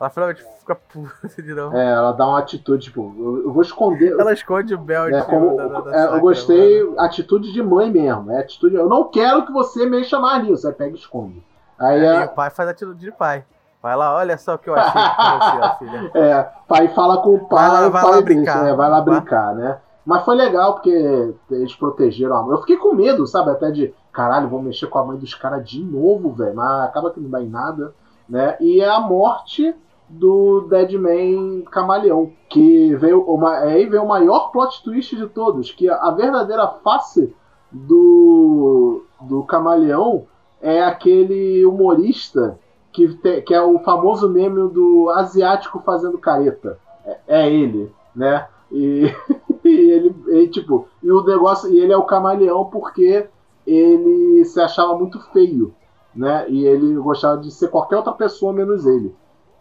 Ela 0.00 0.10
finalmente 0.10 0.44
fica 0.60 0.74
puta 0.76 1.42
de 1.42 1.54
novo. 1.54 1.76
É, 1.76 1.90
ela 1.90 2.12
dá 2.12 2.26
uma 2.26 2.38
atitude, 2.38 2.84
tipo, 2.84 3.14
eu, 3.18 3.44
eu 3.44 3.52
vou 3.52 3.62
esconder. 3.62 4.12
Ela 4.12 4.32
esconde 4.32 4.74
o 4.74 4.78
belt. 4.78 5.12
É, 5.12 5.22
como, 5.22 5.56
da, 5.56 5.66
da, 5.66 5.80
da 5.80 5.90
é, 5.90 5.98
Sakura, 5.98 6.16
eu 6.16 6.20
gostei, 6.20 6.84
mano. 6.84 7.00
atitude 7.00 7.52
de 7.52 7.62
mãe 7.62 7.90
mesmo. 7.90 8.30
É 8.30 8.40
atitude. 8.40 8.76
Eu 8.76 8.88
não 8.88 9.10
quero 9.10 9.44
que 9.44 9.52
você 9.52 9.86
mexa 9.86 10.20
mais 10.20 10.44
nisso. 10.44 10.68
Aí 10.68 10.74
pega 10.74 10.92
e 10.92 10.98
esconde. 10.98 11.42
Aí 11.78 12.04
é, 12.04 12.16
a... 12.22 12.24
o 12.26 12.28
pai 12.28 12.50
faz 12.50 12.68
atitude 12.68 13.00
de 13.00 13.10
pai. 13.10 13.44
Vai 13.82 13.96
lá, 13.96 14.16
olha 14.16 14.36
só 14.36 14.54
o 14.54 14.58
que 14.58 14.68
eu 14.68 14.74
achei 14.74 15.00
com 15.00 15.38
você, 15.38 15.78
filha. 15.78 16.10
É, 16.14 16.48
pai 16.66 16.88
fala 16.88 17.22
com 17.22 17.34
o 17.34 17.46
pai, 17.46 17.70
vai 17.70 17.80
lá, 17.80 17.88
vai 17.88 18.02
pai 18.02 18.10
lá 18.10 18.22
brincar. 18.22 18.52
Deixa, 18.52 18.62
né? 18.64 18.74
Vai 18.74 18.90
lá 18.90 19.00
brincar, 19.00 19.54
né? 19.54 19.78
Mas 20.04 20.24
foi 20.24 20.36
legal 20.36 20.74
porque 20.74 21.34
eles 21.50 21.74
protegeram 21.74 22.36
a 22.36 22.42
mãe. 22.42 22.52
Eu 22.52 22.60
fiquei 22.60 22.76
com 22.76 22.94
medo, 22.94 23.26
sabe? 23.26 23.50
Até 23.50 23.70
de, 23.70 23.94
caralho, 24.12 24.48
vou 24.48 24.62
mexer 24.62 24.86
com 24.86 24.98
a 24.98 25.04
mãe 25.04 25.18
dos 25.18 25.34
caras 25.34 25.68
de 25.68 25.84
novo, 25.84 26.32
velho. 26.32 26.56
Mas 26.56 26.88
acaba 26.88 27.10
que 27.10 27.20
não 27.20 27.30
dá 27.30 27.42
em 27.42 27.48
nada, 27.48 27.94
né? 28.28 28.56
E 28.58 28.80
é 28.80 28.88
a 28.88 29.00
morte 29.00 29.74
do 30.08 30.62
Deadman 30.62 31.62
Camaleão, 31.70 32.32
que 32.48 32.94
veio 32.96 33.22
uma, 33.22 33.58
aí 33.58 33.86
veio 33.86 34.02
o 34.02 34.08
maior 34.08 34.50
plot 34.50 34.82
twist 34.82 35.14
de 35.14 35.26
todos, 35.28 35.70
que 35.70 35.88
a 35.88 36.10
verdadeira 36.10 36.66
face 36.82 37.34
do, 37.70 39.04
do 39.20 39.42
Camaleão 39.42 40.26
é 40.60 40.82
aquele 40.82 41.64
humorista 41.66 42.58
que, 42.98 43.14
te, 43.14 43.42
que 43.42 43.54
é 43.54 43.62
o 43.62 43.78
famoso 43.78 44.28
meme 44.28 44.68
do 44.70 45.08
asiático 45.10 45.80
fazendo 45.86 46.18
careta. 46.18 46.80
É, 47.04 47.18
é 47.28 47.52
ele, 47.52 47.92
né? 48.14 48.48
E, 48.72 49.04
e 49.64 49.90
ele, 49.90 50.14
e, 50.28 50.48
tipo, 50.48 50.88
e 51.00 51.10
o 51.12 51.22
negócio, 51.22 51.70
e 51.72 51.78
ele 51.78 51.92
é 51.92 51.96
o 51.96 52.02
camaleão 52.02 52.64
porque 52.64 53.28
ele 53.64 54.44
se 54.44 54.60
achava 54.60 54.98
muito 54.98 55.20
feio, 55.32 55.72
né? 56.12 56.44
E 56.48 56.66
ele 56.66 56.96
gostava 56.96 57.40
de 57.40 57.52
ser 57.52 57.68
qualquer 57.68 57.96
outra 57.96 58.12
pessoa 58.12 58.52
menos 58.52 58.84
ele. 58.84 59.14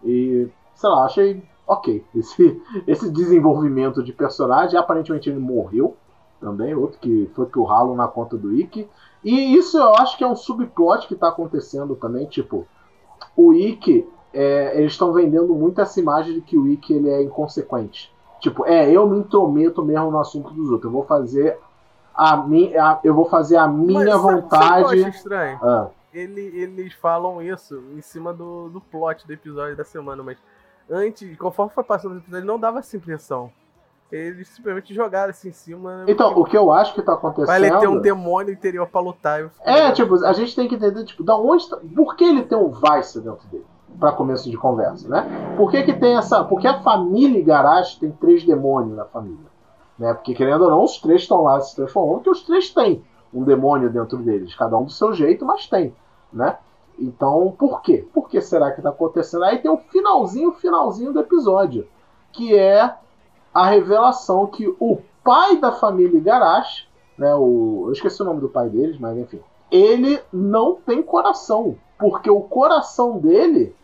E, 0.03 0.47
sei 0.73 0.89
lá, 0.89 1.05
achei 1.05 1.43
ok 1.67 2.03
esse, 2.15 2.59
esse 2.87 3.11
desenvolvimento 3.11 4.01
de 4.01 4.13
personagem. 4.13 4.79
Aparentemente 4.79 5.29
ele 5.29 5.39
morreu 5.39 5.95
também, 6.41 6.73
outro 6.73 6.97
que 6.99 7.29
foi 7.35 7.45
pro 7.45 7.63
ralo 7.63 7.95
na 7.95 8.07
conta 8.07 8.35
do 8.35 8.51
Ikki. 8.51 8.89
E 9.23 9.55
isso 9.55 9.77
eu 9.77 9.93
acho 9.95 10.17
que 10.17 10.23
é 10.23 10.27
um 10.27 10.35
subplot 10.35 11.07
que 11.07 11.15
tá 11.15 11.27
acontecendo 11.27 11.95
também, 11.95 12.25
tipo, 12.25 12.65
o 13.37 13.53
Ikki, 13.53 14.09
é, 14.33 14.77
eles 14.77 14.93
estão 14.93 15.13
vendendo 15.13 15.53
muito 15.53 15.79
essa 15.79 15.99
imagem 15.99 16.33
de 16.33 16.41
que 16.41 16.57
o 16.57 16.67
Ikki 16.67 16.93
ele 16.93 17.09
é 17.09 17.21
inconsequente. 17.21 18.11
Tipo, 18.41 18.65
é, 18.65 18.89
eu 18.91 19.07
me 19.07 19.19
intrometo 19.19 19.85
mesmo 19.85 20.11
no 20.11 20.19
assunto 20.19 20.51
dos 20.51 20.69
outros. 20.69 20.85
Eu 20.85 20.91
vou 20.91 21.05
fazer 21.05 21.57
a 22.13 22.35
minha, 22.35 22.99
eu 23.03 23.13
vou 23.13 23.25
fazer 23.25 23.57
a 23.57 23.67
minha 23.67 24.05
Mas, 24.05 24.21
vontade. 24.21 24.83
Sabe, 24.83 24.99
sabe 25.01 25.15
estranho? 25.15 25.59
Ah. 25.61 25.87
Ele, 26.13 26.41
eles 26.41 26.93
falam 26.93 27.41
isso 27.41 27.81
em 27.95 28.01
cima 28.01 28.33
do, 28.33 28.69
do 28.69 28.81
plot 28.81 29.27
do 29.27 29.33
episódio 29.33 29.75
da 29.75 29.83
semana, 29.83 30.23
mas 30.23 30.37
antes, 30.89 31.37
conforme 31.37 31.71
foi 31.71 31.83
passando 31.83 32.15
o 32.15 32.17
episódio, 32.17 32.45
não 32.45 32.59
dava 32.59 32.79
essa 32.79 32.97
impressão. 32.97 33.51
Eles 34.11 34.47
simplesmente 34.47 34.93
jogaram 34.93 35.31
assim 35.31 35.49
em 35.49 35.53
cima. 35.53 36.05
Então, 36.07 36.31
o 36.37 36.45
que 36.45 36.57
eu 36.57 36.71
acho 36.71 36.93
que 36.93 37.01
tá 37.01 37.13
acontecendo. 37.13 37.47
Vai 37.47 37.61
ele 37.61 37.77
ter 37.77 37.87
um 37.87 37.99
demônio 37.99 38.53
interior 38.53 38.87
pra 38.87 39.01
lutar. 39.01 39.51
É, 39.63 39.91
tipo, 39.91 40.23
a 40.25 40.31
gente 40.31 40.55
tem 40.55 40.67
que 40.67 40.75
entender, 40.75 41.03
tipo, 41.03 41.23
da 41.23 41.35
onde. 41.35 41.69
Tá... 41.69 41.77
Por 41.95 42.15
que 42.15 42.23
ele 42.23 42.43
tem 42.43 42.57
um 42.57 42.69
Vice 42.69 43.19
dentro 43.19 43.45
dele? 43.49 43.65
Pra 43.99 44.11
começo 44.13 44.49
de 44.49 44.55
conversa, 44.55 45.09
né? 45.09 45.55
Por 45.57 45.69
que, 45.71 45.83
que 45.83 45.93
tem 45.93 46.15
essa. 46.15 46.43
Porque 46.43 46.67
a 46.67 46.79
família 46.79 47.39
Igarashi 47.39 47.99
tem 47.99 48.11
três 48.11 48.45
demônios 48.45 48.95
na 48.95 49.05
família. 49.05 49.45
Né? 49.99 50.13
Porque, 50.13 50.33
querendo 50.33 50.63
ou 50.63 50.69
não, 50.69 50.83
os 50.83 50.99
três 50.99 51.23
estão 51.23 51.41
lá 51.41 51.59
se 51.59 51.75
transformando, 51.75 52.21
que 52.21 52.29
os 52.29 52.43
três 52.43 52.69
têm 52.69 53.03
um 53.33 53.43
demônio 53.43 53.89
dentro 53.89 54.17
deles. 54.19 54.55
Cada 54.55 54.77
um 54.77 54.85
do 54.85 54.91
seu 54.91 55.11
jeito, 55.13 55.43
mas 55.45 55.67
tem. 55.67 55.93
Né? 56.31 56.57
Então, 56.97 57.53
por 57.57 57.81
quê? 57.81 58.07
Por 58.13 58.29
que 58.29 58.39
será 58.39 58.71
que 58.71 58.81
tá 58.81 58.89
acontecendo? 58.89 59.43
Aí 59.43 59.57
tem 59.57 59.69
o 59.69 59.77
finalzinho, 59.77 60.51
finalzinho 60.53 61.11
do 61.11 61.19
episódio. 61.19 61.87
Que 62.31 62.57
é 62.57 62.95
a 63.57 63.65
revelação 63.65 64.45
que 64.45 64.67
o 64.79 64.99
pai 65.23 65.57
da 65.57 65.71
família 65.71 66.19
Igarashi, 66.19 66.87
né, 67.17 67.33
o, 67.33 67.85
eu 67.87 67.91
esqueci 67.91 68.21
o 68.21 68.25
nome 68.25 68.39
do 68.39 68.49
pai 68.49 68.69
deles, 68.69 68.99
mas 68.99 69.17
enfim, 69.17 69.41
ele 69.71 70.21
não 70.31 70.75
tem 70.75 71.01
coração, 71.01 71.75
porque 71.97 72.29
o 72.29 72.41
coração 72.41 73.17
dele 73.17 73.75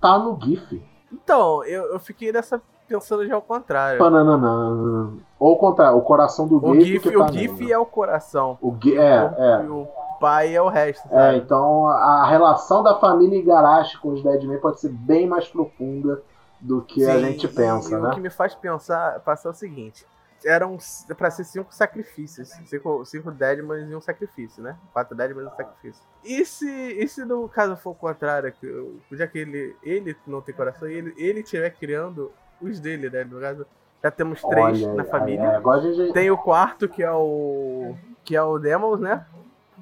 tá 0.00 0.18
no 0.18 0.36
GIF. 0.42 0.82
Então, 1.12 1.62
eu, 1.64 1.84
eu 1.92 2.00
fiquei 2.00 2.32
nessa 2.32 2.60
pensando 2.88 3.24
já 3.24 3.36
ao 3.36 3.42
contrário. 3.42 4.00
Pananana. 4.00 5.12
Ou 5.38 5.52
o 5.52 5.56
contrário, 5.56 5.96
o 5.96 6.02
coração 6.02 6.48
do 6.48 6.56
o 6.56 6.80
GIF. 6.80 7.08
Tá 7.08 7.18
o 7.24 7.32
GIF 7.32 7.70
é 7.72 7.78
o 7.78 7.86
coração. 7.86 8.58
O, 8.60 8.76
é, 8.88 9.24
o, 9.24 9.42
é. 9.42 9.70
o 9.70 9.88
pai 10.18 10.56
é 10.56 10.60
o 10.60 10.68
resto. 10.68 11.06
É, 11.06 11.10
sabe? 11.10 11.34
É, 11.34 11.38
então 11.38 11.86
a 11.86 12.26
relação 12.26 12.82
da 12.82 12.96
família 12.96 13.38
Igarashi 13.38 13.96
com 14.00 14.08
os 14.08 14.24
Deadman 14.24 14.58
pode 14.58 14.80
ser 14.80 14.90
bem 14.90 15.28
mais 15.28 15.46
profunda 15.46 16.20
do 16.64 16.80
que 16.80 17.04
Sim, 17.04 17.10
a 17.10 17.18
gente 17.20 17.46
pensa, 17.46 18.00
né? 18.00 18.08
O 18.08 18.14
que 18.14 18.20
me 18.20 18.30
faz 18.30 18.54
pensar, 18.54 19.20
passar 19.20 19.50
é 19.50 19.52
o 19.52 19.54
seguinte: 19.54 20.06
eram 20.42 20.78
para 21.16 21.30
ser 21.30 21.44
cinco 21.44 21.74
sacrifícios, 21.74 22.48
cinco, 22.64 23.04
cinco 23.04 23.30
Deadmans 23.30 23.90
e 23.90 23.94
um 23.94 24.00
sacrifício, 24.00 24.62
né? 24.62 24.74
Quatro 24.90 25.14
Deadmans 25.14 25.44
e 25.44 25.52
um 25.52 25.56
sacrifício. 25.56 26.02
E 26.24 26.44
se, 26.46 26.66
e 26.66 27.06
se 27.06 27.22
no 27.26 27.46
caso 27.50 27.76
for 27.76 27.90
o 27.90 27.94
contrário, 27.94 28.50
que, 28.50 28.96
já 29.12 29.26
que 29.26 29.38
ele, 29.38 29.76
ele 29.82 30.16
não 30.26 30.40
tem 30.40 30.54
coração, 30.54 30.88
ele, 30.88 31.14
ele 31.18 31.40
estiver 31.40 31.68
criando 31.70 32.32
os 32.62 32.80
dele, 32.80 33.10
né? 33.10 33.24
No 33.24 33.38
caso, 33.38 33.66
já 34.02 34.10
temos 34.10 34.40
três 34.40 34.82
Olha, 34.82 34.94
na 34.94 35.04
família. 35.04 35.44
É, 35.44 35.56
agora 35.56 35.92
gente... 35.92 36.14
Tem 36.14 36.30
o 36.30 36.38
quarto, 36.38 36.88
que 36.88 37.02
é 37.02 37.12
o. 37.12 37.94
que 38.24 38.34
é 38.34 38.42
o 38.42 38.58
Demons, 38.58 39.00
né? 39.00 39.26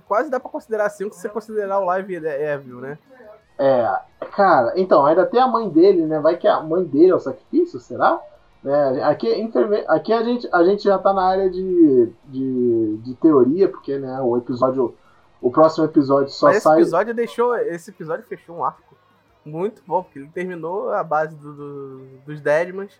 Quase 0.08 0.28
dá 0.28 0.40
pra 0.40 0.50
considerar 0.50 0.90
cinco 0.90 1.14
se 1.14 1.20
você 1.20 1.28
considerar 1.28 1.78
o 1.78 1.84
Live 1.84 2.16
Evil, 2.16 2.80
né? 2.80 2.98
É, 3.62 4.00
cara, 4.32 4.72
então, 4.74 5.06
ainda 5.06 5.24
tem 5.24 5.40
a 5.40 5.46
mãe 5.46 5.68
dele, 5.68 6.04
né? 6.04 6.18
Vai 6.18 6.36
que 6.36 6.48
a 6.48 6.60
mãe 6.60 6.82
dele 6.82 7.12
é 7.12 7.14
o 7.14 7.20
sacrifício, 7.20 7.78
será? 7.78 8.20
É, 8.64 9.04
aqui, 9.04 9.28
aqui 9.86 10.12
a, 10.12 10.22
gente, 10.24 10.48
a 10.52 10.64
gente 10.64 10.82
já 10.82 10.98
tá 10.98 11.12
na 11.12 11.22
área 11.22 11.48
de, 11.48 12.12
de, 12.24 12.96
de 12.98 13.14
teoria, 13.14 13.68
porque 13.68 13.98
né, 13.98 14.20
o 14.20 14.36
episódio. 14.36 14.94
O 15.40 15.50
próximo 15.50 15.84
episódio 15.84 16.32
só 16.32 16.46
Mas 16.46 16.58
esse 16.58 16.64
sai. 16.64 16.80
Episódio 16.80 17.14
deixou, 17.14 17.56
esse 17.56 17.90
episódio 17.90 18.24
fechou 18.24 18.56
um 18.56 18.64
arco 18.64 18.96
muito 19.44 19.82
bom, 19.86 20.02
porque 20.02 20.20
ele 20.20 20.28
terminou 20.28 20.92
a 20.92 21.02
base 21.02 21.34
do, 21.34 21.52
do, 21.52 22.06
dos 22.24 22.40
Deadmans 22.40 22.92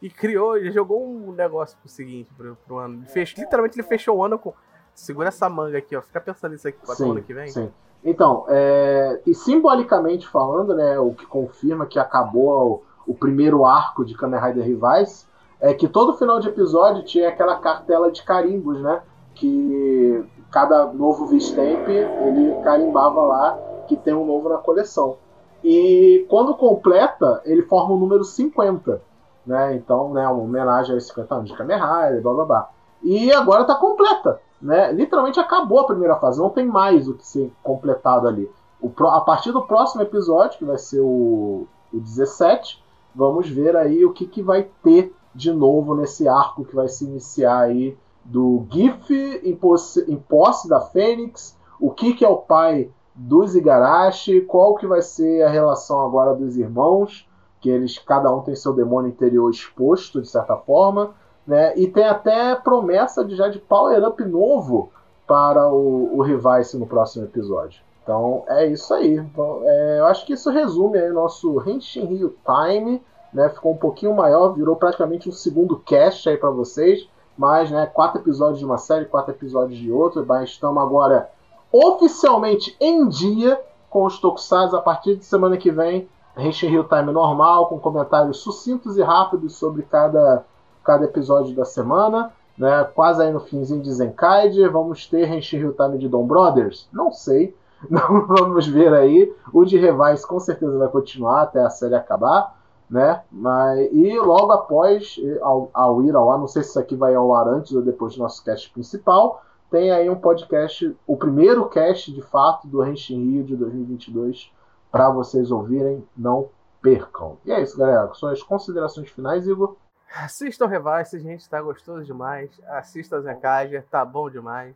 e 0.00 0.08
criou, 0.08 0.56
ele 0.56 0.70
jogou 0.70 1.06
um 1.06 1.32
negócio 1.32 1.76
pro 1.78 1.90
seguinte, 1.90 2.30
pro, 2.34 2.56
pro 2.66 2.78
ano. 2.78 3.00
Ele 3.00 3.06
fechou, 3.06 3.42
literalmente 3.42 3.78
ele 3.78 3.86
fechou 3.86 4.16
o 4.16 4.24
ano 4.24 4.38
com. 4.38 4.54
Segura 4.94 5.28
essa 5.28 5.48
manga 5.48 5.78
aqui, 5.78 5.96
ó. 5.96 6.02
Fica 6.02 6.20
pensando 6.20 6.52
nisso 6.52 6.68
aqui 6.68 6.78
pra 6.84 6.94
sim, 6.94 7.10
ano 7.10 7.22
que 7.22 7.32
vem. 7.32 7.48
Sim. 7.48 7.70
Então, 8.04 8.44
é, 8.48 9.20
e 9.26 9.34
simbolicamente 9.34 10.26
falando, 10.26 10.74
né, 10.74 10.98
o 10.98 11.12
que 11.12 11.26
confirma 11.26 11.84
que 11.86 11.98
acabou 11.98 12.82
o, 13.06 13.12
o 13.12 13.14
primeiro 13.14 13.64
arco 13.64 14.04
de 14.04 14.14
Kamen 14.14 14.40
Rider 14.40 14.64
Rivais 14.64 15.28
é 15.60 15.74
que 15.74 15.86
todo 15.86 16.16
final 16.16 16.40
de 16.40 16.48
episódio 16.48 17.04
tinha 17.04 17.28
aquela 17.28 17.56
cartela 17.56 18.10
de 18.10 18.22
carimbos, 18.22 18.80
né? 18.80 19.02
Que 19.34 20.24
cada 20.50 20.86
novo 20.86 21.26
Vistemp 21.26 21.86
ele 21.88 22.54
carimbava 22.62 23.20
lá 23.20 23.58
que 23.86 23.96
tem 23.96 24.14
um 24.14 24.24
novo 24.24 24.48
na 24.48 24.56
coleção. 24.56 25.16
E 25.62 26.26
quando 26.30 26.54
completa, 26.54 27.42
ele 27.44 27.62
forma 27.62 27.94
o 27.94 27.98
número 27.98 28.24
50. 28.24 29.02
Né? 29.46 29.74
Então, 29.74 30.12
né, 30.12 30.26
uma 30.26 30.42
homenagem 30.42 30.94
aos 30.94 31.06
50 31.08 31.34
anos 31.34 31.50
de 31.50 31.56
Kamen 31.56 31.76
Rider, 31.76 32.22
blá 32.22 32.32
blá 32.32 32.44
blá. 32.44 32.70
E 33.02 33.30
agora 33.32 33.62
está 33.62 33.74
completa 33.74 34.40
né? 34.60 34.92
Literalmente 34.92 35.40
acabou 35.40 35.80
a 35.80 35.86
primeira 35.86 36.16
fase, 36.16 36.38
não 36.38 36.50
tem 36.50 36.66
mais 36.66 37.08
o 37.08 37.14
que 37.14 37.26
ser 37.26 37.52
completado 37.62 38.28
ali. 38.28 38.50
O, 38.80 38.90
a 39.06 39.20
partir 39.20 39.52
do 39.52 39.62
próximo 39.62 40.02
episódio, 40.02 40.58
que 40.58 40.64
vai 40.64 40.78
ser 40.78 41.00
o, 41.00 41.66
o 41.92 42.00
17, 42.00 42.82
vamos 43.14 43.48
ver 43.48 43.76
aí 43.76 44.04
o 44.04 44.12
que, 44.12 44.26
que 44.26 44.42
vai 44.42 44.68
ter 44.82 45.14
de 45.34 45.52
novo 45.52 45.94
nesse 45.94 46.26
arco 46.28 46.64
que 46.64 46.74
vai 46.74 46.88
se 46.88 47.04
iniciar 47.04 47.60
aí 47.60 47.96
do 48.24 48.66
GIF 48.70 49.40
em 49.42 49.54
posse, 49.54 50.04
em 50.10 50.16
posse 50.16 50.68
da 50.68 50.80
Fênix, 50.80 51.56
o 51.78 51.90
que, 51.90 52.14
que 52.14 52.24
é 52.24 52.28
o 52.28 52.36
pai 52.36 52.90
dos 53.14 53.54
Igarashi, 53.54 54.42
qual 54.42 54.74
que 54.74 54.86
vai 54.86 55.02
ser 55.02 55.42
a 55.42 55.50
relação 55.50 56.00
agora 56.00 56.34
dos 56.34 56.56
irmãos, 56.56 57.28
que 57.60 57.68
eles 57.68 57.98
cada 57.98 58.32
um 58.34 58.40
tem 58.40 58.54
seu 58.54 58.72
demônio 58.72 59.10
interior 59.10 59.50
exposto 59.50 60.20
de 60.20 60.28
certa 60.28 60.56
forma, 60.56 61.14
né? 61.46 61.76
E 61.76 61.86
tem 61.86 62.04
até 62.04 62.54
promessa 62.54 63.24
de 63.24 63.34
já 63.34 63.48
de 63.48 63.58
power-up 63.58 64.22
novo 64.24 64.90
para 65.26 65.68
o, 65.68 66.18
o 66.18 66.22
Revice 66.22 66.76
no 66.76 66.86
próximo 66.86 67.24
episódio. 67.24 67.82
Então 68.02 68.44
é 68.48 68.66
isso 68.66 68.92
aí. 68.92 69.14
Então, 69.16 69.60
é, 69.64 70.00
eu 70.00 70.06
acho 70.06 70.26
que 70.26 70.32
isso 70.32 70.50
resume 70.50 70.98
aí 70.98 71.10
o 71.10 71.14
nosso 71.14 71.62
Henshin 71.68 72.04
Rio 72.06 72.34
Time. 72.44 73.02
Né? 73.32 73.48
Ficou 73.48 73.72
um 73.72 73.76
pouquinho 73.76 74.14
maior, 74.14 74.52
virou 74.52 74.74
praticamente 74.74 75.28
um 75.28 75.32
segundo 75.32 75.78
cast 75.78 76.28
aí 76.28 76.36
para 76.36 76.50
vocês. 76.50 77.08
Mas, 77.38 77.70
né, 77.70 77.86
quatro 77.86 78.20
episódios 78.20 78.58
de 78.58 78.64
uma 78.64 78.76
série, 78.76 79.04
quatro 79.04 79.32
episódios 79.32 79.78
de 79.78 79.90
outra. 79.92 80.24
Mas 80.24 80.50
estamos 80.50 80.82
agora 80.82 81.30
oficialmente 81.72 82.76
em 82.80 83.08
dia 83.08 83.60
com 83.88 84.04
os 84.04 84.18
Tokusatsu. 84.18 84.76
A 84.76 84.82
partir 84.82 85.16
de 85.16 85.24
semana 85.24 85.56
que 85.56 85.70
vem, 85.70 86.08
Henshin 86.36 86.68
Rio 86.68 86.84
Time 86.84 87.12
normal, 87.12 87.68
com 87.68 87.78
comentários 87.78 88.38
sucintos 88.38 88.96
e 88.96 89.02
rápidos 89.02 89.56
sobre 89.56 89.82
cada 89.82 90.44
cada 90.84 91.04
episódio 91.04 91.54
da 91.54 91.64
semana. 91.64 92.32
Né? 92.56 92.84
Quase 92.94 93.22
aí 93.22 93.32
no 93.32 93.40
finzinho 93.40 93.82
de 93.82 93.92
Zenkaide. 93.92 94.68
Vamos 94.68 95.06
ter 95.06 95.30
Henshin 95.30 95.72
Time 95.72 95.98
de 95.98 96.08
Dom 96.08 96.26
Brothers? 96.26 96.88
Não 96.92 97.10
sei. 97.10 97.54
Não 97.88 98.26
vamos 98.26 98.66
ver 98.66 98.92
aí. 98.92 99.32
O 99.52 99.64
de 99.64 99.78
Revise 99.78 100.26
com 100.26 100.38
certeza 100.38 100.76
vai 100.76 100.88
continuar 100.88 101.42
até 101.42 101.62
a 101.62 101.70
série 101.70 101.94
acabar. 101.94 102.58
Né? 102.88 103.22
Mas, 103.30 103.88
e 103.92 104.18
logo 104.18 104.50
após 104.52 105.16
ao, 105.40 105.70
ao 105.72 106.02
ir 106.02 106.14
ao 106.14 106.32
ar, 106.32 106.38
não 106.40 106.48
sei 106.48 106.64
se 106.64 106.70
isso 106.70 106.80
aqui 106.80 106.96
vai 106.96 107.14
ao 107.14 107.32
ar 107.32 107.46
antes 107.46 107.72
ou 107.72 107.82
depois 107.82 108.14
do 108.16 108.18
nosso 108.18 108.44
cast 108.44 108.68
principal, 108.72 109.44
tem 109.70 109.92
aí 109.92 110.10
um 110.10 110.16
podcast, 110.16 110.96
o 111.06 111.16
primeiro 111.16 111.68
cast 111.68 112.12
de 112.12 112.20
fato 112.20 112.66
do 112.66 112.84
Henshin 112.84 113.30
Rio 113.30 113.44
de 113.44 113.54
2022 113.54 114.50
para 114.90 115.08
vocês 115.08 115.52
ouvirem, 115.52 116.04
não 116.16 116.48
percam. 116.82 117.36
E 117.44 117.52
é 117.52 117.62
isso, 117.62 117.78
galera. 117.78 118.12
Suas 118.14 118.42
considerações 118.42 119.08
finais, 119.08 119.46
Igor? 119.46 119.76
Assistam 120.16 120.66
o 120.66 120.68
Revice, 120.68 121.20
gente, 121.20 121.48
tá 121.48 121.60
gostoso 121.62 122.04
demais. 122.04 122.50
Assista 122.68 123.20
Zenkaja, 123.20 123.84
tá 123.90 124.04
bom 124.04 124.28
demais. 124.28 124.74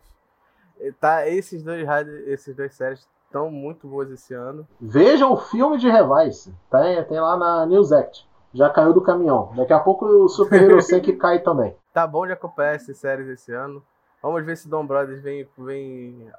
Tá, 1.00 1.28
esses 1.28 1.62
dois 1.62 1.86
esses 2.26 2.54
dois 2.54 2.74
séries 2.74 3.08
estão 3.26 3.50
muito 3.50 3.88
boas 3.88 4.10
esse 4.10 4.32
ano. 4.32 4.66
Vejam 4.80 5.32
o 5.32 5.36
filme 5.36 5.78
de 5.78 5.88
Revice. 5.88 6.54
Tem, 6.70 7.04
tem 7.04 7.20
lá 7.20 7.36
na 7.36 7.66
News 7.66 7.92
Act. 7.92 8.28
Já 8.52 8.70
caiu 8.70 8.92
do 8.92 9.00
caminhão. 9.00 9.52
Daqui 9.56 9.72
a 9.72 9.80
pouco 9.80 10.06
o 10.06 10.28
Super 10.28 10.62
Hero 10.62 10.78
que 11.02 11.12
cai 11.18 11.40
também. 11.40 11.76
Tá 11.92 12.06
bom 12.06 12.26
de 12.26 12.32
acompanhar 12.32 12.76
essas 12.76 12.96
séries 12.96 13.28
esse 13.28 13.52
ano. 13.52 13.82
Vamos 14.22 14.44
ver 14.44 14.56
se 14.56 14.68
Dom 14.68 14.86
Brothers 14.86 15.20
vem, 15.20 15.48
vem 15.58 16.30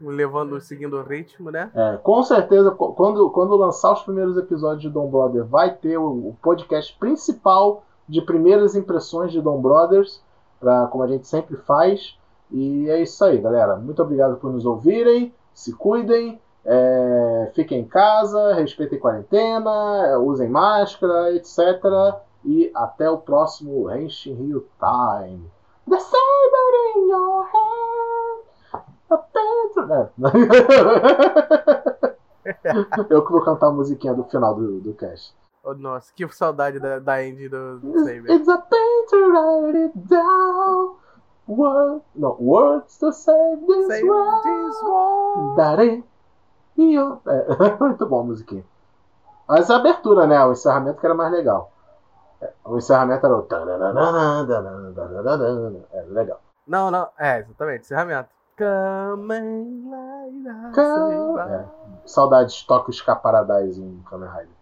levando, 0.00 0.58
seguindo 0.60 0.96
o 0.96 1.02
ritmo, 1.02 1.50
né? 1.50 1.70
É, 1.74 1.98
com 1.98 2.22
certeza, 2.22 2.70
quando, 2.70 3.30
quando 3.30 3.56
lançar 3.56 3.92
os 3.92 4.02
primeiros 4.02 4.36
episódios 4.36 4.82
de 4.82 4.90
Dom 4.90 5.08
Brothers, 5.08 5.48
vai 5.48 5.74
ter 5.74 5.98
o, 5.98 6.30
o 6.30 6.36
podcast 6.42 6.98
principal 6.98 7.84
de 8.12 8.20
primeiras 8.20 8.76
impressões 8.76 9.32
de 9.32 9.40
Dom 9.40 9.58
Brothers, 9.62 10.22
pra, 10.60 10.86
como 10.88 11.02
a 11.02 11.08
gente 11.08 11.26
sempre 11.26 11.56
faz. 11.56 12.18
E 12.50 12.86
é 12.90 13.00
isso 13.00 13.24
aí, 13.24 13.38
galera. 13.38 13.76
Muito 13.76 14.02
obrigado 14.02 14.36
por 14.36 14.52
nos 14.52 14.66
ouvirem. 14.66 15.34
Se 15.54 15.72
cuidem, 15.72 16.38
é, 16.62 17.50
fiquem 17.54 17.80
em 17.80 17.88
casa, 17.88 18.52
respeitem 18.52 18.98
quarentena, 18.98 20.18
usem 20.18 20.46
máscara, 20.50 21.34
etc. 21.34 21.58
E 22.44 22.70
até 22.74 23.08
o 23.08 23.16
próximo 23.16 23.90
Henshin 23.90 24.34
Rio 24.34 24.66
Time. 24.78 25.50
The 25.88 25.98
saber 25.98 26.74
in 26.94 27.08
your 27.08 27.46
hand. 27.46 28.42
Eu 33.08 33.24
que 33.24 33.32
vou 33.32 33.40
cantar 33.42 33.68
a 33.68 33.72
musiquinha 33.72 34.12
do 34.12 34.24
final 34.24 34.54
do, 34.54 34.80
do 34.80 34.92
cast. 34.92 35.34
Oh, 35.64 35.74
nossa, 35.74 36.12
que 36.12 36.28
saudade 36.32 36.80
da, 36.80 36.98
da 36.98 37.14
Andy 37.14 37.48
do, 37.48 37.78
do 37.78 37.98
Saber. 38.00 38.30
It's 38.32 38.48
a 38.48 38.58
pain 38.58 39.06
to 39.10 39.16
write 39.30 39.78
it 39.78 39.92
down. 40.08 40.96
Word, 41.46 42.02
no, 42.14 42.36
words 42.40 42.98
to 42.98 43.12
save 43.12 43.66
this 43.66 43.86
save 43.86 44.04
world. 44.04 44.42
This 44.42 44.82
world. 44.82 45.56
Dare, 45.56 46.04
eu, 46.76 47.20
é, 47.26 47.76
muito 47.78 48.06
bom 48.06 48.20
a 48.20 48.24
musiquinha. 48.24 48.64
Mas 49.46 49.70
a 49.70 49.76
abertura, 49.76 50.26
né? 50.26 50.44
O 50.44 50.52
encerramento 50.52 50.98
que 50.98 51.06
era 51.06 51.14
mais 51.14 51.32
legal. 51.32 51.70
O 52.64 52.78
encerramento 52.78 53.24
era 53.24 53.36
o. 53.36 53.46
Era 55.92 56.06
legal. 56.08 56.40
Não, 56.66 56.90
não, 56.90 57.08
é, 57.18 57.38
exatamente, 57.40 57.82
encerramento. 57.82 58.28
Kamen 58.56 59.84
Rider. 59.90 60.72
É. 61.48 61.64
Saudades, 62.04 62.62
toca 62.64 62.90
os 62.90 63.00
Paradise 63.00 63.80
em 63.80 64.02
Kamen 64.08 64.28
Rider. 64.28 64.61